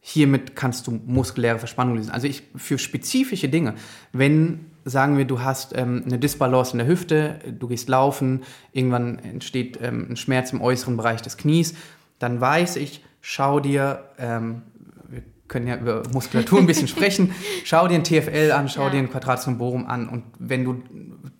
hiermit 0.00 0.56
kannst 0.56 0.86
du 0.88 1.00
muskuläre 1.06 1.58
Verspannung 1.60 1.96
lösen. 1.96 2.10
Also 2.10 2.26
ich, 2.26 2.42
für 2.56 2.78
spezifische 2.78 3.48
Dinge, 3.48 3.74
wenn, 4.12 4.71
sagen 4.84 5.16
wir, 5.18 5.24
du 5.24 5.40
hast 5.42 5.76
ähm, 5.76 6.02
eine 6.06 6.18
Disbalance 6.18 6.72
in 6.72 6.78
der 6.78 6.86
Hüfte, 6.86 7.38
du 7.58 7.68
gehst 7.68 7.88
laufen, 7.88 8.42
irgendwann 8.72 9.18
entsteht 9.20 9.78
ähm, 9.82 10.06
ein 10.10 10.16
Schmerz 10.16 10.52
im 10.52 10.60
äußeren 10.60 10.96
Bereich 10.96 11.22
des 11.22 11.36
Knies, 11.36 11.74
dann 12.18 12.40
weiß 12.40 12.76
ich, 12.76 13.04
schau 13.20 13.60
dir, 13.60 14.04
ähm, 14.18 14.62
wir 15.08 15.22
können 15.48 15.66
ja 15.66 15.76
über 15.76 16.02
Muskulatur 16.12 16.58
ein 16.58 16.66
bisschen 16.66 16.88
sprechen, 16.94 17.32
schau 17.64 17.86
dir 17.88 17.94
ein 17.96 18.04
TFL 18.04 18.52
an, 18.52 18.68
schau 18.68 18.84
Ja. 18.86 18.90
dir 18.90 18.98
ein 18.98 19.10
Quadratum 19.10 19.58
Borum 19.58 19.86
an 19.86 20.08
und 20.08 20.24
wenn 20.38 20.64
du 20.64 20.82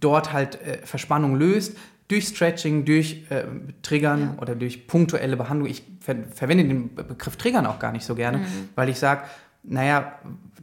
dort 0.01 0.33
halt 0.33 0.61
äh, 0.63 0.79
Verspannung 0.85 1.37
löst, 1.37 1.77
durch 2.09 2.27
Stretching, 2.29 2.85
durch 2.85 3.25
äh, 3.31 3.45
Triggern 3.83 4.37
oder 4.41 4.55
durch 4.55 4.87
punktuelle 4.87 5.37
Behandlung, 5.37 5.69
ich 5.71 5.83
ver 6.01 6.17
verwende 6.35 6.65
den 6.65 6.95
Be- 6.95 7.05
Begriff 7.05 7.37
Triggern 7.37 7.65
auch 7.65 7.79
gar 7.79 7.93
nicht 7.93 8.05
so 8.05 8.15
gerne, 8.15 8.41
weil 8.75 8.89
ich 8.91 8.99
sage, 8.99 9.23
naja, 9.63 10.19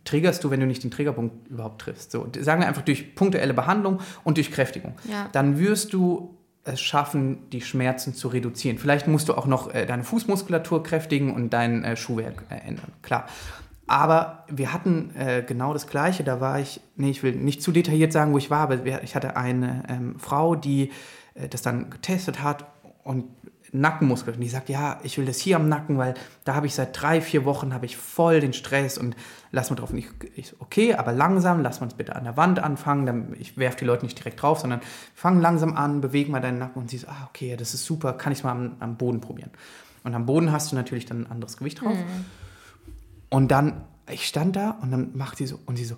triggerst 0.06 0.44
du, 0.44 0.52
wenn 0.52 0.60
du 0.60 0.66
nicht 0.66 0.84
den 0.84 0.92
Triggerpunkt 0.92 1.48
überhaupt 1.50 1.82
triffst. 1.82 2.12
So, 2.12 2.28
sagen 2.40 2.62
wir 2.62 2.68
einfach 2.68 2.82
durch 2.82 3.16
punktuelle 3.16 3.54
Behandlung 3.54 4.00
und 4.24 4.38
durch 4.38 4.52
Kräftigung. 4.52 4.94
Ja. 5.10 5.30
Dann 5.32 5.60
wirst 5.60 5.94
du 5.94 6.38
es 6.64 6.82
schaffen, 6.82 7.50
die 7.52 7.62
Schmerzen 7.62 8.14
zu 8.14 8.28
reduzieren. 8.28 8.78
Vielleicht 8.78 9.08
musst 9.08 9.30
du 9.30 9.34
auch 9.34 9.46
noch 9.46 9.74
äh, 9.74 9.86
deine 9.86 10.04
Fußmuskulatur 10.04 10.84
kräftigen 10.84 11.34
und 11.34 11.52
dein 11.52 11.84
äh, 11.84 11.96
Schuhwerk 11.96 12.44
äh, 12.50 12.68
ändern, 12.68 12.92
klar. 13.02 13.28
Aber 13.88 14.46
wir 14.48 14.72
hatten 14.72 15.16
äh, 15.16 15.44
genau 15.46 15.74
das 15.74 15.88
Gleiche. 15.88 16.24
Da 16.24 16.40
war 16.40 16.60
ich, 16.60 16.80
nee, 16.96 17.10
ich 17.10 17.24
will 17.24 17.36
nicht 17.36 17.64
zu 17.64 17.72
detailliert 17.72 18.14
sagen, 18.14 18.34
wo 18.34 18.38
ich 18.38 18.52
war, 18.52 18.60
aber 18.60 19.04
ich 19.04 19.16
hatte 19.16 19.36
eine 19.36 19.84
ähm, 19.90 20.20
Frau, 20.20 20.56
die 20.56 20.92
äh, 21.34 21.48
das 21.50 21.64
dann 21.64 21.90
getestet 21.90 22.44
hat 22.44 22.66
und 23.04 23.26
Nackenmuskeln. 23.72 24.36
Und 24.36 24.42
die 24.42 24.50
sagt, 24.50 24.70
ja, 24.70 25.00
ich 25.04 25.18
will 25.18 25.26
das 25.26 25.40
hier 25.40 25.56
am 25.56 25.70
Nacken, 25.70 25.98
weil 25.98 26.14
da 26.44 26.56
habe 26.56 26.68
ich 26.68 26.76
seit 26.76 27.00
drei, 27.00 27.22
vier 27.22 27.46
Wochen 27.46 27.74
habe 27.74 27.86
ich 27.86 27.98
voll 27.98 28.40
den 28.40 28.54
Stress 28.54 28.98
und 28.98 29.16
lass 29.52 29.70
mal 29.70 29.76
drauf. 29.76 29.92
Und 29.92 29.98
ich, 29.98 30.08
ich 30.36 30.54
okay, 30.60 30.94
aber 30.94 31.12
langsam, 31.12 31.62
lass 31.62 31.80
mal 31.82 31.88
es 31.88 31.94
bitte 31.94 32.16
an 32.16 32.24
der 32.24 32.38
Wand 32.38 32.60
anfangen. 32.60 33.06
Dann, 33.06 33.36
ich 33.40 33.58
werfe 33.58 33.80
die 33.80 33.86
Leute 33.86 34.06
nicht 34.06 34.18
direkt 34.18 34.42
drauf, 34.42 34.60
sondern 34.60 34.82
fang 35.14 35.40
langsam 35.42 35.76
an, 35.76 36.02
beweg 36.02 36.30
mal 36.30 36.42
deinen 36.42 36.60
Nacken 36.60 36.82
und 36.82 36.90
sie 36.90 36.98
so, 36.98 37.08
ah, 37.08 37.28
okay, 37.30 37.56
das 37.58 37.74
ist 37.74 37.86
super, 37.86 38.14
kann 38.14 38.34
ich 38.34 38.44
mal 38.44 38.52
am, 38.52 38.76
am 38.80 38.98
Boden 38.98 39.22
probieren. 39.22 39.52
Und 40.04 40.16
am 40.16 40.26
Boden 40.26 40.52
hast 40.52 40.72
du 40.72 40.76
natürlich 40.76 41.06
dann 41.06 41.24
ein 41.24 41.32
anderes 41.32 41.58
Gewicht 41.58 41.82
drauf. 41.82 41.98
Und 43.30 43.52
dann, 43.52 43.82
ich 44.10 44.26
stand 44.28 44.56
da 44.56 44.72
und 44.82 44.92
dann 44.92 45.16
macht 45.16 45.38
sie 45.38 45.46
so, 45.46 45.60
und 45.66 45.76
sie 45.76 45.86
so, 45.86 45.96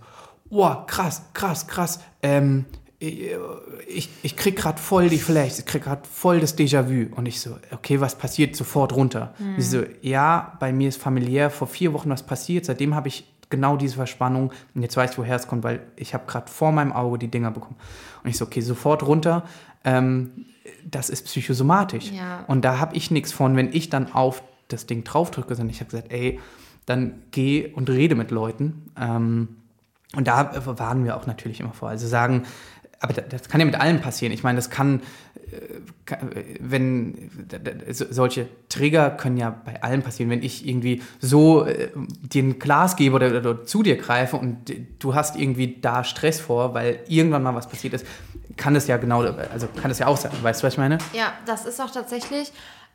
wow, 0.49 0.85
krass, 0.85 1.23
krass, 1.33 1.67
krass, 1.67 2.01
ähm, 2.21 2.65
ich, 3.01 4.09
ich 4.21 4.37
krieg 4.37 4.55
gerade 4.55 4.79
voll 4.79 5.09
die 5.09 5.17
Flash, 5.17 5.57
ich 5.57 5.65
krieg 5.65 5.83
gerade 5.83 6.01
voll 6.07 6.39
das 6.39 6.55
Déjà-vu. 6.57 7.15
Und 7.15 7.25
ich 7.25 7.41
so, 7.41 7.57
okay, 7.71 7.99
was 7.99 8.15
passiert? 8.15 8.55
Sofort 8.55 8.93
runter. 8.93 9.33
Sie 9.57 9.63
so, 9.63 9.83
ja, 10.01 10.55
bei 10.59 10.71
mir 10.71 10.89
ist 10.89 11.01
familiär 11.01 11.49
vor 11.49 11.67
vier 11.67 11.93
Wochen 11.93 12.09
was 12.11 12.23
passiert, 12.23 12.65
seitdem 12.65 12.93
habe 12.93 13.07
ich 13.07 13.25
genau 13.49 13.75
diese 13.75 13.95
Verspannung 13.95 14.53
und 14.73 14.81
jetzt 14.81 14.95
weiß 14.95 15.11
ich, 15.11 15.17
woher 15.17 15.35
es 15.35 15.47
kommt, 15.47 15.63
weil 15.63 15.81
ich 15.97 16.13
habe 16.13 16.25
gerade 16.25 16.49
vor 16.49 16.71
meinem 16.71 16.93
Auge 16.93 17.17
die 17.17 17.27
Dinger 17.27 17.51
bekommen. 17.51 17.75
Und 18.23 18.29
ich 18.29 18.37
so, 18.37 18.45
okay, 18.45 18.61
sofort 18.61 19.03
runter. 19.03 19.43
Ähm, 19.83 20.45
das 20.85 21.09
ist 21.09 21.25
psychosomatisch. 21.25 22.11
Ja. 22.11 22.45
Und 22.47 22.63
da 22.63 22.79
habe 22.79 22.95
ich 22.95 23.11
nichts 23.11 23.33
von, 23.33 23.55
wenn 23.55 23.73
ich 23.73 23.89
dann 23.89 24.13
auf 24.13 24.43
das 24.67 24.85
Ding 24.85 25.03
draufdrücke, 25.03 25.55
sondern 25.55 25.71
ich 25.71 25.81
habe 25.81 25.91
gesagt, 25.91 26.11
ey, 26.13 26.39
dann 26.85 27.23
geh 27.31 27.67
und 27.67 27.89
rede 27.89 28.15
mit 28.15 28.31
Leuten. 28.31 28.91
Ähm, 28.97 29.57
und 30.15 30.27
da 30.27 30.51
warnen 30.77 31.05
wir 31.05 31.17
auch 31.17 31.25
natürlich 31.25 31.59
immer 31.59 31.73
vor. 31.73 31.89
Also 31.89 32.07
sagen, 32.07 32.43
aber 33.01 33.13
da- 33.13 33.23
das 33.23 33.49
kann 33.49 33.59
ja 33.59 33.65
mit 33.65 33.75
allem 33.75 33.99
passieren. 33.99 34.31
Ich 34.31 34.43
meine, 34.43 34.55
das 34.57 34.69
kann, 34.69 35.01
äh, 35.51 36.15
wenn 36.59 37.29
solche 37.89 38.47
Trigger 38.69 39.09
können 39.11 39.37
ja 39.37 39.49
bei 39.65 39.81
allem 39.83 40.01
passieren. 40.03 40.29
Wenn 40.29 40.43
ich 40.43 40.67
irgendwie 40.67 41.01
so 41.19 41.65
äh, 41.65 41.89
dir 42.21 42.43
ein 42.43 42.59
Glas 42.59 42.95
gebe 42.95 43.15
oder, 43.15 43.35
oder 43.37 43.65
zu 43.65 43.83
dir 43.83 43.97
greife 43.97 44.37
und 44.37 44.71
du 44.99 45.15
hast 45.15 45.35
irgendwie 45.35 45.77
da 45.81 46.03
Stress 46.03 46.39
vor, 46.39 46.73
weil 46.73 46.99
irgendwann 47.07 47.43
mal 47.43 47.55
was 47.55 47.67
passiert 47.67 47.93
ist, 47.93 48.05
kann 48.57 48.73
das 48.73 48.87
ja 48.87 48.97
genau, 48.97 49.21
also 49.21 49.67
kann 49.67 49.89
das 49.89 49.99
ja 49.99 50.07
auch 50.07 50.17
sein. 50.17 50.31
Weißt 50.41 50.61
du, 50.61 50.67
was 50.67 50.73
ich 50.73 50.77
meine? 50.79 50.97
Ja, 51.13 51.33
das 51.45 51.65
ist 51.65 51.81
auch 51.81 51.89
tatsächlich, 51.89 52.51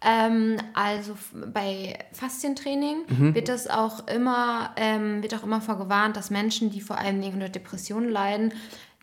ähm, 0.07 0.59
also 0.75 1.17
bei 1.53 1.99
Faszientraining 2.13 2.99
Mhm. 3.09 3.35
wird 3.35 3.49
das 3.49 3.67
auch 3.69 4.07
immer, 4.07 4.71
ähm, 4.77 5.23
wird 5.23 5.35
auch 5.35 5.43
immer 5.43 5.61
vorgewarnt, 5.61 6.17
dass 6.17 6.31
Menschen, 6.31 6.71
die 6.71 6.81
vor 6.81 6.99
allen 6.99 7.21
Dingen 7.23 7.35
unter 7.35 7.49
Depressionen 7.49 8.11
leiden, 8.11 8.53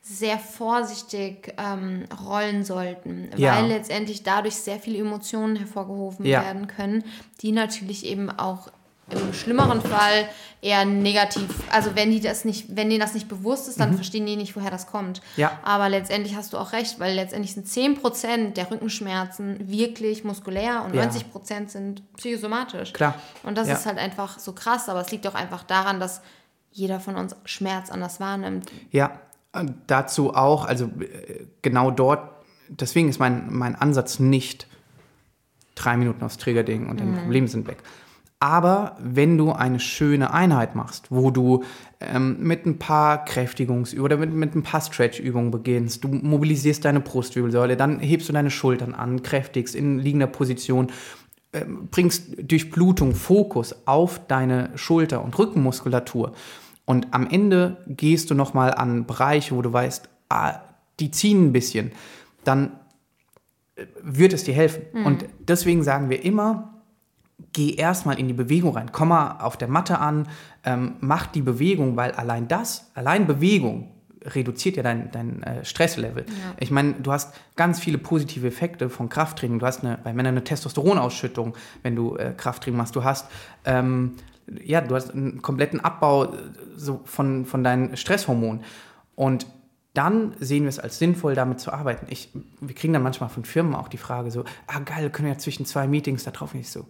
sehr 0.06 0.38
vorsichtig 0.38 1.54
ähm, 1.58 2.04
rollen 2.28 2.66
sollten, 2.66 3.30
Ja. 3.38 3.56
weil 3.56 3.68
letztendlich 3.70 4.22
dadurch 4.24 4.56
sehr 4.56 4.78
viele 4.80 4.98
Emotionen 5.00 5.56
hervorgehoben 5.56 6.26
Ja. 6.26 6.44
werden 6.44 6.68
können, 6.68 7.06
die 7.42 7.54
natürlich 7.54 8.06
eben 8.06 8.30
auch 8.30 8.68
im 9.10 9.34
schlimmeren 9.34 9.82
Fall 9.82 10.28
eher 10.62 10.84
negativ, 10.86 11.46
also 11.70 11.96
wenn 11.96 12.10
die 12.12 12.20
das 12.20 12.44
nicht, 12.46 12.76
wenn 12.76 12.90
denen 12.90 13.00
das 13.02 13.14
nicht 13.14 13.28
bewusst 13.30 13.68
ist, 13.70 13.80
dann 13.80 13.94
verstehen 13.96 14.26
die 14.26 14.36
nicht, 14.38 14.56
woher 14.56 14.72
das 14.72 14.88
kommt. 14.88 15.20
Mhm. 15.20 15.42
Ja. 15.42 15.60
Aber 15.64 15.88
letztendlich 15.88 16.36
hast 16.36 16.52
du 16.54 16.58
auch 16.58 16.74
recht, 16.74 17.00
weil 17.00 17.14
letztendlich 17.16 17.54
sind 17.54 17.68
10% 17.68 18.54
der 18.58 18.72
Rückenschmerzen 18.72 19.70
wirklich 19.70 20.24
muskulär 20.26 20.84
und 20.86 20.96
Ja. 20.96 21.04
90% 21.04 21.70
sind 21.70 22.02
psychosomatisch. 22.18 22.92
Klar. 22.94 23.16
Und 23.44 23.58
das 23.58 23.68
Ja. 23.70 23.76
ist 23.76 23.86
halt 23.86 24.00
einfach 24.00 24.38
so 24.40 24.52
krass, 24.54 24.90
aber 24.90 25.02
es 25.02 25.12
liegt 25.12 25.28
auch 25.28 25.36
einfach 25.36 25.64
daran, 25.64 26.00
dass 26.02 26.22
jeder 26.72 27.00
von 27.00 27.16
uns 27.16 27.36
Schmerz 27.46 27.90
anders 27.92 28.20
wahrnimmt. 28.20 28.70
Ja, 28.92 29.20
dazu 29.88 30.34
auch, 30.34 30.66
also 30.66 30.86
äh, 30.86 31.46
genau 31.62 31.92
dort, 31.92 32.30
deswegen 32.70 33.10
ist 33.10 33.20
mein, 33.20 33.54
mein 33.54 33.76
Ansatz 33.76 34.20
nicht 34.20 34.68
drei 35.76 35.98
Minuten 35.98 36.24
aufs 36.24 36.38
Triggerding 36.38 36.88
und 36.88 37.00
deine 37.00 37.18
Probleme 37.18 37.48
sind 37.48 37.68
weg. 37.68 37.78
Aber 38.40 38.98
wenn 39.00 39.38
du 39.38 39.54
eine 39.54 39.80
schöne 39.80 40.34
Einheit 40.34 40.76
machst, 40.76 41.08
wo 41.12 41.32
du 41.32 41.64
ähm, 42.02 42.38
mit 42.42 42.66
ein 42.66 42.78
paar 42.78 43.26
Kräftigungs- 43.26 43.98
oder 43.98 44.18
mit, 44.18 44.34
mit 44.34 44.54
ein 44.54 44.64
paar 44.64 44.82
Stretch-Übungen 44.82 45.50
beginnst, 45.50 46.04
du 46.04 46.10
mobilisierst 46.10 46.84
deine 46.84 47.00
Brustwirbelsäule, 47.00 47.78
dann 47.78 48.00
hebst 48.00 48.28
du 48.28 48.34
deine 48.34 48.52
Schultern 48.52 48.96
an, 48.96 49.24
kräftigst 49.24 49.76
in 49.76 49.98
liegender 49.98 50.28
Position, 50.28 50.92
ähm, 51.54 51.88
bringst 51.90 52.34
durch 52.38 52.70
Blutung 52.70 53.16
Fokus 53.16 53.88
auf 53.88 54.20
deine 54.28 54.72
Schulter- 54.76 55.24
und 55.24 55.40
Rückenmuskulatur 55.40 56.34
Und 56.86 57.14
am 57.14 57.28
Ende 57.28 57.78
gehst 57.88 58.30
du 58.30 58.36
nochmal 58.36 58.74
an 58.74 59.06
Bereiche, 59.06 59.56
wo 59.56 59.62
du 59.62 59.72
weißt, 59.72 60.10
ah, 60.30 60.60
die 61.00 61.12
ziehen 61.12 61.48
ein 61.48 61.54
bisschen. 61.54 61.92
Dann 62.44 62.72
äh, 63.76 63.86
wird 64.02 64.34
es 64.34 64.44
dir 64.44 64.54
helfen. 64.54 64.84
Und 65.06 65.26
deswegen 65.40 65.84
sagen 65.84 66.10
wir 66.10 66.24
immer, 66.24 66.74
geh 67.54 67.74
erstmal 67.74 68.20
in 68.20 68.28
die 68.28 68.34
Bewegung 68.34 68.76
rein. 68.76 68.92
Komm 68.92 69.10
mal 69.10 69.40
auf 69.40 69.58
der 69.58 69.68
Matte 69.68 70.00
an, 70.00 70.28
ähm, 70.64 70.96
mach 71.00 71.28
die 71.28 71.42
Bewegung, 71.42 71.96
weil 71.96 72.12
allein 72.12 72.48
das, 72.48 72.92
allein 72.96 73.28
Bewegung 73.28 73.90
reduziert 74.26 74.78
ja 74.78 74.84
dein, 74.84 75.12
dein 75.12 75.44
äh, 75.44 75.66
Stresslevel. 75.66 76.26
Ich 76.60 76.72
meine, 76.72 76.94
du 76.94 77.12
hast 77.12 77.36
ganz 77.56 77.80
viele 77.80 77.98
positive 77.98 78.48
Effekte 78.48 78.90
von 78.90 79.10
Krafttraining. 79.10 79.60
Du 79.60 79.66
hast 79.66 79.84
eine, 79.84 79.98
bei 80.02 80.14
Männern 80.14 80.36
eine 80.36 80.44
Testosteronausschüttung, 80.44 81.56
wenn 81.82 81.96
du 81.96 82.16
äh, 82.16 82.34
Krafttraining 82.36 82.78
machst. 82.78 82.96
Du 82.96 83.04
hast 83.04 83.28
ähm, 83.66 84.14
ja, 84.64 84.82
du 84.82 84.96
hast 84.96 85.12
einen 85.12 85.42
kompletten 85.42 85.80
Abbau 85.80 86.26
äh, 86.26 86.38
so 86.76 87.02
von, 87.06 87.46
von 87.46 87.64
deinen 87.64 87.98
Stresshormonen. 87.98 88.62
Und 89.16 89.48
dann 89.94 90.36
sehen 90.40 90.64
wir 90.64 90.70
es 90.70 90.80
als 90.80 90.98
sinnvoll, 90.98 91.36
damit 91.36 91.60
zu 91.60 91.72
arbeiten. 91.72 92.08
Ich, 92.10 92.30
wir 92.60 92.74
kriegen 92.74 92.94
dann 92.94 93.04
manchmal 93.04 93.30
von 93.30 93.46
Firmen 93.46 93.76
auch 93.76 93.88
die 93.88 93.98
Frage 93.98 94.32
so, 94.32 94.44
ah 94.68 94.80
geil, 94.80 95.10
können 95.10 95.28
wir 95.28 95.34
ja 95.34 95.40
zwischen 95.40 95.66
zwei 95.66 95.88
Meetings 95.88 96.24
da 96.24 96.32
drauf 96.32 96.54
nicht 96.54 96.70
so. 96.70 96.88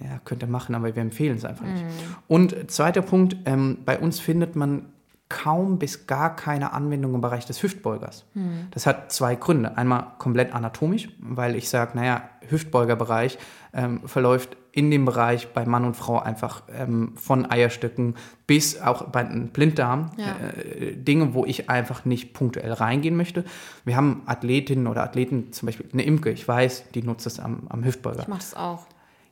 Ja, 0.00 0.20
könnt 0.24 0.42
ihr 0.42 0.48
machen, 0.48 0.76
aber 0.76 0.94
wir 0.94 1.02
empfehlen 1.02 1.36
es 1.36 1.44
einfach 1.44 1.64
nicht. 1.66 1.84
Und 2.28 2.70
zweiter 2.70 3.02
Punkt, 3.02 3.36
ähm, 3.44 3.78
bei 3.84 3.98
uns 3.98 4.20
findet 4.20 4.54
man 4.54 4.86
kaum 5.28 5.78
bis 5.78 6.06
gar 6.06 6.36
keine 6.36 6.72
Anwendung 6.72 7.14
im 7.14 7.20
Bereich 7.20 7.46
des 7.46 7.62
Hüftbeugers. 7.62 8.24
Das 8.72 8.86
hat 8.86 9.12
zwei 9.12 9.36
Gründe. 9.36 9.76
Einmal 9.76 10.12
komplett 10.18 10.54
anatomisch, 10.54 11.08
weil 11.18 11.56
ich 11.56 11.68
sage, 11.68 11.96
naja, 11.96 12.28
Hüftbeugerbereich 12.48 13.38
ähm, 13.72 14.06
verläuft 14.06 14.56
in 14.72 14.90
dem 14.90 15.04
Bereich 15.04 15.48
bei 15.48 15.64
Mann 15.66 15.84
und 15.84 15.96
Frau 15.96 16.18
einfach 16.18 16.62
ähm, 16.72 17.12
von 17.16 17.50
Eierstöcken 17.50 18.14
bis 18.46 18.80
auch 18.80 19.04
bei 19.04 19.20
einem 19.20 19.48
Blinddarm. 19.48 20.10
Ja. 20.16 20.36
Äh, 20.48 20.96
Dinge, 20.96 21.34
wo 21.34 21.44
ich 21.44 21.68
einfach 21.68 22.04
nicht 22.04 22.32
punktuell 22.34 22.72
reingehen 22.72 23.16
möchte. 23.16 23.44
Wir 23.84 23.96
haben 23.96 24.22
Athletinnen 24.26 24.86
oder 24.86 25.02
Athleten, 25.02 25.52
zum 25.52 25.66
Beispiel 25.66 25.86
eine 25.92 26.02
Imke, 26.02 26.30
ich 26.30 26.46
weiß, 26.46 26.84
die 26.94 27.02
nutzt 27.02 27.26
es 27.26 27.40
am, 27.40 27.66
am 27.68 27.84
Hüftbeuger. 27.84 28.20
Ich 28.20 28.28
mach 28.28 28.38
das 28.38 28.54
auch. 28.54 28.86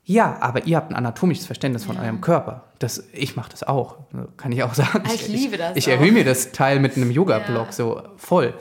Ja, 0.04 0.38
aber 0.40 0.66
ihr 0.66 0.78
habt 0.78 0.90
ein 0.90 0.96
anatomisches 0.96 1.44
Verständnis 1.44 1.84
von 1.84 1.98
eurem 1.98 2.22
Körper. 2.22 2.64
Das, 2.78 3.04
ich 3.12 3.36
mache 3.36 3.50
das 3.50 3.62
auch, 3.62 3.98
kann 4.38 4.52
ich 4.52 4.62
auch 4.62 4.72
sagen. 4.72 5.02
Ah, 5.04 5.12
ich 5.14 5.28
liebe 5.28 5.58
das 5.58 5.72
Ich, 5.76 5.86
ich 5.86 5.92
erhöhe 5.92 6.12
mir 6.12 6.24
das 6.24 6.52
Teil 6.52 6.80
mit 6.80 6.96
einem 6.96 7.10
Yoga-Block 7.10 7.66
Ja. 7.66 7.72
so 7.72 8.02
voll. 8.16 8.54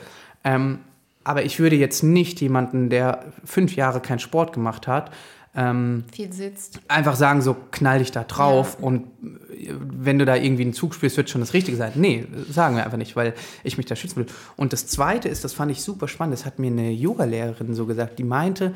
Ähm, 0.44 0.80
aber 1.24 1.44
ich 1.44 1.58
würde 1.58 1.76
jetzt 1.76 2.02
nicht 2.02 2.40
jemanden, 2.42 2.90
der 2.90 3.24
fünf 3.44 3.76
Jahre 3.76 4.00
keinen 4.00 4.18
Sport 4.18 4.52
gemacht 4.52 4.86
hat, 4.86 5.10
ähm, 5.54 6.04
Viel 6.12 6.32
sitzt. 6.32 6.80
einfach 6.88 7.16
sagen, 7.16 7.42
so 7.42 7.56
knall 7.70 7.98
dich 7.98 8.12
da 8.12 8.24
drauf 8.24 8.78
und 8.80 9.06
äh, 9.50 9.72
wenn 9.80 10.18
du 10.18 10.24
da 10.24 10.36
irgendwie 10.36 10.62
einen 10.62 10.72
Zug 10.72 10.94
spürst, 10.94 11.16
wird 11.16 11.30
schon 11.30 11.40
das 11.40 11.54
Richtige 11.54 11.76
sein. 11.76 11.92
Nee, 11.96 12.26
sagen 12.50 12.76
wir 12.76 12.84
einfach 12.84 12.98
nicht, 12.98 13.16
weil 13.16 13.34
ich 13.64 13.76
mich 13.76 13.86
da 13.86 13.96
schützen 13.96 14.16
will. 14.16 14.26
Und 14.56 14.72
das 14.72 14.86
Zweite 14.86 15.28
ist, 15.28 15.44
das 15.44 15.52
fand 15.52 15.70
ich 15.70 15.82
super 15.82 16.08
spannend, 16.08 16.34
das 16.34 16.44
hat 16.44 16.58
mir 16.58 16.68
eine 16.68 16.90
Yogalehrerin 16.90 17.74
so 17.74 17.86
gesagt, 17.86 18.18
die 18.18 18.24
meinte, 18.24 18.74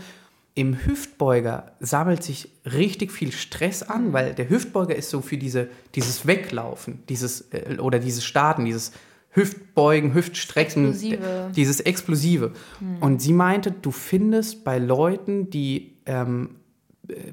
im 0.54 0.84
Hüftbeuger 0.84 1.72
sammelt 1.80 2.22
sich 2.22 2.50
richtig 2.66 3.10
viel 3.10 3.32
Stress 3.32 3.82
an, 3.82 4.12
weil 4.12 4.34
der 4.34 4.50
Hüftbeuger 4.50 4.94
ist 4.94 5.08
so 5.08 5.22
für 5.22 5.38
diese, 5.38 5.68
dieses 5.94 6.26
Weglaufen, 6.26 7.02
dieses 7.08 7.52
äh, 7.52 7.78
oder 7.78 7.98
dieses 7.98 8.24
Starten, 8.24 8.64
dieses 8.64 8.92
Hüftbeugen, 9.30 10.12
Hüftstrecken, 10.12 10.90
Explosive. 10.90 11.50
dieses 11.56 11.80
Explosive. 11.80 12.52
Und 13.00 13.22
sie 13.22 13.32
meinte, 13.32 13.70
du 13.70 13.90
findest 13.90 14.62
bei 14.62 14.78
Leuten, 14.78 15.48
die 15.48 15.94
ähm, 16.04 16.50
äh, 16.50 16.61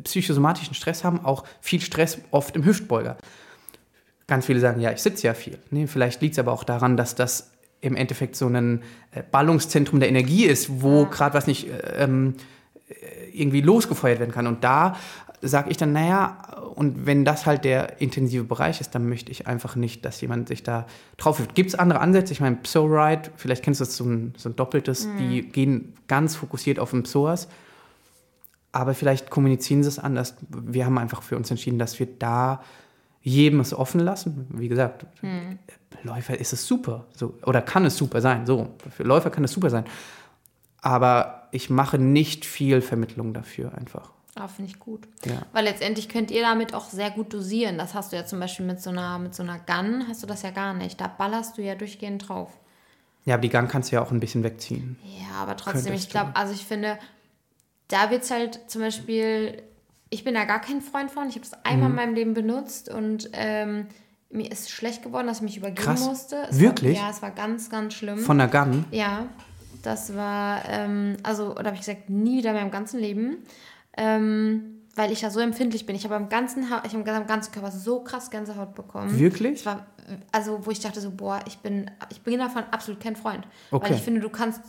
psychosomatischen 0.03 0.73
Stress 0.73 1.03
haben, 1.03 1.23
auch 1.23 1.43
viel 1.61 1.81
Stress 1.81 2.19
oft 2.31 2.55
im 2.55 2.65
Hüftbeuger. 2.65 3.17
Ganz 4.27 4.45
viele 4.45 4.59
sagen, 4.59 4.81
ja, 4.81 4.91
ich 4.91 5.01
sitze 5.01 5.27
ja 5.27 5.33
viel. 5.33 5.57
Nee, 5.71 5.87
vielleicht 5.87 6.21
liegt 6.21 6.33
es 6.33 6.39
aber 6.39 6.51
auch 6.51 6.63
daran, 6.63 6.97
dass 6.97 7.15
das 7.15 7.51
im 7.81 7.95
Endeffekt 7.95 8.35
so 8.35 8.47
ein 8.47 8.83
äh, 9.11 9.23
Ballungszentrum 9.23 9.99
der 9.99 10.09
Energie 10.09 10.45
ist, 10.45 10.81
wo 10.81 11.05
gerade 11.05 11.33
was 11.33 11.47
nicht 11.47 11.69
äh, 11.69 12.03
ähm, 12.03 12.35
äh, 12.89 12.93
irgendwie 13.31 13.61
losgefeuert 13.61 14.19
werden 14.19 14.31
kann. 14.31 14.47
Und 14.47 14.63
da 14.63 14.97
sage 15.41 15.69
ich 15.69 15.77
dann, 15.77 15.93
naja, 15.93 16.37
und 16.75 17.05
wenn 17.05 17.23
das 17.23 17.45
halt 17.45 17.63
der 17.63 18.01
intensive 18.01 18.43
Bereich 18.43 18.81
ist, 18.81 18.93
dann 18.95 19.07
möchte 19.07 19.31
ich 19.31 19.47
einfach 19.47 19.75
nicht, 19.75 20.03
dass 20.03 20.19
jemand 20.19 20.49
sich 20.49 20.63
da 20.63 20.85
drauf 21.17 21.39
wirft. 21.39 21.55
Gibt 21.55 21.69
es 21.69 21.75
andere 21.75 22.01
Ansätze? 22.01 22.33
Ich 22.33 22.41
meine, 22.41 22.57
Pso-Ride, 22.57 23.31
vielleicht 23.37 23.63
kennst 23.63 23.79
du 23.79 23.85
das 23.85 23.95
so 23.95 24.03
ein, 24.03 24.33
so 24.37 24.49
ein 24.49 24.55
doppeltes, 24.55 25.07
die 25.17 25.43
gehen 25.43 25.93
ganz 26.07 26.35
fokussiert 26.35 26.79
auf 26.79 26.91
den 26.91 27.03
Psoas. 27.03 27.47
Aber 28.71 28.93
vielleicht 28.93 29.29
kommunizieren 29.29 29.83
sie 29.83 29.89
es 29.89 29.99
anders. 29.99 30.35
Wir 30.49 30.85
haben 30.85 30.97
einfach 30.97 31.23
für 31.23 31.35
uns 31.35 31.49
entschieden, 31.49 31.79
dass 31.79 31.99
wir 31.99 32.07
da 32.07 32.61
jedem 33.21 33.59
es 33.59 33.73
offen 33.73 33.99
lassen. 33.99 34.47
Wie 34.49 34.67
gesagt, 34.67 35.05
Läufer 36.03 36.39
ist 36.39 36.53
es 36.53 36.65
super. 36.65 37.05
So, 37.15 37.35
oder 37.45 37.61
kann 37.61 37.85
es 37.85 37.97
super 37.97 38.21
sein. 38.21 38.45
So, 38.45 38.69
für 38.95 39.03
Läufer 39.03 39.29
kann 39.29 39.43
es 39.43 39.51
super 39.51 39.69
sein. 39.69 39.85
Aber 40.81 41.47
ich 41.51 41.69
mache 41.69 41.97
nicht 41.97 42.45
viel 42.45 42.81
Vermittlung 42.81 43.33
dafür 43.33 43.73
einfach. 43.75 44.11
Ah, 44.35 44.47
finde 44.47 44.71
ich 44.71 44.79
gut. 44.79 45.07
Ja. 45.25 45.41
Weil 45.51 45.65
letztendlich 45.65 46.07
könnt 46.07 46.31
ihr 46.31 46.41
damit 46.41 46.73
auch 46.73 46.89
sehr 46.89 47.11
gut 47.11 47.33
dosieren. 47.33 47.77
Das 47.77 47.93
hast 47.93 48.11
du 48.11 48.15
ja 48.15 48.25
zum 48.25 48.39
Beispiel 48.39 48.65
mit 48.65 48.81
so 48.81 48.89
einer, 48.89 49.19
mit 49.19 49.35
so 49.35 49.43
einer 49.43 49.59
Gun, 49.59 50.05
hast 50.07 50.23
du 50.23 50.27
das 50.27 50.43
ja 50.43 50.51
gar 50.51 50.73
nicht. 50.73 51.01
Da 51.01 51.07
ballerst 51.07 51.57
du 51.57 51.61
ja 51.61 51.75
durchgehend 51.75 52.29
drauf. 52.29 52.49
Ja, 53.25 53.33
aber 53.35 53.41
die 53.41 53.49
Gang 53.49 53.69
kannst 53.69 53.91
du 53.91 53.97
ja 53.97 54.01
auch 54.01 54.11
ein 54.11 54.21
bisschen 54.21 54.43
wegziehen. 54.43 54.97
Ja, 55.03 55.41
aber 55.41 55.57
trotzdem, 55.57 55.83
Könntest 55.83 56.05
ich 56.05 56.09
glaube, 56.09 56.35
also 56.35 56.53
ich 56.53 56.65
finde, 56.65 56.97
da 57.89 58.09
wird 58.09 58.23
es 58.23 58.31
halt 58.31 58.61
zum 58.67 58.81
Beispiel, 58.81 59.61
ich 60.09 60.23
bin 60.23 60.35
da 60.35 60.45
gar 60.45 60.61
kein 60.61 60.81
Freund 60.81 61.11
von. 61.11 61.27
Ich 61.27 61.35
habe 61.35 61.45
es 61.45 61.53
einmal 61.63 61.89
in 61.89 61.95
meinem 61.95 62.13
Leben 62.15 62.33
benutzt 62.33 62.89
und 62.89 63.29
ähm, 63.33 63.87
mir 64.29 64.51
ist 64.51 64.69
schlecht 64.69 65.03
geworden, 65.03 65.27
dass 65.27 65.37
ich 65.37 65.43
mich 65.43 65.57
übergeben 65.57 65.85
Krass. 65.85 66.05
musste. 66.05 66.47
Es 66.49 66.59
Wirklich? 66.59 66.97
War, 66.97 67.05
ja, 67.05 67.11
es 67.11 67.21
war 67.21 67.31
ganz, 67.31 67.69
ganz 67.69 67.95
schlimm. 67.95 68.19
Von 68.19 68.37
der 68.37 68.47
Gun. 68.47 68.85
Ja, 68.91 69.27
das 69.81 70.15
war, 70.15 70.63
ähm, 70.69 71.17
also, 71.23 71.53
da 71.53 71.65
habe 71.65 71.75
ich 71.75 71.81
gesagt, 71.81 72.09
nie 72.09 72.37
wieder 72.37 72.51
in 72.51 72.57
meinem 72.57 72.71
ganzen 72.71 72.99
Leben. 72.99 73.37
Ähm, 73.97 74.78
weil 74.95 75.11
ich 75.11 75.21
ja 75.21 75.29
so 75.29 75.39
empfindlich 75.39 75.85
bin. 75.85 75.95
Ich 75.95 76.03
habe 76.03 76.15
am 76.15 76.29
ganzen, 76.29 76.69
ha 76.69 76.83
ich 76.85 76.93
habe 76.93 77.09
am 77.11 77.27
ganzen 77.27 77.51
Körper 77.51 77.71
so 77.71 78.01
krass 78.03 78.29
Gänsehaut 78.31 78.75
bekommen. 78.75 79.17
Wirklich? 79.19 79.65
War, 79.65 79.85
also, 80.31 80.65
wo 80.65 80.71
ich 80.71 80.79
dachte 80.79 80.99
so, 80.99 81.11
boah, 81.11 81.39
ich 81.47 81.59
bin, 81.59 81.89
ich 82.09 82.21
bin 82.21 82.39
davon 82.39 82.63
absolut 82.71 82.99
kein 82.99 83.15
Freund. 83.15 83.47
Okay. 83.69 83.85
Weil 83.85 83.95
ich 83.95 84.01
finde, 84.01 84.19
du 84.21 84.29
kannst, 84.29 84.61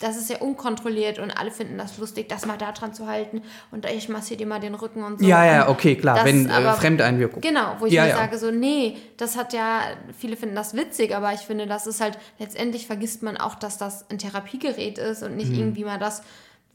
das 0.00 0.16
ist 0.16 0.30
ja 0.30 0.38
unkontrolliert 0.38 1.18
und 1.18 1.30
alle 1.30 1.50
finden 1.50 1.76
das 1.76 1.98
lustig, 1.98 2.28
das 2.30 2.46
mal 2.46 2.56
da 2.56 2.72
dran 2.72 2.94
zu 2.94 3.06
halten 3.06 3.42
und 3.70 3.84
ich 3.86 4.08
massiere 4.08 4.38
dir 4.38 4.46
mal 4.46 4.58
den 4.60 4.74
Rücken 4.74 5.04
und 5.04 5.20
so. 5.20 5.26
Ja, 5.26 5.44
ja, 5.44 5.68
okay, 5.68 5.96
klar. 5.96 6.16
das 6.16 6.24
Wenn 6.24 6.48
äh, 6.48 6.52
aber- 6.52 6.72
Fremdeinwirkung. 6.74 7.42
Genau, 7.42 7.76
wo 7.78 7.86
ich 7.86 7.92
Ja, 7.92 8.04
mir 8.04 8.08
ja. 8.10 8.16
sage 8.16 8.38
so, 8.38 8.50
nee, 8.50 8.96
das 9.18 9.36
hat 9.36 9.52
ja, 9.52 9.82
viele 10.18 10.36
finden 10.36 10.54
das 10.56 10.74
witzig, 10.74 11.14
aber 11.14 11.34
ich 11.34 11.40
finde, 11.40 11.66
das 11.66 11.86
ist 11.86 12.00
halt, 12.00 12.18
letztendlich 12.38 12.86
vergisst 12.86 13.22
man 13.22 13.36
auch, 13.36 13.54
dass 13.56 13.76
das 13.76 14.08
ein 14.10 14.16
Therapiegerät 14.18 14.96
ist 14.98 15.22
und 15.22 15.32
Mhm. 15.32 15.36
nicht 15.36 15.52
irgendwie 15.52 15.84
mal 15.84 15.98
das, 15.98 16.22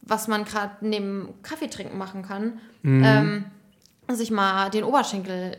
was 0.06 0.28
man 0.28 0.46
gerade 0.46 0.76
neben 0.82 1.30
Kaffee 1.44 1.68
trinken 1.68 1.98
machen 1.98 2.22
kann, 2.24 2.60
Mhm. 2.84 3.04
ähm, 3.04 3.46
sich 4.16 4.30
mal 4.32 4.70
den 4.70 4.84
Oberschenkel 4.84 5.58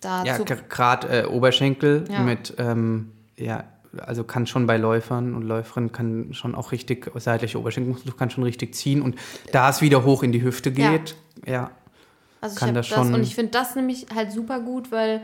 da 0.00 0.24
Ja, 0.24 0.36
gerade 0.38 1.22
äh, 1.22 1.26
Oberschenkel 1.26 2.04
Ja. 2.10 2.20
mit, 2.20 2.54
ähm, 2.58 3.12
ja, 3.36 3.64
also 3.98 4.24
kann 4.24 4.46
schon 4.46 4.66
bei 4.66 4.76
Läufern 4.76 5.34
und 5.34 5.42
Läuferinnen 5.42 5.92
kann 5.92 6.32
schon 6.34 6.54
auch 6.54 6.72
richtig, 6.72 7.10
seitliche 7.16 7.58
Oberschenkelmuskulatur 7.58 8.18
kann 8.18 8.30
schon 8.30 8.44
richtig 8.44 8.74
ziehen 8.74 9.00
und 9.02 9.16
da 9.52 9.70
es 9.70 9.80
wieder 9.80 10.04
hoch 10.04 10.22
in 10.22 10.32
die 10.32 10.42
Hüfte 10.42 10.70
Ja. 10.70 10.90
geht, 10.90 11.14
ja. 11.46 11.70
Also 12.40 12.54
ich 12.54 12.58
kann 12.58 12.68
habe 12.70 12.78
das 12.80 12.88
das, 12.88 12.98
schon- 12.98 13.14
und 13.14 13.22
ich 13.22 13.34
finde 13.34 13.52
das 13.52 13.76
nämlich 13.76 14.06
halt 14.14 14.32
super 14.32 14.60
gut, 14.60 14.90
weil 14.90 15.22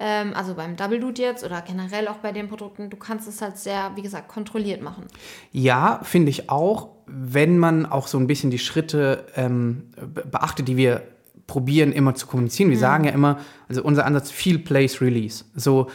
ähm, 0.00 0.32
also 0.34 0.54
beim 0.54 0.76
Double 0.76 1.00
Dude 1.00 1.20
jetzt 1.20 1.44
oder 1.44 1.62
generell 1.62 2.08
auch 2.08 2.16
bei 2.16 2.32
den 2.32 2.48
Produkten, 2.48 2.90
du 2.90 2.96
kannst 2.96 3.26
es 3.28 3.42
halt 3.42 3.58
sehr, 3.58 3.92
wie 3.96 4.02
gesagt, 4.02 4.28
kontrolliert 4.28 4.82
machen. 4.82 5.04
Ja, 5.52 6.00
finde 6.02 6.30
ich 6.30 6.50
auch, 6.50 6.88
wenn 7.06 7.58
man 7.58 7.86
auch 7.86 8.06
so 8.06 8.18
ein 8.18 8.26
bisschen 8.26 8.50
die 8.50 8.58
Schritte 8.58 9.26
ähm, 9.34 9.90
be- 9.96 10.24
beachtet, 10.24 10.68
die 10.68 10.76
wir 10.76 11.02
probieren 11.46 11.92
immer 11.92 12.14
zu 12.14 12.26
kommunizieren. 12.26 12.70
Wir 12.70 12.78
sagen 12.78 13.04
ja 13.04 13.10
immer, 13.10 13.38
also 13.68 13.82
unser 13.82 14.04
Ansatz, 14.04 14.30
Feel, 14.30 14.58
Place, 14.58 15.00
Release. 15.00 15.46
So 15.54 15.88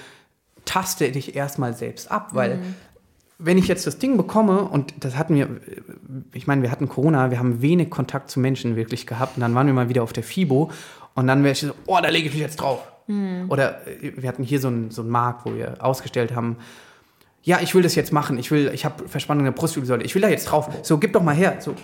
taste 0.66 1.12
dich 1.12 1.36
erstmal 1.36 1.74
selbst 1.76 2.10
ab, 2.10 2.30
weil 2.34 2.60
wenn 3.38 3.58
ich 3.58 3.68
jetzt 3.68 3.86
das 3.86 3.99
Ding 3.99 4.16
bekomme 4.18 4.64
und 4.64 4.93
das 5.01 5.18
hatten 5.18 5.36
wir, 5.36 5.49
ich 6.34 6.47
meine, 6.47 6.62
wir 6.62 6.72
hatten 6.72 6.88
Corona, 6.88 7.30
wir 7.30 7.38
haben 7.39 7.62
wenig 7.62 7.89
Kontakt 7.89 8.32
zu 8.32 8.39
Menschen 8.39 8.76
wirklich 8.76 9.06
gehabt 9.06 9.38
und 9.38 9.41
dann 9.41 9.54
waren 9.54 9.68
wir 9.68 9.74
mal 9.74 9.89
wieder 9.89 10.01
auf 10.01 10.14
der 10.14 10.24
FIBO 10.24 10.72
und 11.14 11.28
dann 11.28 11.43
wäre 11.43 11.51
ich 11.51 11.60
so, 11.60 11.74
oh, 11.86 11.99
da 12.01 12.10
lege 12.10 12.28
ich 12.28 12.34
mich 12.34 12.41
jetzt 12.41 12.56
drauf. 12.56 12.80
Oder 13.49 13.88
äh, 13.88 14.14
wir 14.16 14.30
hatten 14.30 14.43
hier 14.43 14.60
so 14.60 14.68
einen, 14.68 14.91
so 14.91 15.01
einen 15.01 15.12
Markt, 15.12 15.45
wo 15.45 15.56
wir 15.56 15.84
ausgestellt 15.84 16.36
haben, 16.36 16.58
ja, 17.43 17.60
ich 17.62 17.76
will 17.76 17.82
das 17.82 17.95
jetzt 17.95 18.14
machen, 18.14 18.38
ich 18.38 18.51
will, 18.51 18.72
ich 18.74 18.86
habe 18.86 19.08
Verspannung 19.08 19.43
der 19.43 19.51
Brustwirbelsäule, 19.51 20.04
ich 20.04 20.16
will 20.16 20.22
da 20.22 20.30
jetzt 20.30 20.45
drauf. 20.45 20.70
So, 20.82 20.97
gib 20.97 21.12
doch 21.12 21.22
mal 21.22 21.36
her. 21.36 21.58
So, 21.60 21.76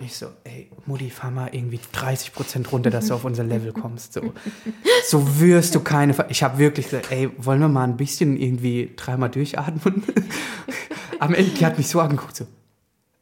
ich 0.00 0.16
so, 0.16 0.26
ey, 0.42 0.68
Mutti, 0.86 1.08
fahr 1.08 1.30
mal 1.30 1.50
irgendwie 1.52 1.78
30 1.92 2.32
Prozent 2.32 2.72
runter, 2.72 2.90
dass 2.90 3.06
du 3.06 3.14
auf 3.14 3.24
unser 3.24 3.44
Level 3.44 3.72
kommst. 3.72 4.12
So, 4.12 4.32
so 5.06 5.40
wirst 5.40 5.74
du 5.76 5.80
keine. 5.80 6.14
Ver 6.14 6.26
ich 6.30 6.42
habe 6.42 6.58
wirklich 6.58 6.86
gesagt, 6.86 7.12
ey, 7.12 7.30
wollen 7.38 7.60
wir 7.60 7.68
mal 7.68 7.84
ein 7.84 7.96
bisschen 7.96 8.36
irgendwie 8.36 8.92
dreimal 8.96 9.30
durchatmen? 9.30 10.02
Am 11.20 11.32
Ende, 11.32 11.52
die 11.52 11.64
hat 11.64 11.78
mich 11.78 11.88
so 11.88 12.00
angeguckt, 12.00 12.34
so, 12.34 12.44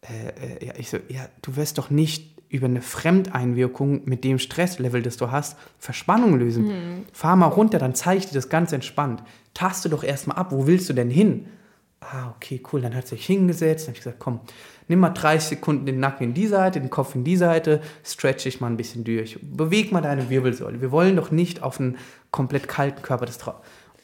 äh, 0.02 0.64
äh, 0.64 0.66
ja, 0.66 0.72
ich 0.78 0.88
so, 0.88 0.98
ja, 1.08 1.26
du 1.42 1.56
wirst 1.56 1.76
doch 1.76 1.90
nicht 1.90 2.41
über 2.52 2.66
eine 2.66 2.82
Fremdeinwirkung 2.82 4.02
mit 4.04 4.24
dem 4.24 4.38
Stresslevel, 4.38 5.02
das 5.02 5.16
du 5.16 5.30
hast, 5.30 5.56
Verspannung 5.78 6.38
lösen. 6.38 7.06
Fahr 7.12 7.34
mal 7.34 7.46
runter, 7.46 7.78
dann 7.78 7.94
zeige 7.94 8.18
ich 8.18 8.26
dir 8.26 8.34
das 8.34 8.50
ganz 8.50 8.72
entspannt. 8.72 9.22
taste 9.54 9.88
doch 9.88 10.04
erstmal 10.04 10.36
ab, 10.36 10.52
wo 10.52 10.66
willst 10.66 10.88
du 10.88 10.92
denn 10.92 11.10
hin? 11.10 11.46
Ah, 12.00 12.32
okay, 12.36 12.60
cool. 12.72 12.80
Dann 12.80 12.94
hat 12.94 13.06
sie 13.06 13.14
sich 13.14 13.26
hingesetzt. 13.26 13.86
Dann 13.86 13.92
habe 13.92 13.98
ich 13.98 14.04
gesagt, 14.04 14.18
komm, 14.18 14.40
nimm 14.88 14.98
mal 14.98 15.10
30 15.10 15.50
Sekunden 15.50 15.86
den 15.86 16.00
Nacken 16.00 16.28
in 16.28 16.34
die 16.34 16.46
Seite, 16.46 16.80
den 16.80 16.90
Kopf 16.90 17.14
in 17.14 17.24
die 17.24 17.36
Seite, 17.36 17.80
stretch 18.04 18.44
dich 18.44 18.60
mal 18.60 18.66
ein 18.66 18.76
bisschen 18.76 19.04
durch. 19.04 19.38
Beweg 19.40 19.92
mal 19.92 20.02
deine 20.02 20.28
Wirbelsäule. 20.28 20.80
Wir 20.80 20.90
wollen 20.90 21.16
doch 21.16 21.30
nicht 21.30 21.62
auf 21.62 21.80
einen 21.80 21.96
komplett 22.30 22.68
kalten 22.68 23.02
Körper 23.02 23.26
das 23.26 23.38
drauf. 23.38 23.56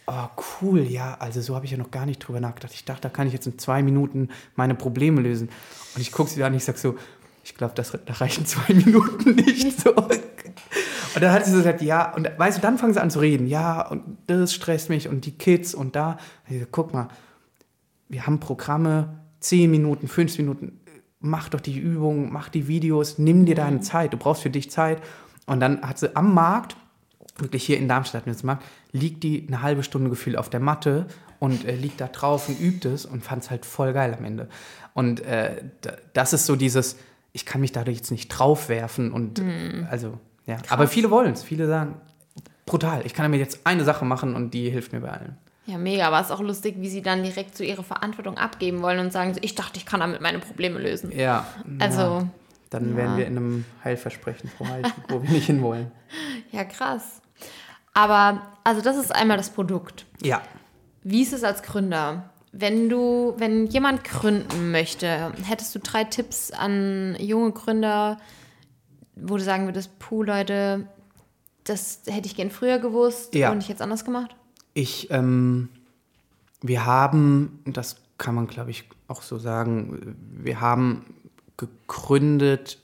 Oh, 0.06 0.28
cool, 0.62 0.80
ja, 0.84 1.16
also 1.18 1.42
so 1.42 1.54
habe 1.54 1.66
ich 1.66 1.72
ja 1.72 1.76
noch 1.76 1.90
gar 1.90 2.06
nicht 2.06 2.20
drüber 2.20 2.40
nachgedacht. 2.40 2.72
Ich 2.72 2.86
dachte, 2.86 3.02
da 3.02 3.08
kann 3.10 3.26
ich 3.26 3.34
jetzt 3.34 3.46
in 3.46 3.58
zwei 3.58 3.82
Minuten 3.82 4.30
meine 4.54 4.74
Probleme 4.74 5.20
lösen. 5.20 5.50
Und 5.94 6.00
ich 6.00 6.12
gucke 6.12 6.30
sie 6.30 6.42
an 6.42 6.52
und 6.52 6.56
ich 6.56 6.64
sage 6.64 6.78
so, 6.78 6.96
ich 7.48 7.54
glaube, 7.54 7.72
da 7.74 8.12
reichen 8.12 8.44
zwei 8.44 8.74
Minuten 8.74 9.34
nicht 9.34 9.80
so. 9.80 9.94
Und 9.94 11.22
dann 11.22 11.32
hat 11.32 11.46
sie 11.46 11.50
so 11.52 11.56
gesagt, 11.56 11.80
ja, 11.80 12.14
und 12.14 12.28
weißt 12.36 12.58
du, 12.58 12.62
dann 12.62 12.76
fangen 12.76 12.92
sie 12.92 13.00
an 13.00 13.10
zu 13.10 13.20
reden, 13.20 13.46
ja, 13.46 13.88
und 13.88 14.18
das 14.26 14.52
stresst 14.52 14.90
mich 14.90 15.08
und 15.08 15.24
die 15.24 15.32
Kids 15.32 15.74
und 15.74 15.96
da. 15.96 16.18
Und 16.46 16.54
ich 16.54 16.60
so, 16.60 16.68
guck 16.70 16.92
mal, 16.92 17.08
wir 18.08 18.26
haben 18.26 18.38
Programme, 18.38 19.20
10 19.40 19.70
Minuten, 19.70 20.08
15 20.08 20.44
Minuten, 20.44 20.80
mach 21.20 21.48
doch 21.48 21.60
die 21.60 21.78
Übungen, 21.78 22.30
mach 22.30 22.50
die 22.50 22.68
Videos, 22.68 23.16
nimm 23.18 23.46
dir 23.46 23.54
deine 23.54 23.80
Zeit, 23.80 24.12
du 24.12 24.18
brauchst 24.18 24.42
für 24.42 24.50
dich 24.50 24.70
Zeit. 24.70 25.00
Und 25.46 25.60
dann 25.60 25.80
hat 25.80 25.98
sie 25.98 26.14
am 26.14 26.34
Markt, 26.34 26.76
wirklich 27.38 27.64
hier 27.64 27.78
in 27.78 27.88
Darmstadt, 27.88 28.26
Markt, 28.44 28.64
liegt 28.92 29.22
die 29.22 29.46
eine 29.46 29.62
halbe 29.62 29.82
Stunde 29.82 30.10
gefühlt 30.10 30.36
auf 30.36 30.50
der 30.50 30.60
Matte 30.60 31.06
und 31.38 31.64
äh, 31.64 31.74
liegt 31.74 32.02
da 32.02 32.08
drauf 32.08 32.48
und 32.50 32.60
übt 32.60 32.86
es 32.86 33.06
und 33.06 33.24
fand 33.24 33.44
es 33.44 33.50
halt 33.50 33.64
voll 33.64 33.94
geil 33.94 34.14
am 34.16 34.24
Ende. 34.24 34.48
Und 34.92 35.20
äh, 35.20 35.62
das 36.12 36.34
ist 36.34 36.44
so 36.44 36.56
dieses, 36.56 36.96
ich 37.38 37.46
kann 37.46 37.60
mich 37.60 37.70
dadurch 37.70 37.98
jetzt 37.98 38.10
nicht 38.10 38.28
draufwerfen 38.28 39.12
und 39.12 39.38
mhm. 39.38 39.86
also, 39.88 40.18
ja. 40.44 40.56
Krass. 40.56 40.72
Aber 40.72 40.88
viele 40.88 41.08
wollen 41.10 41.32
es, 41.32 41.44
viele 41.44 41.68
sagen, 41.68 41.94
brutal, 42.66 43.06
ich 43.06 43.14
kann 43.14 43.30
mir 43.30 43.36
jetzt 43.36 43.60
eine 43.64 43.84
Sache 43.84 44.04
machen 44.04 44.34
und 44.34 44.54
die 44.54 44.70
hilft 44.70 44.92
mir 44.92 45.00
bei 45.00 45.10
allen. 45.10 45.38
Ja, 45.64 45.78
mega. 45.78 46.08
Aber 46.08 46.18
es 46.18 46.26
ist 46.26 46.32
auch 46.32 46.40
lustig, 46.40 46.76
wie 46.78 46.88
sie 46.88 47.00
dann 47.00 47.22
direkt 47.22 47.56
so 47.56 47.62
ihre 47.62 47.84
Verantwortung 47.84 48.38
abgeben 48.38 48.82
wollen 48.82 48.98
und 48.98 49.12
sagen, 49.12 49.36
ich 49.40 49.54
dachte, 49.54 49.76
ich 49.76 49.86
kann 49.86 50.00
damit 50.00 50.20
meine 50.20 50.40
Probleme 50.40 50.80
lösen. 50.80 51.12
Ja. 51.16 51.46
Also. 51.78 52.00
Ja. 52.00 52.28
Dann 52.70 52.90
ja. 52.90 52.96
werden 52.96 53.16
wir 53.16 53.26
in 53.26 53.36
einem 53.36 53.64
Heilversprechen 53.84 54.50
verhalten, 54.50 54.92
wo 55.08 55.22
wir 55.22 55.30
nicht 55.30 55.46
hinwollen. 55.46 55.92
Ja, 56.50 56.64
krass. 56.64 57.20
Aber, 57.92 58.40
also 58.64 58.80
das 58.80 58.96
ist 58.96 59.14
einmal 59.14 59.36
das 59.36 59.50
Produkt. 59.50 60.06
Ja. 60.22 60.40
Wie 61.02 61.22
ist 61.22 61.34
es 61.34 61.44
als 61.44 61.62
Gründer? 61.62 62.30
Wenn 62.52 62.88
du, 62.88 63.34
wenn 63.36 63.66
jemand 63.66 64.04
gründen 64.04 64.70
möchte, 64.70 65.32
hättest 65.44 65.74
du 65.74 65.80
drei 65.80 66.04
Tipps 66.04 66.50
an 66.50 67.16
junge 67.18 67.52
Gründer, 67.52 68.18
wo 69.16 69.36
du 69.36 69.42
sagen 69.42 69.66
würdest, 69.66 69.98
puh, 69.98 70.22
Leute, 70.22 70.86
das 71.64 72.00
hätte 72.06 72.26
ich 72.26 72.36
gern 72.36 72.50
früher 72.50 72.78
gewusst 72.78 73.34
ja. 73.34 73.50
und 73.50 73.62
ich 73.62 73.68
jetzt 73.68 73.82
anders 73.82 74.04
gemacht? 74.04 74.34
Ich, 74.74 75.10
ähm, 75.10 75.68
wir 76.62 76.86
haben, 76.86 77.60
das 77.66 77.96
kann 78.16 78.34
man 78.34 78.46
glaube 78.46 78.70
ich 78.70 78.84
auch 79.06 79.22
so 79.22 79.38
sagen, 79.38 80.16
wir 80.32 80.60
haben 80.60 81.14
gegründet 81.56 82.78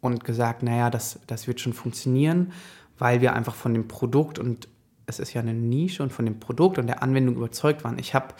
und 0.00 0.24
gesagt, 0.24 0.62
naja, 0.62 0.90
das, 0.90 1.20
das 1.26 1.46
wird 1.46 1.60
schon 1.60 1.72
funktionieren, 1.72 2.52
weil 2.98 3.20
wir 3.20 3.34
einfach 3.34 3.54
von 3.54 3.74
dem 3.74 3.88
Produkt 3.88 4.38
und 4.38 4.68
es 5.06 5.18
ist 5.18 5.34
ja 5.34 5.40
eine 5.40 5.54
Nische 5.54 6.02
und 6.02 6.12
von 6.12 6.24
dem 6.24 6.38
Produkt 6.38 6.78
und 6.78 6.86
der 6.86 7.02
Anwendung 7.02 7.36
überzeugt 7.36 7.84
waren. 7.84 7.98
Ich 7.98 8.14
habe 8.14 8.34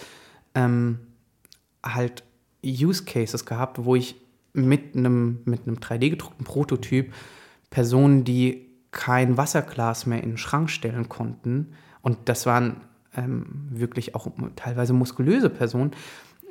ähm, 0.55 0.98
halt 1.84 2.24
Use 2.64 3.05
Cases 3.05 3.44
gehabt, 3.44 3.84
wo 3.84 3.94
ich 3.94 4.16
mit 4.53 4.96
einem, 4.96 5.40
mit 5.44 5.66
einem 5.66 5.76
3D-gedruckten 5.76 6.44
Prototyp 6.44 7.12
Personen, 7.70 8.24
die 8.24 8.66
kein 8.90 9.36
Wasserglas 9.36 10.07
mehr 10.07 10.22
in 10.22 10.30
den 10.30 10.38
Schrank 10.38 10.70
stellen 10.70 11.09
konnten, 11.09 11.74
und 12.03 12.18
das 12.24 12.46
waren 12.46 12.80
ähm, 13.14 13.68
wirklich 13.70 14.14
auch 14.14 14.28
teilweise 14.57 14.92
muskulöse 14.92 15.51
Personen, 15.51 15.92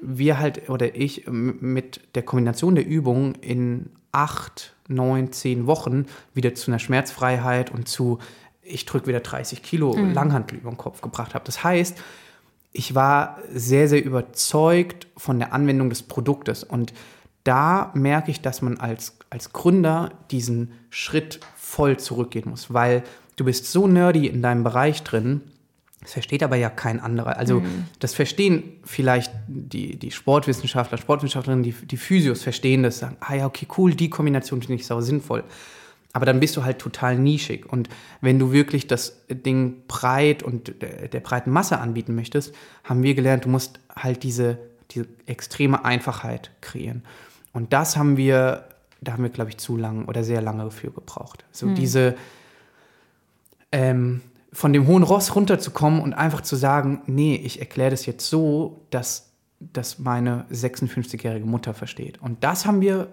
wir 0.02 0.40
halt 0.40 0.70
oder 0.70 0.96
ich 0.96 1.28
mit 1.28 2.02
der 2.16 2.24
Kombination 2.24 2.76
der 2.76 2.88
Übungen 2.88 3.36
in 3.36 3.90
acht, 4.12 4.76
neun, 4.88 5.32
zehn 5.32 5.68
Wochen 5.68 6.06
wieder 6.34 6.56
zu 6.56 6.72
einer 6.72 6.80
Schmerzfreiheit 6.80 7.72
und 7.72 7.88
zu, 7.88 8.20
ich 8.62 8.86
drücke 8.86 9.08
wieder 9.08 9.20
30 9.20 9.62
Kilo 9.62 9.96
mhm. 9.96 10.14
Langhantel 10.14 10.60
über 10.60 10.70
den 10.70 10.78
Kopf 10.78 11.02
gebracht 11.02 11.36
habe. 11.36 11.46
Das 11.46 11.64
heißt, 11.64 12.02
ich 12.72 12.96
war 12.96 13.40
sehr, 13.54 13.88
sehr 13.88 14.04
überzeugt 14.04 15.08
von 15.18 15.40
der 15.40 15.54
Anwendung 15.54 15.90
des 15.90 16.04
Produktes 16.04 16.64
und 16.64 16.94
da 17.44 17.92
merke 17.96 18.32
ich, 18.32 18.42
dass 18.42 18.62
man 18.62 18.78
als, 18.78 19.18
als 19.30 19.54
Gründer 19.54 20.12
diesen 20.30 20.72
Schritt 20.90 21.40
voll 21.56 21.98
zurückgehen 21.98 22.50
muss, 22.50 22.74
weil 22.74 23.04
du 23.38 23.46
bist 23.46 23.72
so 23.72 23.88
nerdy 23.88 24.28
in 24.28 24.42
deinem 24.42 24.64
Bereich 24.64 25.04
drin, 25.04 25.42
das 26.02 26.14
versteht 26.14 26.44
aber 26.44 26.56
ja 26.56 26.70
kein 26.70 27.00
anderer. 27.00 27.38
Also 27.38 27.60
mhm. 27.60 27.86
das 28.00 28.14
verstehen 28.14 28.64
vielleicht 28.86 29.32
die, 29.48 29.98
die 29.98 30.12
Sportwissenschaftler, 30.12 30.98
Sportwissenschaftlerinnen, 30.98 31.64
die, 31.64 31.74
die 31.74 31.98
Physios 31.98 32.42
verstehen 32.42 32.84
das, 32.84 33.00
sagen, 33.00 33.18
ah 33.20 33.34
ja, 33.36 33.46
okay, 33.46 33.68
cool, 33.78 33.94
die 33.94 34.10
Kombination 34.10 34.62
finde 34.62 34.76
ich 34.76 34.86
sau 34.86 35.02
sinnvoll. 35.02 35.44
Aber 36.14 36.26
dann 36.26 36.40
bist 36.40 36.58
du 36.58 36.64
halt 36.64 36.80
total 36.80 37.18
nischig. 37.18 37.72
Und 37.72 37.88
wenn 38.22 38.40
du 38.40 38.52
wirklich 38.52 38.88
das 38.88 39.22
Ding 39.30 39.84
breit 39.88 40.42
und 40.42 40.82
der, 40.82 41.20
breiten 41.20 41.52
Masse 41.52 41.80
anbieten 41.80 42.16
möchtest, 42.16 42.54
haben 42.84 43.04
wir 43.04 43.14
gelernt, 43.14 43.46
du 43.46 43.50
musst 43.50 43.80
halt 43.96 44.24
diese, 44.24 44.58
diese 44.92 45.08
extreme 45.28 45.86
Einfachheit 45.86 46.52
kreieren. 46.62 47.04
Und 47.54 47.74
das 47.74 47.96
haben 47.96 48.18
wir, 48.18 48.66
da 49.02 49.14
haben 49.14 49.24
wir, 49.24 49.30
glaube 49.30 49.52
ich, 49.52 49.58
zu 49.58 49.78
lange 49.78 50.06
oder 50.06 50.24
sehr 50.24 50.42
lange 50.42 50.72
für 50.72 50.90
gebraucht. 50.90 51.46
So 51.52 51.68
mhm. 51.68 51.76
diese, 51.76 52.16
ähm, 53.72 54.22
von 54.52 54.74
dem 54.74 54.88
hohen 54.88 55.04
Ross 55.04 55.36
runterzukommen 55.36 56.02
und 56.02 56.14
einfach 56.14 56.42
zu 56.42 56.56
sagen, 56.56 57.04
nee, 57.06 57.36
ich 57.36 57.60
erkläre 57.60 57.92
das 57.92 58.06
jetzt 58.06 58.28
so, 58.28 58.82
dass 58.90 59.30
das 59.60 60.00
meine 60.00 60.46
56-jährige 60.52 61.46
Mutter 61.46 61.74
versteht. 61.74 62.22
Und 62.22 62.44
das 62.44 62.66
haben 62.66 62.82
wir 62.82 63.10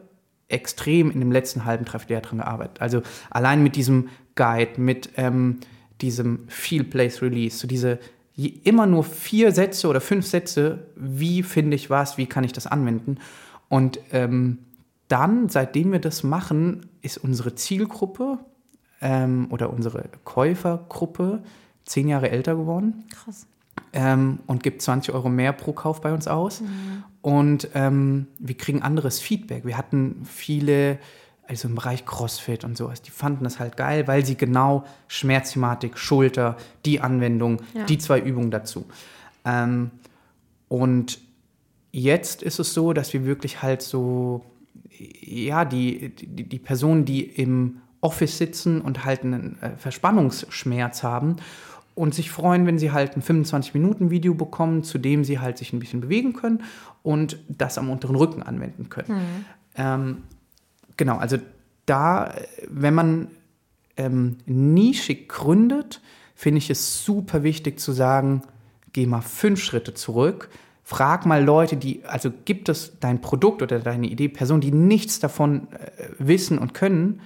extrem 0.49 1.11
in 1.11 1.21
dem 1.21 1.33
letzten 1.33 1.65
halben 1.65 1.85
Dreivierteljahr 1.85 2.23
dran 2.23 2.39
gearbeitet. 2.39 2.81
Also 2.81 3.03
allein 3.31 3.63
mit 3.63 3.77
diesem 3.77 4.09
Guide, 4.35 4.81
mit 4.81 5.11
ähm, 5.17 5.59
diesem 6.01 6.49
Feel 6.49 6.85
Place 6.85 7.23
Release, 7.23 7.59
so 7.59 7.67
diese 7.67 7.99
immer 8.37 8.87
nur 8.87 9.03
vier 9.03 9.51
Sätze 9.53 9.89
oder 9.89 10.01
fünf 10.01 10.27
Sätze, 10.27 10.91
wie 10.95 11.43
finde 11.43 11.75
ich 11.75 11.89
was, 11.89 12.19
wie 12.19 12.27
kann 12.27 12.45
ich 12.45 12.53
das 12.53 12.67
anwenden. 12.67 13.17
Und 13.69 13.99
ähm, 14.13 14.59
dann, 15.09 15.49
seitdem 15.49 15.93
wir 15.93 16.01
das 16.01 16.23
machen, 16.23 16.91
ist 17.01 17.17
unsere 17.17 17.55
Zielgruppe, 17.55 18.39
ähm, 19.01 19.49
oder 19.51 19.73
unsere 19.73 20.09
Käufergruppe 20.25 21.43
zehn 21.85 22.09
Jahre 22.09 22.31
älter 22.31 22.57
geworden. 22.57 23.05
Krass. 23.11 23.47
Ähm, 23.93 24.41
und 24.47 24.63
gibt 24.63 24.83
20 24.83 25.15
Euro 25.15 25.29
mehr 25.29 25.53
pro 25.53 25.73
Kauf 25.73 26.01
bei 26.01 26.13
uns 26.13 26.29
aus. 26.29 26.61
Mhm. 26.61 27.05
Und 27.23 27.71
ähm, 27.75 28.27
wir 28.39 28.57
kriegen 28.57 28.83
anderes 28.83 29.19
Feedback. 29.19 29.65
Wir 29.65 29.77
hatten 29.77 30.23
viele, 30.25 30.99
also 31.49 31.69
im 31.69 31.75
Bereich 31.75 32.07
CrossFit 32.07 32.63
und 32.63 32.77
sowas, 32.77 33.03
die 33.03 33.11
fanden 33.11 33.45
das 33.45 33.59
halt 33.59 33.77
geil, 33.77 34.07
weil 34.07 34.25
sie 34.25 34.37
genau 34.37 34.85
Schmerzthematik, 35.09 35.99
Schulter, 35.99 36.57
die 36.85 37.01
Anwendung, 37.01 37.63
ja. 37.75 37.85
die 37.85 37.99
zwei 37.99 38.21
Übungen 38.21 38.51
dazu. 38.51 38.87
Ähm, 39.45 39.91
und 40.69 41.19
jetzt 41.91 42.43
ist 42.43 42.59
es 42.59 42.75
so, 42.75 42.93
dass 42.93 43.13
wir 43.13 43.25
wirklich 43.25 43.63
halt 43.63 43.83
so, 43.83 44.45
ja, 44.91 45.65
die, 45.65 46.11
die, 46.11 46.45
die 46.45 46.59
Personen, 46.59 47.05
die 47.05 47.23
im 47.23 47.79
Office 48.01 48.39
sitzen 48.39 48.81
und 48.81 49.05
halt 49.05 49.23
einen 49.23 49.61
äh, 49.63 49.77
Verspannungsschmerz 49.77 51.03
haben 51.03 51.37
und 51.97 52.15
sich 52.15 52.31
freuen, 52.31 52.67
wenn 52.67 52.79
sie 52.79 52.93
halt 52.93 53.17
ein 53.17 53.23
25-Minuten-Video 53.23 54.35
bekommen, 54.35 54.85
zu 54.85 54.99
dem 54.99 55.25
sie 55.25 55.41
halt 55.41 55.59
sich 55.59 55.73
ein 55.73 55.81
bisschen 55.81 56.03
bewegen 56.03 56.35
können 56.35 56.63
und 57.03 57.39
das 57.49 57.79
am 57.79 57.91
unteren 57.91 58.15
Rücken 58.15 58.43
anwenden 58.43 58.91
können. 58.91 59.09
Mhm. 59.09 59.45
Ähm, 59.77 60.17
genau, 60.97 61.17
also 61.17 61.39
da, 61.87 62.35
wenn 62.69 62.95
man 62.95 63.29
ähm, 63.97 64.37
nischig 64.45 65.29
gründet, 65.29 66.03
finde 66.35 66.59
ich 66.59 66.69
es 66.69 67.03
super 67.03 67.43
wichtig 67.43 67.81
zu 67.81 67.93
sagen, 67.93 68.43
geh 68.93 69.07
mal 69.07 69.23
fünf 69.23 69.63
Schritte 69.63 69.95
zurück, 69.95 70.51
frag 70.85 71.25
mal 71.25 71.43
Leute, 71.43 71.79
die, 71.79 72.05
also 72.05 72.31
gibt 72.45 72.69
es 72.69 73.01
dein 73.01 73.23
Produkt 73.23 73.63
oder 73.63 73.79
deine 73.79 74.07
Idee, 74.07 74.29
Personen, 74.29 74.61
die 74.61 74.71
nichts 74.71 75.19
davon 75.19 75.69
äh, 75.73 76.09
wissen 76.19 76.59
und 76.59 76.75
können, 76.75 77.23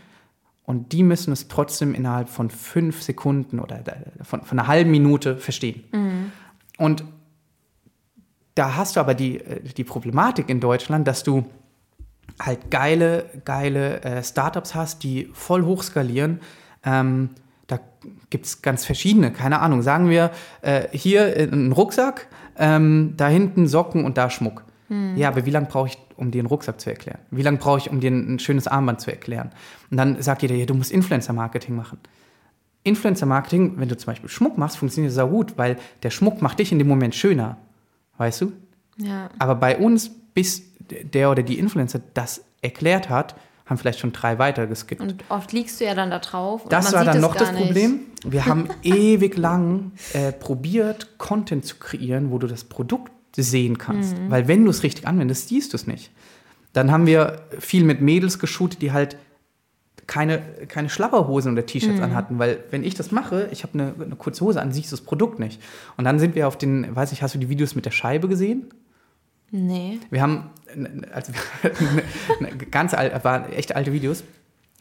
und 0.71 0.93
die 0.93 1.03
müssen 1.03 1.33
es 1.33 1.49
trotzdem 1.49 1.95
innerhalb 1.95 2.29
von 2.29 2.49
fünf 2.49 3.03
Sekunden 3.03 3.59
oder 3.59 3.83
von, 4.23 4.43
von 4.43 4.57
einer 4.57 4.68
halben 4.68 4.93
Minute 4.93 5.37
verstehen. 5.37 5.83
Mhm. 5.91 6.33
Und 6.79 7.03
da 8.55 8.77
hast 8.77 8.95
du 8.95 9.01
aber 9.01 9.14
die, 9.14 9.41
äh, 9.41 9.64
die 9.64 9.83
Problematik 9.83 10.49
in 10.49 10.61
Deutschland, 10.61 11.09
dass 11.09 11.25
du 11.25 11.45
halt 12.41 12.71
geile, 12.71 13.27
geile 13.45 14.01
äh, 14.03 14.23
Startups 14.23 14.77
hast, 14.77 15.03
die 15.03 15.29
voll 15.33 15.64
hochskalieren. 15.64 16.39
Ähm, 16.85 17.31
da 17.66 17.81
gibt 18.31 18.47
es 18.47 18.62
ganz 18.62 18.85
verschiedene, 18.85 19.33
keine 19.33 19.59
Ahnung. 19.59 19.83
Sagen 19.83 20.09
wir, 20.09 20.31
äh, 20.62 20.87
hier 20.93 21.37
ein 21.37 21.73
Rucksack, 21.73 22.29
ähm, 22.57 23.14
da 23.16 23.27
hinten 23.27 23.66
Socken 23.66 24.05
und 24.05 24.16
da 24.18 24.31
Schmuck. 24.31 24.62
Hm. 24.91 25.16
Ja, 25.16 25.28
aber 25.28 25.47
wie 25.47 25.51
lange 25.51 25.66
brauche 25.66 25.88
ich, 25.88 25.99
um 26.16 26.32
dir 26.32 26.41
einen 26.41 26.49
Rucksack 26.49 26.80
zu 26.80 26.91
erklären? 26.91 27.20
Wie 27.30 27.43
lange 27.43 27.59
brauche 27.59 27.78
ich, 27.78 27.91
um 27.91 28.01
dir 28.01 28.11
ein 28.11 28.41
schönes 28.41 28.66
Armband 28.66 29.01
zu 29.01 29.11
erklären? 29.11 29.51
Und 29.91 29.97
dann 29.97 30.20
sagt 30.20 30.43
jeder, 30.43 30.57
ja, 30.57 30.66
du 30.66 30.74
musst 30.74 30.91
Influencer-Marketing 30.91 31.76
machen. 31.76 31.99
Influencer-Marketing, 32.82 33.74
wenn 33.76 33.88
du 33.88 33.97
zum 33.97 34.07
Beispiel 34.07 34.28
Schmuck 34.28 34.59
machst, 34.59 34.78
funktioniert 34.78 35.16
das 35.16 35.30
gut, 35.30 35.57
weil 35.57 35.78
der 36.03 36.11
Schmuck 36.11 36.43
macht 36.43 36.59
dich 36.59 36.72
in 36.72 36.78
dem 36.78 36.88
Moment 36.88 37.14
schöner. 37.14 37.57
Weißt 38.18 38.41
du? 38.41 38.53
Ja. 38.97 39.30
Aber 39.38 39.55
bei 39.55 39.78
uns, 39.78 40.11
bis 40.34 40.64
der 40.80 41.30
oder 41.30 41.45
die 41.45 41.59
Influencer 41.59 42.01
das 42.14 42.43
erklärt 42.61 43.09
hat, 43.09 43.36
haben 43.66 43.78
vielleicht 43.78 44.01
schon 44.01 44.11
drei 44.11 44.41
weiter 44.41 44.66
geskippt. 44.66 45.01
Und 45.01 45.24
oft 45.28 45.53
liegst 45.53 45.80
du 45.80 45.84
ja 45.84 45.95
dann 45.95 46.11
da 46.11 46.18
drauf. 46.18 46.66
Das 46.68 46.93
war 46.93 47.05
dann 47.05 47.20
noch 47.20 47.36
das 47.36 47.53
nicht. 47.53 47.66
Problem. 47.66 48.01
Wir 48.24 48.47
haben 48.47 48.68
ewig 48.82 49.36
lang 49.36 49.93
äh, 50.12 50.32
probiert, 50.32 51.16
Content 51.18 51.64
zu 51.64 51.76
kreieren, 51.76 52.32
wo 52.32 52.38
du 52.38 52.49
das 52.49 52.64
Produkt 52.64 53.12
sehen 53.37 53.78
kannst. 53.78 54.18
Mhm. 54.18 54.31
Weil 54.31 54.49
wenn 54.49 54.64
du 54.64 54.70
es 54.70 54.83
richtig 54.83 55.07
anwendest, 55.07 55.49
siehst 55.49 55.72
du 55.72 55.76
es 55.76 55.87
nicht. 55.87 56.11
Dann 56.72 56.91
haben 56.91 57.07
wir 57.07 57.43
viel 57.59 57.85
mit 57.85 58.01
Mädels 58.01 58.39
geshootet, 58.39 58.81
die 58.83 58.93
halt 58.93 59.16
keine, 60.07 60.41
keine 60.66 60.89
Schlabberhosen 60.91 61.53
oder 61.53 61.66
T-Shirts 61.66 61.99
Mhm. 61.99 62.03
anhatten. 62.05 62.39
Weil 62.39 62.59
wenn 62.70 62.83
ich 62.85 62.95
das 62.95 63.12
mache, 63.12 63.49
ich 63.53 63.62
habe 63.62 63.74
eine, 63.74 63.95
eine 64.05 64.16
kurze 64.16 64.45
Hose 64.45 64.61
an, 64.61 64.72
siehst 64.72 64.91
du 64.91 64.97
das 64.97 65.05
Produkt 65.05 65.39
nicht. 65.39 65.61
Und 65.97 66.05
dann 66.05 66.18
sind 66.18 66.35
wir 66.35 66.49
auf 66.49 66.59
den, 66.59 66.95
weiß 66.95 67.12
ich, 67.12 67.22
hast 67.22 67.35
du 67.35 67.39
die 67.39 67.49
Videos 67.49 67.74
mit 67.76 67.87
der 67.87 67.91
Scheibe 67.93 68.26
gesehen? 68.28 68.66
Nee. 69.53 69.99
Wir 70.11 70.22
haben, 70.22 70.51
also 71.12 71.33
eine 72.39 72.57
ganz 72.70 72.95
alte, 72.95 73.22
waren 73.24 73.53
echt 73.53 73.74
alte 73.74 73.93
Videos, 73.93 74.22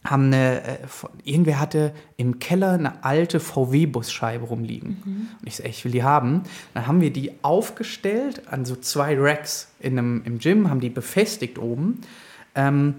haben 0.04 0.26
eine, 0.26 0.62
äh, 0.62 0.78
irgendwer 1.24 1.60
hatte 1.60 1.92
im 2.16 2.38
Keller 2.38 2.72
eine 2.72 3.04
alte 3.04 3.38
VW-Busscheibe 3.38 4.46
rumliegen. 4.46 4.96
Und 5.40 5.46
ich 5.46 5.56
so, 5.56 5.62
ey, 5.62 5.70
ich 5.70 5.84
will 5.84 5.92
die 5.92 6.02
haben. 6.02 6.42
Dann 6.74 6.86
haben 6.86 7.00
wir 7.00 7.12
die 7.12 7.32
aufgestellt 7.42 8.42
an 8.50 8.64
so 8.64 8.76
zwei 8.76 9.14
Racks 9.18 9.68
in 9.78 9.98
einem, 9.98 10.22
im 10.24 10.38
Gym, 10.38 10.70
haben 10.70 10.80
die 10.80 10.88
befestigt 10.88 11.58
oben 11.58 12.00
ähm, 12.54 12.94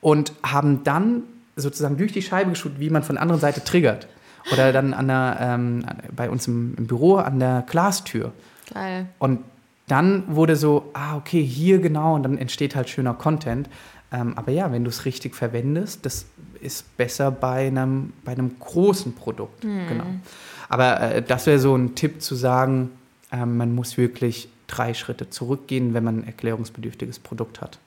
und 0.00 0.32
haben 0.42 0.84
dann 0.84 1.22
sozusagen 1.56 1.96
durch 1.96 2.12
die 2.12 2.22
Scheibe 2.22 2.50
geschaut, 2.50 2.78
wie 2.78 2.90
man 2.90 3.02
von 3.02 3.16
der 3.16 3.22
anderen 3.22 3.40
Seite 3.40 3.64
triggert. 3.64 4.06
Oder 4.52 4.72
dann 4.72 4.94
an 4.94 5.08
der, 5.08 5.38
ähm, 5.40 5.84
bei 6.14 6.30
uns 6.30 6.46
im, 6.46 6.74
im 6.76 6.86
Büro 6.86 7.16
an 7.16 7.40
der 7.40 7.64
Glastür. 7.66 8.32
Geil. 8.72 9.06
Und 9.18 9.40
dann 9.88 10.24
wurde 10.34 10.56
so, 10.56 10.90
ah, 10.94 11.16
okay, 11.16 11.42
hier 11.42 11.78
genau, 11.78 12.14
und 12.14 12.24
dann 12.24 12.38
entsteht 12.38 12.74
halt 12.74 12.88
schöner 12.88 13.14
Content. 13.14 13.68
Ähm, 14.16 14.32
aber 14.36 14.52
ja, 14.52 14.72
wenn 14.72 14.84
du 14.84 14.90
es 14.90 15.04
richtig 15.04 15.34
verwendest, 15.34 16.06
das 16.06 16.26
ist 16.60 16.96
besser 16.96 17.30
bei 17.30 17.66
einem, 17.66 18.12
bei 18.24 18.32
einem 18.32 18.58
großen 18.58 19.14
Produkt. 19.14 19.60
Genau. 19.60 20.04
Aber 20.68 21.00
äh, 21.00 21.22
das 21.22 21.46
wäre 21.46 21.58
so 21.58 21.76
ein 21.76 21.94
Tipp 21.94 22.22
zu 22.22 22.34
sagen, 22.34 22.90
ähm, 23.30 23.56
man 23.56 23.74
muss 23.74 23.98
wirklich 23.98 24.48
drei 24.68 24.94
Schritte 24.94 25.28
zurückgehen, 25.28 25.92
wenn 25.92 26.04
man 26.04 26.20
ein 26.20 26.26
erklärungsbedürftiges 26.26 27.18
Produkt 27.18 27.60
hat. 27.60 27.78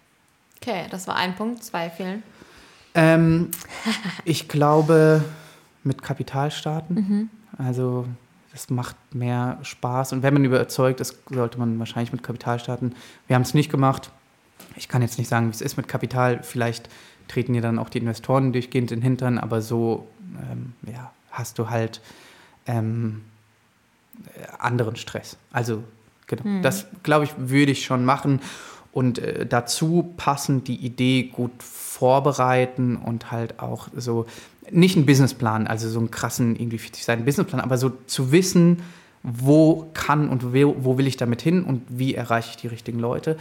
Okay, 0.61 0.85
das 0.91 1.07
war 1.07 1.15
ein 1.15 1.35
Punkt. 1.35 1.63
Zwei 1.63 1.89
fehlen. 1.89 2.21
Ähm, 2.93 3.49
ich 4.25 4.47
glaube, 4.47 5.23
mit 5.83 6.03
Kapital 6.03 6.51
starten. 6.51 7.29
Also 7.57 8.05
das 8.51 8.69
macht 8.69 8.95
mehr 9.13 9.59
Spaß. 9.63 10.13
Und 10.13 10.23
wenn 10.23 10.33
man 10.33 10.45
überzeugt 10.45 10.99
ist, 11.01 11.17
sollte 11.29 11.57
man 11.57 11.79
wahrscheinlich 11.79 12.11
mit 12.11 12.23
Kapital 12.23 12.59
starten. 12.59 12.93
Wir 13.27 13.35
haben 13.35 13.43
es 13.43 13.53
nicht 13.53 13.71
gemacht. 13.71 14.11
Ich 14.75 14.87
kann 14.87 15.01
jetzt 15.01 15.17
nicht 15.17 15.27
sagen, 15.27 15.47
wie 15.47 15.51
es 15.51 15.61
ist 15.61 15.77
mit 15.77 15.87
Kapital. 15.87 16.43
Vielleicht 16.43 16.89
treten 17.27 17.53
dir 17.53 17.61
dann 17.61 17.79
auch 17.79 17.89
die 17.89 17.99
Investoren 17.99 18.53
durchgehend 18.53 18.91
in 18.91 18.99
den 18.99 19.03
Hintern, 19.03 19.37
aber 19.37 19.61
so 19.61 20.07
ähm, 20.51 20.73
ja, 20.91 21.11
hast 21.31 21.59
du 21.59 21.69
halt 21.69 22.01
ähm, 22.65 23.21
äh, 24.25 24.47
anderen 24.59 24.95
Stress. 24.95 25.37
Also 25.51 25.83
genau, 26.27 26.61
das 26.61 26.87
glaube 27.03 27.25
ich, 27.25 27.33
würde 27.37 27.71
ich 27.71 27.85
schon 27.85 28.05
machen. 28.05 28.41
Und 28.91 29.19
äh, 29.19 29.45
dazu 29.45 30.13
passend 30.17 30.67
die 30.67 30.75
Idee 30.75 31.23
gut 31.23 31.51
vorbereiten 31.61 32.95
und 32.95 33.31
halt 33.31 33.59
auch 33.59 33.89
so, 33.95 34.25
nicht 34.71 34.95
einen 34.95 35.05
Businessplan, 35.05 35.67
also 35.67 35.89
so 35.89 35.99
einen 35.99 36.11
krassen, 36.11 36.55
irgendwie 36.55 36.79
40 36.79 37.05
Seiten 37.05 37.25
Businessplan, 37.25 37.61
aber 37.61 37.77
so 37.77 37.91
zu 38.07 38.31
wissen, 38.31 38.81
wo 39.21 39.89
kann 39.93 40.29
und 40.29 40.53
wo, 40.53 40.75
wo 40.79 40.97
will 40.97 41.07
ich 41.07 41.17
damit 41.17 41.41
hin 41.41 41.63
und 41.63 41.83
wie 41.89 42.15
erreiche 42.15 42.51
ich 42.51 42.57
die 42.57 42.67
richtigen 42.67 42.99
Leute. 42.99 43.37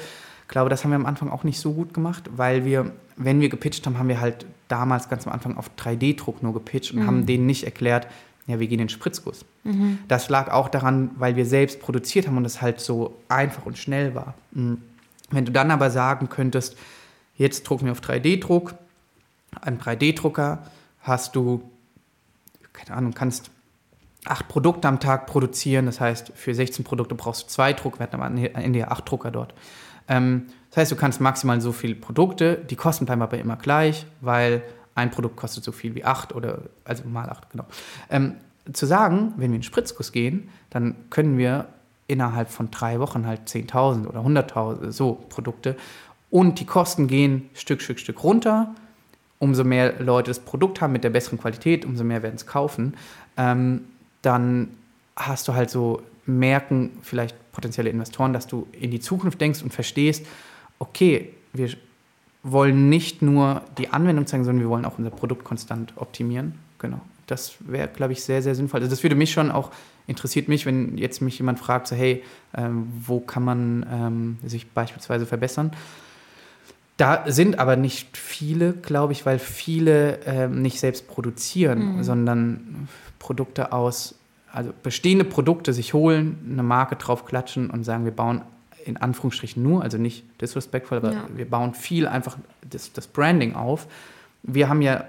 Ich 0.49 0.53
glaube, 0.53 0.71
das 0.71 0.83
haben 0.83 0.93
wir 0.93 0.97
am 0.97 1.05
Anfang 1.05 1.29
auch 1.29 1.45
nicht 1.45 1.61
so 1.61 1.75
gut 1.75 1.93
gemacht, 1.93 2.25
weil 2.35 2.65
wir, 2.65 2.93
wenn 3.17 3.39
wir 3.43 3.51
gepitcht 3.51 3.85
haben, 3.85 3.99
haben 3.99 4.09
wir 4.09 4.19
halt 4.19 4.47
damals 4.69 5.11
ganz 5.11 5.27
am 5.27 5.35
Anfang 5.35 5.59
auf 5.59 5.71
3D-Druck 5.77 6.43
nur 6.43 6.55
gepitcht 6.55 6.95
und 6.95 7.07
haben 7.07 7.27
denen 7.27 7.45
nicht 7.45 7.65
erklärt, 7.65 8.07
ja, 8.47 8.59
wir 8.59 8.67
gehen 8.67 8.81
in 8.81 8.87
den 8.87 8.89
Spritzguss. 8.89 9.45
Das 10.09 10.31
lag 10.31 10.51
auch 10.51 10.71
daran, 10.71 11.11
weil 11.17 11.37
wir 11.37 11.45
selbst 11.45 11.81
produziert 11.83 12.27
haben 12.27 12.39
und 12.39 12.47
es 12.47 12.63
halt 12.63 12.81
so 12.81 13.15
einfach 13.29 13.67
und 13.67 13.77
schnell 13.77 14.15
war. 14.15 14.33
Mhm. 14.53 14.81
Wenn 15.31 15.45
du 15.45 15.53
dann 15.53 15.71
aber 15.71 15.91
sagen 15.91 16.31
könntest, 16.31 16.79
jetzt 17.37 17.65
drucken 17.65 17.85
wir 17.85 17.93
auf 17.93 18.01
3D-Druck, 18.01 18.73
ein 19.61 19.79
3D-Drucker 19.79 20.63
hast 21.03 21.37
du, 21.37 21.63
keine 22.73 22.97
Ahnung, 22.97 23.13
kannst 23.13 23.51
acht 24.25 24.49
Produkte 24.49 24.89
am 24.89 24.99
Tag 24.99 25.27
produzieren. 25.27 25.85
Das 25.85 26.01
heißt, 26.01 26.33
für 26.35 26.55
16 26.55 26.87
Produkte 26.87 27.15
brauchst 27.15 27.43
du 27.43 27.47
zwei 27.49 27.75
Druck. 27.75 27.99
Wir 27.99 28.05
hatten 28.05 28.17
aber 28.17 28.25
am 28.25 28.37
Ende 28.37 28.91
acht 28.91 29.11
Drucker 29.11 29.31
dort. 29.31 29.53
Ähm, 30.09 30.47
das 30.71 30.79
heißt, 30.79 30.93
du 30.93 30.97
kannst 30.97 31.21
maximal 31.21 31.61
so 31.61 31.73
viele 31.73 31.95
Produkte. 31.95 32.57
Die 32.57 32.77
Kosten 32.77 33.07
bleiben 33.07 33.23
aber 33.23 33.39
immer 33.39 33.57
gleich, 33.57 34.07
weil 34.21 34.63
ein 34.95 35.11
Produkt 35.11 35.37
kostet 35.37 35.65
so 35.65 35.73
viel 35.73 35.95
wie 35.95 36.05
acht 36.05 36.35
oder, 36.35 36.63
also 36.85 37.05
mal 37.07 37.29
acht, 37.29 37.51
genau. 37.51 37.65
Ähm, 38.11 38.35
zu 38.73 38.85
sagen, 38.85 39.33
wenn 39.37 39.51
wir 39.51 39.57
in 39.57 39.61
den 39.61 39.63
Spritzguss 39.63 40.13
gehen, 40.13 40.51
dann 40.71 40.95
können 41.11 41.39
wir 41.39 41.69
innerhalb 42.07 42.51
von 42.51 42.71
drei 42.71 43.01
Wochen 43.01 43.27
halt 43.27 43.49
10.000 43.49 44.07
oder 44.07 44.21
100.000 44.21 44.91
so 44.91 45.15
Produkte 45.29 45.77
und 46.31 46.61
die 46.61 46.67
Kosten 46.67 47.07
gehen 47.07 47.49
Stück, 47.55 47.81
Stück, 47.81 47.99
Stück 47.99 48.23
runter. 48.23 48.75
Umso 49.39 49.63
mehr 49.63 50.01
Leute 50.01 50.31
das 50.31 50.41
Produkt 50.41 50.81
haben 50.81 50.93
mit 50.93 51.05
der 51.05 51.11
besseren 51.11 51.39
Qualität, 51.39 51.85
umso 51.85 52.03
mehr 52.03 52.23
werden 52.23 52.35
es 52.35 52.47
kaufen. 52.47 52.97
Ähm, 53.37 53.85
dann 54.23 54.71
hast 55.17 55.47
du 55.47 55.55
halt 55.55 55.71
so 55.71 56.03
merken 56.27 56.99
vielleicht 57.03 57.37
potenzielle 57.59 57.91
Investoren, 57.91 58.33
dass 58.33 58.47
du 58.47 58.69
in 58.71 58.93
die 58.93 59.01
Zukunft 59.01 59.41
denkst 59.41 59.63
und 59.65 59.73
verstehst, 59.73 60.25
okay, 60.79 61.35
wir 61.53 61.71
wollen 62.45 62.89
nicht 62.89 63.21
nur 63.21 63.63
die 63.79 63.89
Anwendung 63.89 64.29
zeigen, 64.29 64.45
sondern 64.45 64.63
wir 64.63 64.71
wollen 64.71 64.85
auch 64.85 64.97
unser 64.97 65.11
Produkt 65.11 65.43
konstant 65.43 65.93
optimieren. 65.97 66.55
Genau. 66.79 67.01
Das 67.27 67.55
wäre, 67.59 67.89
glaube 67.89 68.13
ich, 68.13 68.23
sehr, 68.23 68.43
sehr 68.43 68.55
sinnvoll. 68.55 68.79
Also 68.79 68.89
das 68.89 69.03
würde 69.03 69.17
mich 69.17 69.33
schon 69.33 69.51
auch, 69.51 69.73
interessiert 70.07 70.47
mich, 70.47 70.67
wenn 70.67 70.97
jetzt 70.99 71.21
mich 71.21 71.37
jemand 71.39 71.59
fragt, 71.59 71.89
so 71.89 71.97
hey, 71.97 72.23
ähm, 72.57 72.87
wo 73.05 73.19
kann 73.19 73.43
man 73.43 73.85
ähm, 73.93 74.39
sich 74.49 74.71
beispielsweise 74.71 75.27
verbessern? 75.27 75.73
Da 76.97 77.25
sind 77.27 77.59
aber 77.59 77.75
nicht 77.75 78.17
viele, 78.17 78.73
glaube 78.73 79.15
ich, 79.15 79.27
weil 79.27 79.41
viele 79.41 80.21
ähm, 80.27 80.63
nicht 80.63 80.79
selbst 80.79 81.09
produzieren, 81.09 82.05
sondern 82.05 82.89
Produkte 83.19 83.73
aus, 83.73 84.18
also 84.53 84.73
bestehende 84.83 85.25
Produkte 85.25 85.73
sich 85.73 85.95
holen, 85.95 86.39
eine 86.51 86.63
Marke 86.63 86.97
drauf 86.97 87.25
klatschen 87.25 87.71
und 87.71 87.85
sagen, 87.85 88.05
wir 88.05 88.13
bauen 88.13 88.43
in 88.85 88.97
Anführungsstrichen 88.97 89.63
nur, 89.63 89.83
also 89.83 89.99
nicht 89.99 90.25
disrespectful, 90.41 90.99
aber 90.99 91.13
Ja. 91.13 91.29
wir 91.35 91.49
bauen 91.49 91.75
viel 91.75 92.07
einfach 92.07 92.39
das, 92.69 92.93
das 92.93 93.07
Branding 93.07 93.55
auf. 93.55 93.87
Wir 94.43 94.69
haben 94.69 94.81
ja 94.83 95.05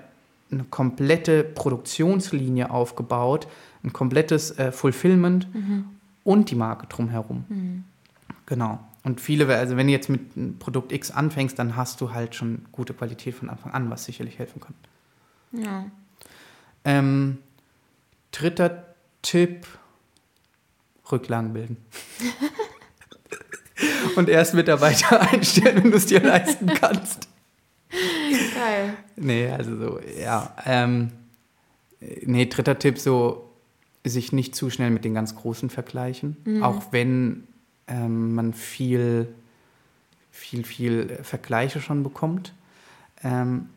eine 0.52 0.64
komplette 0.66 1.44
Produktionslinie 1.44 2.72
aufgebaut, 2.72 3.48
ein 3.84 3.94
komplettes 3.94 4.58
äh, 4.58 4.72
Fulfillment 4.72 5.48
und 6.24 6.50
die 6.52 6.56
Marke 6.56 6.88
drumherum. 6.88 7.86
Genau. 8.46 8.80
Und 9.04 9.22
viele, 9.22 9.48
also 9.56 9.78
wenn 9.78 9.88
du 9.88 9.94
jetzt 9.94 10.10
mit 10.10 10.36
einem 10.36 10.58
Produkt 10.58 10.92
X 10.92 11.12
anfängst, 11.12 11.58
dann 11.58 11.76
hast 11.78 12.02
du 12.02 12.12
halt 12.12 12.36
schon 12.36 12.66
gute 12.74 12.94
Qualität 12.94 13.36
von 13.36 13.50
Anfang 13.50 13.72
an, 13.72 13.90
was 13.90 14.04
sicherlich 14.04 14.38
helfen 14.40 14.60
kann. 14.60 14.74
Ja. 15.54 15.86
Ähm, 16.84 17.38
dritter 18.32 18.84
Tipp, 19.22 19.65
Rücklagen 21.11 21.53
bilden. 21.53 21.78
Und 24.15 24.30
erst 24.30 24.53
Mitarbeiter 24.53 25.22
einstellen, 25.32 25.84
wenn 25.84 25.91
du 25.91 25.97
es 25.97 26.05
dir 26.05 26.22
leisten 26.22 26.67
kannst. 26.67 27.30
Geil. 27.89 28.93
Nee, 29.15 29.49
also 29.49 29.78
so, 29.78 29.99
ja. 30.20 30.53
Ähm, 30.65 31.11
nee, 31.99 32.45
dritter 32.45 32.78
Tipp, 32.78 32.99
so 32.99 33.49
sich 34.03 34.32
nicht 34.32 34.55
zu 34.55 34.70
schnell 34.70 34.89
mit 34.89 35.05
den 35.05 35.13
ganz 35.13 35.36
Großen 35.36 35.70
vergleichen. 35.70 36.61
Auch 36.61 36.91
wenn 36.91 37.47
ähm, 37.88 38.36
man 38.36 38.53
viel, 38.53 39.34
viel, 40.32 40.63
viel 40.63 41.20
Vergleiche 41.24 41.82
schon 41.82 42.03
bekommt. 42.03 42.53
Ähm, 43.24 43.70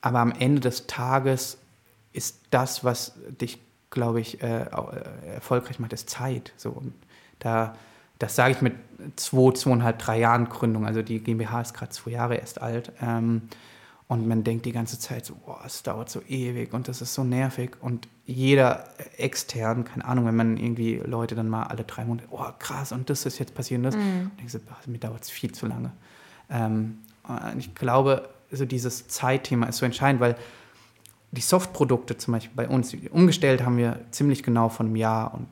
aber 0.00 0.20
am 0.20 0.32
Ende 0.32 0.60
des 0.60 0.86
Tages 0.86 1.58
ist 2.12 2.40
das, 2.50 2.84
was 2.84 3.14
dich, 3.40 3.58
glaube 3.90 4.20
ich, 4.20 4.42
äh, 4.42 4.62
äh, 4.62 5.34
erfolgreich 5.34 5.78
macht, 5.78 5.92
ist 5.92 6.08
Zeit. 6.08 6.52
So, 6.56 6.70
und 6.70 6.94
da, 7.40 7.74
das 8.18 8.36
sage 8.36 8.52
ich 8.52 8.62
mit 8.62 8.74
zwei, 9.16 9.52
zweieinhalb, 9.52 9.98
drei 9.98 10.20
Jahren 10.20 10.48
Gründung. 10.48 10.86
Also 10.86 11.02
die 11.02 11.20
GmbH 11.20 11.60
ist 11.60 11.74
gerade 11.74 11.90
zwei 11.90 12.12
Jahre 12.12 12.36
erst 12.36 12.60
alt. 12.60 12.92
Ähm, 13.00 13.42
und 14.06 14.26
man 14.26 14.42
denkt 14.42 14.66
die 14.66 14.72
ganze 14.72 14.98
Zeit 14.98 15.24
so, 15.24 15.36
boah, 15.36 15.60
es 15.64 15.84
dauert 15.84 16.10
so 16.10 16.20
ewig 16.26 16.72
und 16.74 16.88
das 16.88 17.00
ist 17.00 17.14
so 17.14 17.22
nervig. 17.22 17.76
Und 17.80 18.08
jeder 18.26 18.84
extern, 19.16 19.84
keine 19.84 20.04
Ahnung, 20.04 20.26
wenn 20.26 20.34
man 20.34 20.56
irgendwie 20.56 20.96
Leute 20.96 21.36
dann 21.36 21.48
mal 21.48 21.64
alle 21.64 21.84
drei 21.84 22.04
Monate, 22.04 22.26
oh 22.30 22.44
krass, 22.58 22.90
und 22.90 23.08
das 23.08 23.24
ist 23.24 23.38
jetzt 23.38 23.54
passiert 23.54 23.78
und 23.78 23.84
das. 23.84 23.94
Und 23.94 24.32
ich 24.44 24.50
so, 24.50 24.58
boah, 24.58 24.76
mir 24.86 24.98
dauert 24.98 25.22
es 25.22 25.30
viel 25.30 25.52
zu 25.52 25.66
lange. 25.66 25.92
Ähm, 26.48 26.98
und 27.28 27.58
ich 27.58 27.72
glaube, 27.76 28.28
so 28.50 28.64
dieses 28.64 29.06
Zeitthema 29.06 29.66
ist 29.66 29.76
so 29.76 29.86
entscheidend, 29.86 30.20
weil 30.20 30.36
die 31.32 31.40
Softprodukte 31.40 32.16
zum 32.16 32.32
Beispiel 32.32 32.52
bei 32.56 32.68
uns, 32.68 32.94
umgestellt 33.10 33.64
haben 33.64 33.76
wir 33.76 34.00
ziemlich 34.10 34.42
genau 34.42 34.68
von 34.68 34.86
einem 34.86 34.96
Jahr 34.96 35.34
und 35.34 35.48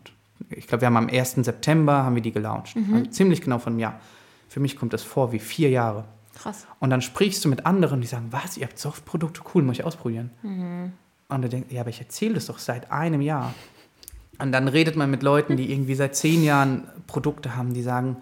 ich 0.51 0.66
glaube, 0.66 0.83
wir 0.83 0.87
haben 0.87 0.97
am 0.97 1.09
1. 1.09 1.35
September 1.37 2.05
haben 2.05 2.14
wir 2.14 2.22
die 2.22 2.33
gelauncht. 2.33 2.76
Also 2.93 3.07
ziemlich 3.11 3.43
genau 3.43 3.59
von 3.59 3.72
einem 3.72 3.81
Jahr. 3.81 4.01
Für 4.49 4.61
mich 4.61 4.76
kommt 4.76 4.93
das 4.93 5.03
vor 5.03 5.33
wie 5.33 5.41
vier 5.41 5.68
Jahre. 5.68 6.05
Krass. 6.35 6.66
Und 6.79 6.91
dann 6.91 7.03
sprichst 7.03 7.45
du 7.45 7.49
mit 7.49 7.66
anderen, 7.66 8.01
die 8.01 8.07
sagen, 8.07 8.29
was, 8.31 8.57
ihr 8.57 8.66
habt 8.66 8.79
Softprodukte, 8.79 9.43
cool, 9.55 9.62
muss 9.62 9.79
ich 9.79 9.85
ausprobieren. 9.85 10.31
Und 11.29 11.43
du 11.43 11.49
denkst, 11.49 11.72
ja, 11.72 11.81
aber 11.81 11.91
ich 11.91 12.01
erzähle 12.01 12.35
das 12.35 12.47
doch 12.47 12.59
seit 12.59 12.91
einem 12.93 13.20
Jahr. 13.20 13.53
Und 14.39 14.53
dann 14.53 14.68
redet 14.68 14.97
man 14.97 15.11
mit 15.11 15.22
Leuten, 15.22 15.57
die 15.57 15.70
irgendwie 15.72 15.97
seit 15.97 16.14
zehn 16.14 16.45
Jahren 16.45 16.85
Produkte 17.09 17.57
haben, 17.57 17.74
die 17.74 17.83
sagen, 17.83 18.16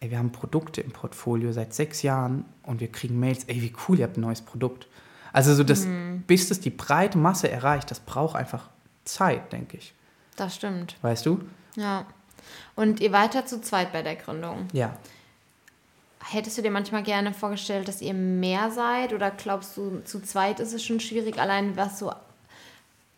ey, 0.00 0.10
wir 0.10 0.18
haben 0.18 0.30
Produkte 0.30 0.80
im 0.80 0.92
Portfolio 0.92 1.52
seit 1.52 1.74
sechs 1.74 2.02
Jahren 2.02 2.44
und 2.62 2.80
wir 2.80 2.88
kriegen 2.88 3.18
Mails, 3.18 3.44
ey, 3.44 3.60
wie 3.60 3.72
cool, 3.88 3.98
ihr 3.98 4.04
habt 4.04 4.16
ein 4.16 4.22
neues 4.22 4.40
Produkt. 4.40 4.86
Also 5.32 5.54
so 5.54 5.64
das, 5.64 5.86
bis 6.26 6.50
es 6.50 6.60
die 6.60 6.70
breite 6.70 7.18
Masse 7.18 7.50
erreicht, 7.50 7.90
das 7.90 8.00
braucht 8.00 8.36
einfach 8.36 8.68
Zeit, 9.04 9.52
denke 9.52 9.76
ich. 9.76 9.94
Das 10.36 10.54
stimmt. 10.54 10.96
Weißt 11.02 11.26
du? 11.26 11.40
Ja. 11.76 12.06
Und 12.76 13.00
ihr 13.00 13.12
weiter 13.12 13.44
zu 13.46 13.60
zweit 13.60 13.92
bei 13.92 14.02
der 14.02 14.16
Gründung. 14.16 14.68
Ja. 14.72 14.96
Hättest 16.24 16.58
du 16.58 16.62
dir 16.62 16.70
manchmal 16.70 17.02
gerne 17.02 17.32
vorgestellt, 17.32 17.88
dass 17.88 18.02
ihr 18.02 18.14
mehr 18.14 18.70
seid? 18.70 19.12
Oder 19.12 19.30
glaubst 19.30 19.76
du, 19.76 20.02
zu 20.04 20.20
zweit 20.20 20.60
ist 20.60 20.72
es 20.72 20.84
schon 20.84 21.00
schwierig, 21.00 21.38
allein 21.38 21.76
was 21.76 21.98
so 21.98 22.12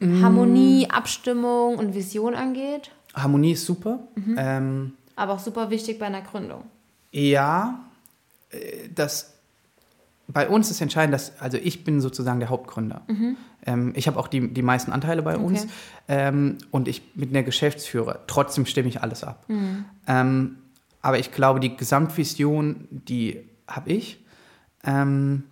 Harmonie, 0.01 0.89
Abstimmung 0.89 1.77
und 1.77 1.95
Vision 1.95 2.35
angeht? 2.35 2.91
Harmonie 3.15 3.53
ist 3.53 3.67
super. 3.67 4.01
Ähm, 4.37 4.95
Aber 5.17 5.35
auch 5.35 5.39
super 5.39 5.71
wichtig 5.71 5.99
bei 5.99 6.07
einer 6.07 6.23
Gründung. 6.23 6.65
Ja, 7.13 7.81
äh, 8.51 8.89
das 8.95 9.35
bei 10.33 10.49
uns 10.49 10.71
ist 10.71 10.81
entscheidend, 10.81 11.15
dass, 11.15 11.39
also 11.41 11.57
ich 11.57 11.85
bin 11.85 12.01
sozusagen 12.01 12.41
der 12.41 12.49
Hauptgründer. 12.51 13.03
Ähm, 13.67 13.93
ich 13.97 14.07
habe 14.07 14.19
auch 14.19 14.29
die, 14.29 14.53
die 14.53 14.63
meisten 14.63 14.93
Anteile 14.93 15.23
bei 15.23 15.37
uns 15.37 15.67
ähm, 16.09 16.59
und 16.71 16.89
ich 16.89 17.13
bin 17.15 17.33
der 17.33 17.43
Geschäftsführer. 17.43 18.21
Trotzdem 18.27 18.67
stimme 18.67 18.89
ich 18.89 19.03
alles 19.03 19.25
ab. 19.25 19.45
Ähm, 20.07 20.57
aber 21.03 21.19
ich 21.19 21.33
glaube, 21.33 21.61
die 21.61 21.77
Gesamtvision, 21.77 22.87
die 22.91 23.41
habe 23.67 23.91
ich. 23.91 24.25
Ähm, 24.85 25.45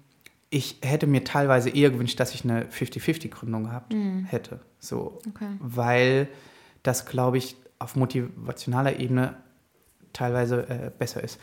ich 0.51 0.79
hätte 0.83 1.07
mir 1.07 1.25
teilweise 1.25 1.69
eher 1.71 1.91
gewünscht, 1.91 2.19
dass 2.21 2.33
ich 2.35 2.45
eine 2.45 2.65
50-50-Gründung 2.67 3.65
gehabt 3.65 3.95
hätte. 4.27 4.61
So, 4.79 5.19
Okay. 5.29 5.49
weil 5.61 6.29
das, 6.83 7.05
glaube 7.07 7.37
ich, 7.39 7.57
auf 7.79 7.97
motivationaler 7.97 8.99
Ebene 8.99 9.35
teilweise 10.13 10.69
äh, 10.69 10.91
besser 10.97 11.23
ist. 11.23 11.39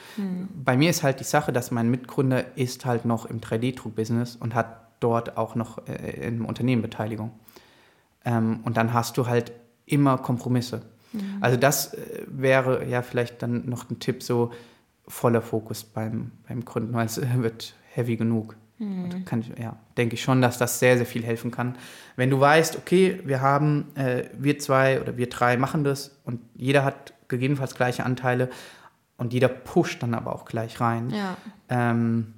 Bei 0.64 0.78
mir 0.78 0.90
ist 0.90 1.04
halt 1.04 1.20
die 1.20 1.26
Sache, 1.26 1.54
dass 1.54 1.72
mein 1.72 1.90
Mitgründer 1.90 2.58
ist 2.58 2.86
halt 2.86 3.06
noch 3.06 3.26
im 3.26 3.42
3D-Druck-Business 3.42 4.36
und 4.36 4.56
hat 4.56 4.86
dort 5.00 5.38
auch 5.38 5.56
noch 5.56 5.88
äh, 5.88 6.28
im 6.28 6.46
Unternehmen 6.46 6.82
Beteiligung. 6.82 7.32
Ähm, 8.24 8.62
und 8.64 8.78
dann 8.78 8.94
hast 8.94 9.18
du 9.18 9.28
halt 9.28 9.52
immer 9.86 10.18
Kompromisse. 10.18 10.82
Also 11.42 11.58
das 11.58 11.94
äh, 11.94 12.26
wäre 12.28 12.86
ja 12.88 13.02
vielleicht 13.02 13.42
dann 13.42 13.70
noch 13.70 13.90
ein 13.90 14.00
Tipp, 14.00 14.24
so 14.24 14.52
voller 15.08 15.42
Fokus 15.42 15.84
beim, 15.84 16.32
beim 16.48 16.66
Gründen, 16.66 16.94
weil 16.94 17.06
es 17.06 17.22
wird 17.36 17.76
heavy 17.94 18.18
genug. 18.18 18.56
Und 18.78 19.26
kann 19.26 19.40
ich, 19.40 19.52
ja, 19.58 19.78
denke 19.98 20.16
ich 20.16 20.24
schon, 20.24 20.42
dass 20.42 20.58
das 20.58 20.80
sehr, 20.80 20.98
sehr 20.98 21.06
viel 21.06 21.24
helfen 21.24 21.50
kann. 21.50 21.78
Wenn 22.18 22.30
du 22.30 22.40
weißt, 22.40 22.76
okay, 22.76 23.22
wir 23.24 23.40
haben, 23.40 23.96
äh, 23.96 24.26
wir 24.38 24.60
zwei 24.60 25.00
oder 25.00 25.16
wir 25.16 25.30
drei 25.30 25.56
machen 25.56 25.84
das 25.86 26.20
und 26.26 26.42
jeder 26.56 26.84
hat 26.84 27.14
gegebenenfalls 27.30 27.76
gleiche 27.76 28.04
Anteile 28.06 28.50
und 29.18 29.32
jeder 29.32 29.48
pusht 29.48 30.04
dann 30.04 30.14
aber 30.14 30.36
auch 30.36 30.44
gleich 30.46 30.82
rein. 30.82 31.10
Ja. 31.12 31.38
Ähm, 31.70 32.34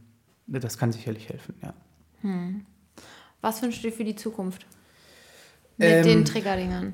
das 0.46 0.78
kann 0.78 0.92
sicherlich 0.92 1.28
helfen, 1.30 1.56
ja. 1.62 1.74
Was 3.42 3.62
wünschst 3.62 3.84
du 3.84 3.90
dir 3.90 3.96
für 3.96 4.04
die 4.04 4.16
Zukunft? 4.16 4.66
Mit 5.78 5.90
Ähm, 5.90 6.04
den 6.04 6.26
Triggerdingern. 6.26 6.94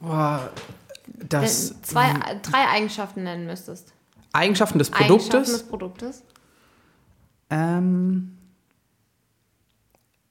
Boah, 0.00 0.50
Wenn 1.06 1.28
das 1.28 1.70
du 1.70 1.82
zwei, 1.82 2.14
drei 2.42 2.68
Eigenschaften 2.68 3.24
nennen 3.24 3.46
müsstest. 3.46 3.92
Eigenschaften 4.32 4.78
des 4.78 4.92
Eigenschaften 4.92 5.30
Produktes. 5.30 5.52
des 5.52 5.62
Produktes. 5.68 6.24
Ähm, 7.50 8.36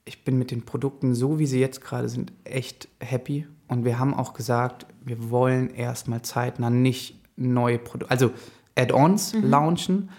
ich 0.05 0.24
bin 0.24 0.38
mit 0.38 0.51
den 0.51 0.63
Produkten, 0.63 1.13
so 1.13 1.39
wie 1.39 1.45
sie 1.45 1.59
jetzt 1.59 1.82
gerade 1.82 2.09
sind, 2.09 2.32
echt 2.43 2.88
happy. 2.99 3.47
Und 3.68 3.84
wir 3.86 3.99
haben 3.99 4.13
auch 4.13 4.34
gesagt, 4.34 4.86
wir 5.03 5.30
wollen 5.30 5.70
erstmal 5.70 6.22
zeitnah 6.22 6.70
nicht 6.70 7.20
neue 7.36 7.78
Produkte, 7.78 8.11
also 8.11 8.32
Add-ons 8.76 9.36
launchen, 9.41 10.09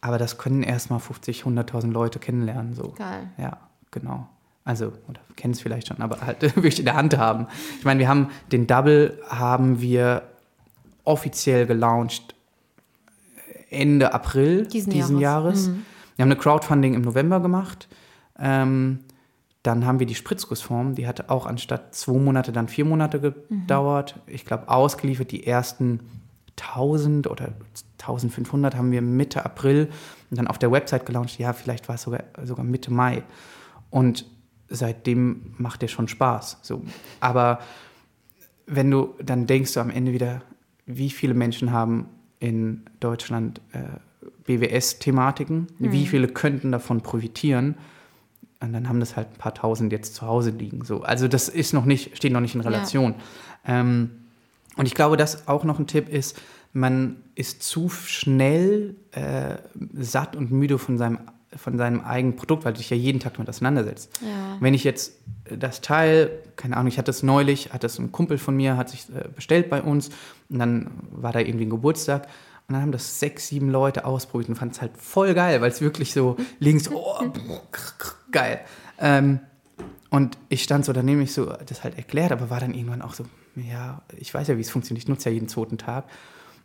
aber 0.00 0.18
das 0.18 0.38
können 0.38 0.62
erstmal 0.62 1.00
50, 1.00 1.42
100.000 1.42 1.90
Leute 1.90 2.18
kennenlernen. 2.18 2.74
So. 2.74 2.94
Geil. 2.96 3.30
Ja, 3.38 3.58
genau. 3.90 4.28
Also, 4.64 4.92
oder 5.08 5.20
kennen 5.36 5.54
es 5.54 5.60
vielleicht 5.60 5.88
schon, 5.88 6.00
aber 6.00 6.20
halt 6.20 6.42
wirklich 6.56 6.78
in 6.78 6.84
der 6.84 6.94
Hand 6.94 7.16
haben. 7.18 7.46
Ich 7.78 7.84
meine, 7.84 8.00
wir 8.00 8.08
haben 8.08 8.30
den 8.50 8.66
Double 8.66 9.18
haben 9.28 9.80
wir 9.80 10.22
offiziell 11.04 11.66
gelauncht 11.66 12.34
Ende 13.70 14.12
April 14.12 14.66
Diesen 14.66 14.92
diesen, 14.92 15.18
Jahres. 15.18 15.66
Jahres. 15.66 15.82
Wir 16.16 16.24
haben 16.24 16.30
eine 16.30 16.40
Crowdfunding 16.40 16.94
im 16.94 17.02
November 17.02 17.40
gemacht. 17.40 17.88
Ähm, 18.38 19.00
dann 19.62 19.86
haben 19.86 20.00
wir 20.00 20.06
die 20.06 20.16
Spritzgussform, 20.16 20.96
die 20.96 21.06
hatte 21.06 21.30
auch 21.30 21.46
anstatt 21.46 21.94
zwei 21.94 22.18
Monate 22.18 22.50
dann 22.50 22.66
vier 22.66 22.84
Monate 22.84 23.20
gedauert. 23.20 24.18
Ich 24.26 24.44
glaube, 24.44 24.68
ausgeliefert 24.68 25.30
die 25.30 25.46
ersten 25.46 26.00
1000 26.60 27.28
oder 27.28 27.52
1500 28.00 28.74
haben 28.74 28.90
wir 28.90 29.02
Mitte 29.02 29.44
April 29.44 29.88
und 30.30 30.38
dann 30.38 30.48
auf 30.48 30.58
der 30.58 30.72
Website 30.72 31.06
gelauncht. 31.06 31.38
Ja, 31.38 31.52
vielleicht 31.52 31.88
war 31.88 31.94
es 31.94 32.02
sogar, 32.02 32.24
sogar 32.42 32.64
Mitte 32.64 32.92
Mai. 32.92 33.22
Und 33.90 34.26
seitdem 34.68 35.54
macht 35.58 35.82
der 35.82 35.88
schon 35.88 36.08
Spaß. 36.08 36.58
So. 36.62 36.82
Aber 37.20 37.60
wenn 38.66 38.90
du 38.90 39.14
dann 39.22 39.46
denkst 39.46 39.74
du 39.74 39.80
am 39.80 39.90
Ende 39.90 40.12
wieder, 40.12 40.42
wie 40.86 41.10
viele 41.10 41.34
Menschen 41.34 41.70
haben 41.70 42.08
in 42.40 42.84
Deutschland 42.98 43.60
äh, 43.72 44.00
BWS-Thematiken, 44.44 45.68
wie 45.78 46.06
viele 46.06 46.28
könnten 46.28 46.72
davon 46.72 47.00
profitieren? 47.00 47.76
Und 48.60 48.72
dann 48.72 48.88
haben 48.88 49.00
das 49.00 49.16
halt 49.16 49.28
ein 49.32 49.38
paar 49.38 49.54
tausend 49.54 49.92
jetzt 49.92 50.14
zu 50.14 50.26
Hause 50.26 50.50
liegen. 50.50 50.84
So. 50.84 51.02
Also 51.02 51.26
das 51.26 51.48
ist 51.48 51.72
noch 51.72 51.84
nicht, 51.84 52.16
steht 52.16 52.32
noch 52.32 52.40
nicht 52.40 52.54
in 52.54 52.60
Relation. 52.60 53.14
Ähm, 53.66 54.10
und 54.76 54.86
ich 54.86 54.94
glaube, 54.94 55.16
dass 55.16 55.48
auch 55.48 55.64
noch 55.64 55.78
ein 55.78 55.86
Tipp 55.86 56.08
ist, 56.08 56.40
man 56.72 57.16
ist 57.34 57.62
zu 57.62 57.88
schnell 57.88 58.94
äh, 59.10 59.56
satt 59.94 60.36
und 60.36 60.50
müde 60.52 60.78
von 60.78 60.96
seinem, 60.96 61.18
von 61.54 61.76
seinem 61.76 62.00
eigenen 62.00 62.36
Produkt, 62.36 62.64
weil 62.64 62.72
du 62.72 62.78
dich 62.78 62.88
ja 62.88 62.96
jeden 62.96 63.20
Tag 63.20 63.34
damit 63.34 63.48
auseinandersetzt. 63.48 64.20
Ja. 64.22 64.56
Wenn 64.60 64.74
ich 64.74 64.84
jetzt 64.84 65.14
das 65.44 65.80
Teil, 65.80 66.30
keine 66.56 66.76
Ahnung, 66.76 66.88
ich 66.88 66.98
hatte 66.98 67.10
es 67.10 67.22
neulich, 67.22 67.72
hat 67.72 67.84
das 67.84 67.98
ein 67.98 68.12
Kumpel 68.12 68.38
von 68.38 68.56
mir, 68.56 68.76
hat 68.76 68.88
sich 68.88 69.06
äh, 69.10 69.28
bestellt 69.34 69.68
bei 69.68 69.82
uns 69.82 70.10
und 70.48 70.58
dann 70.60 70.90
war 71.10 71.32
da 71.32 71.40
irgendwie 71.40 71.66
ein 71.66 71.70
Geburtstag 71.70 72.28
und 72.72 72.76
dann 72.76 72.82
haben 72.84 72.92
das 72.92 73.20
sechs, 73.20 73.48
sieben 73.48 73.68
Leute 73.68 74.06
ausprobiert 74.06 74.48
und 74.48 74.54
fanden 74.54 74.74
es 74.74 74.80
halt 74.80 74.96
voll 74.96 75.34
geil, 75.34 75.60
weil 75.60 75.70
es 75.70 75.82
wirklich 75.82 76.14
so 76.14 76.38
links, 76.58 76.90
oh, 76.90 77.20
geil. 78.32 78.60
Ähm, 78.98 79.40
und 80.08 80.38
ich 80.48 80.62
stand 80.62 80.86
so 80.86 80.94
daneben, 80.94 81.20
ich 81.20 81.34
so 81.34 81.52
das 81.66 81.84
halt 81.84 81.98
erklärt, 81.98 82.32
aber 82.32 82.48
war 82.48 82.60
dann 82.60 82.72
irgendwann 82.72 83.02
auch 83.02 83.12
so, 83.12 83.26
ja, 83.56 84.00
ich 84.16 84.32
weiß 84.32 84.48
ja, 84.48 84.56
wie 84.56 84.62
es 84.62 84.70
funktioniert, 84.70 85.04
ich 85.04 85.08
nutze 85.10 85.28
ja 85.28 85.34
jeden 85.34 85.48
zweiten 85.48 85.76
Tag. 85.76 86.06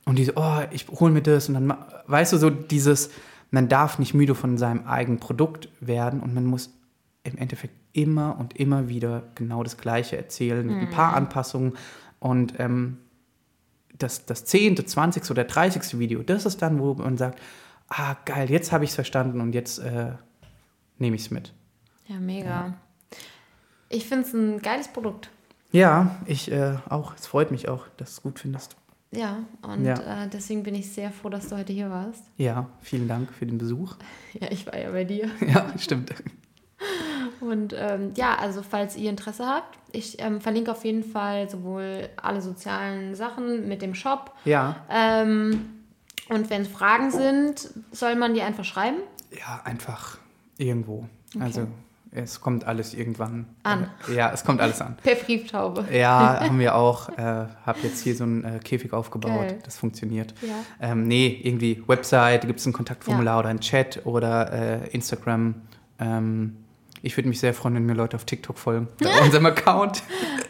Und 0.05 0.17
die 0.17 0.23
so, 0.23 0.31
oh, 0.37 0.61
ich 0.71 0.87
hole 0.87 1.11
mir 1.11 1.21
das 1.21 1.49
und 1.49 1.55
dann, 1.55 1.73
weißt 2.05 2.31
du, 2.31 2.37
so 2.37 2.49
dieses, 2.49 3.09
man 3.51 3.67
darf 3.67 3.99
nicht 3.99 4.13
müde 4.13 4.33
von 4.33 4.57
seinem 4.57 4.87
eigenen 4.87 5.19
Produkt 5.19 5.67
werden 5.81 6.21
und 6.21 6.33
man 6.33 6.45
muss 6.45 6.69
im 7.25 7.37
Endeffekt 7.37 7.73
immer 7.91 8.39
und 8.39 8.55
immer 8.55 8.87
wieder 8.87 9.23
genau 9.35 9.61
das 9.61 9.75
Gleiche 9.75 10.15
erzählen, 10.15 10.65
mit 10.65 10.77
ein 10.77 10.89
paar 10.89 11.15
Anpassungen 11.17 11.73
und 12.19 12.53
ähm, 12.59 12.99
das, 13.97 14.25
das 14.25 14.45
10., 14.45 14.85
20. 14.85 15.29
oder 15.31 15.43
30. 15.43 15.99
Video, 15.99 16.23
das 16.23 16.45
ist 16.45 16.61
dann, 16.61 16.79
wo 16.79 16.93
man 16.93 17.17
sagt, 17.17 17.39
ah, 17.89 18.15
geil, 18.25 18.49
jetzt 18.49 18.71
habe 18.71 18.83
ich 18.83 18.91
es 18.91 18.95
verstanden 18.95 19.41
und 19.41 19.53
jetzt 19.53 19.79
äh, 19.79 20.13
nehme 20.97 21.15
ich 21.15 21.23
es 21.23 21.31
mit. 21.31 21.53
Ja, 22.07 22.19
mega. 22.19 22.75
Ich 23.89 24.07
finde 24.07 24.27
es 24.27 24.33
ein 24.33 24.59
geiles 24.61 24.87
Produkt. 24.89 25.29
Ja, 25.71 26.17
ich 26.25 26.51
äh, 26.51 26.77
auch. 26.89 27.13
Es 27.15 27.27
freut 27.27 27.51
mich 27.51 27.67
auch, 27.67 27.87
dass 27.97 28.09
du 28.09 28.17
es 28.17 28.23
gut 28.23 28.39
findest. 28.39 28.75
Ja, 29.11 29.43
und 29.61 29.85
Ja. 29.85 30.23
Äh, 30.23 30.29
deswegen 30.29 30.63
bin 30.63 30.75
ich 30.75 30.91
sehr 30.91 31.11
froh, 31.11 31.29
dass 31.29 31.47
du 31.47 31.57
heute 31.57 31.73
hier 31.73 31.89
warst. 31.89 32.23
Ja, 32.37 32.69
vielen 32.81 33.07
Dank 33.07 33.31
für 33.33 33.45
den 33.45 33.57
Besuch. 33.57 33.95
Ja, 34.39 34.51
ich 34.51 34.67
war 34.67 34.77
ja 34.77 34.91
bei 34.91 35.03
dir. 35.03 35.29
Ja, 35.47 35.73
stimmt. 35.77 36.13
Und 37.41 37.73
ähm, 37.77 38.11
ja, 38.15 38.35
also 38.35 38.61
falls 38.67 38.95
ihr 38.95 39.09
Interesse 39.09 39.45
habt, 39.45 39.77
ich 39.91 40.21
ähm, 40.21 40.41
verlinke 40.41 40.71
auf 40.71 40.83
jeden 40.85 41.03
Fall 41.03 41.49
sowohl 41.49 42.09
alle 42.21 42.41
sozialen 42.41 43.15
Sachen 43.15 43.67
mit 43.67 43.81
dem 43.81 43.95
Shop. 43.95 44.33
Ja, 44.45 44.77
Ähm, 44.89 45.69
und 46.29 46.49
wenn 46.49 46.65
Fragen 46.65 47.09
sind, 47.11 47.69
soll 47.91 48.15
man 48.15 48.33
die 48.33 48.41
einfach 48.41 48.65
schreiben. 48.65 48.97
ja, 49.31 49.61
einfach 49.63 50.17
irgendwo. 50.57 51.07
Also 51.39 51.67
es 52.11 52.41
kommt 52.41 52.65
alles 52.65 52.93
irgendwann 52.93 53.45
An. 53.63 53.89
Äh, 54.09 54.15
ja, 54.15 54.31
es 54.33 54.43
kommt 54.43 54.59
alles 54.59 54.81
an. 54.81 54.97
Per 55.03 55.15
Brieftaube. 55.15 55.85
Ja, 55.91 56.39
haben 56.45 56.59
wir 56.59 56.75
auch. 56.75 57.09
Äh, 57.17 57.45
hab 57.65 57.81
jetzt 57.83 58.03
hier 58.03 58.15
so 58.15 58.23
einen 58.23 58.43
äh, 58.43 58.59
Käfig 58.59 58.91
aufgebaut. 58.91 59.47
Geil. 59.47 59.59
Das 59.63 59.77
funktioniert. 59.77 60.33
Ja. 60.41 60.55
Ähm, 60.81 61.07
nee, 61.07 61.39
irgendwie 61.43 61.83
Website, 61.87 62.45
gibt 62.47 62.59
es 62.59 62.65
ein 62.65 62.73
Kontaktformular 62.73 63.39
oder 63.39 63.49
ein 63.49 63.59
Chat 63.59 64.05
oder 64.05 64.51
äh, 64.51 64.89
Instagram. 64.89 65.55
Ähm, 65.99 66.57
ich 67.07 67.17
würde 67.17 67.29
mich 67.29 67.39
sehr 67.39 67.53
freuen, 67.53 67.75
wenn 67.75 67.85
mir 67.85 67.93
Leute 67.93 68.15
auf 68.15 68.25
TikTok 68.25 68.57
folgen. 68.59 68.87
Bei 69.01 69.21
unserem 69.23 69.45
Account. 69.47 70.03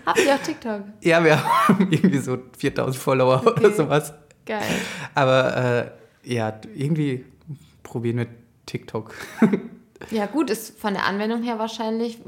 Habt 0.05 0.19
ihr 0.19 0.33
auch 0.35 0.41
TikTok? 0.41 0.81
Ja, 1.01 1.23
wir 1.23 1.41
haben 1.67 1.87
irgendwie 1.91 2.17
so 2.17 2.37
4000 2.57 2.95
Follower 2.97 3.41
oder 3.43 3.65
Okay. 3.67 3.73
sowas. 3.75 4.13
Geil. 4.45 4.63
Aber 5.15 5.91
äh, 6.23 6.33
ja, 6.33 6.59
irgendwie 6.75 7.25
probieren 7.83 8.17
wir 8.17 8.27
TikTok. 8.65 9.13
Ja, 10.11 10.27
gut, 10.27 10.51
ist 10.51 10.79
von 10.79 10.93
der 10.93 11.05
Anwendung 11.07 11.41
her 11.41 11.57
wahrscheinlich, 11.57 12.19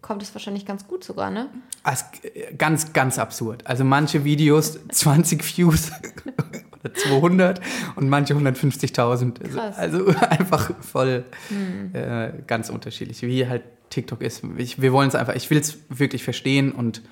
kommt 0.00 0.24
es 0.24 0.34
wahrscheinlich 0.34 0.66
ganz 0.66 0.88
gut 0.88 1.04
sogar, 1.04 1.30
ne? 1.30 1.50
Also, 1.84 2.04
ganz, 2.58 2.92
ganz 2.92 3.16
absurd. 3.16 3.64
Also 3.64 3.84
manche 3.84 4.24
Videos 4.24 4.80
20 4.90 5.56
Views 5.56 5.92
oder 6.82 6.94
200 6.94 7.60
und 7.96 8.08
manche 8.08 8.34
150.000. 8.34 9.42
Also, 9.42 9.60
also 9.60 10.06
einfach 10.30 10.72
voll 10.80 11.24
äh, 11.92 12.30
ganz 12.46 12.70
unterschiedlich, 12.70 13.22
wie 13.22 13.46
halt 13.46 13.62
TikTok 13.90 14.22
ist. 14.22 14.42
Ich, 14.56 14.80
wir 14.80 14.92
wollen 14.92 15.08
es 15.08 15.14
einfach, 15.14 15.34
ich 15.34 15.50
will 15.50 15.58
es 15.58 15.78
wirklich 15.88 16.24
verstehen 16.24 16.72
und 16.72 17.02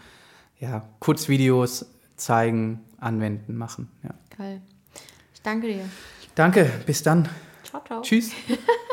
ja, 0.58 0.88
Kurzvideos 0.98 1.86
zeigen, 2.16 2.80
anwenden, 2.98 3.56
machen. 3.56 3.88
Ja. 4.02 4.10
Geil. 4.36 4.60
Ich 5.34 5.42
danke 5.42 5.68
dir. 5.68 5.84
Danke, 6.34 6.70
bis 6.86 7.02
dann. 7.02 7.28
Ciao, 7.64 7.82
ciao. 7.84 8.02
Tschüss. 8.02 8.32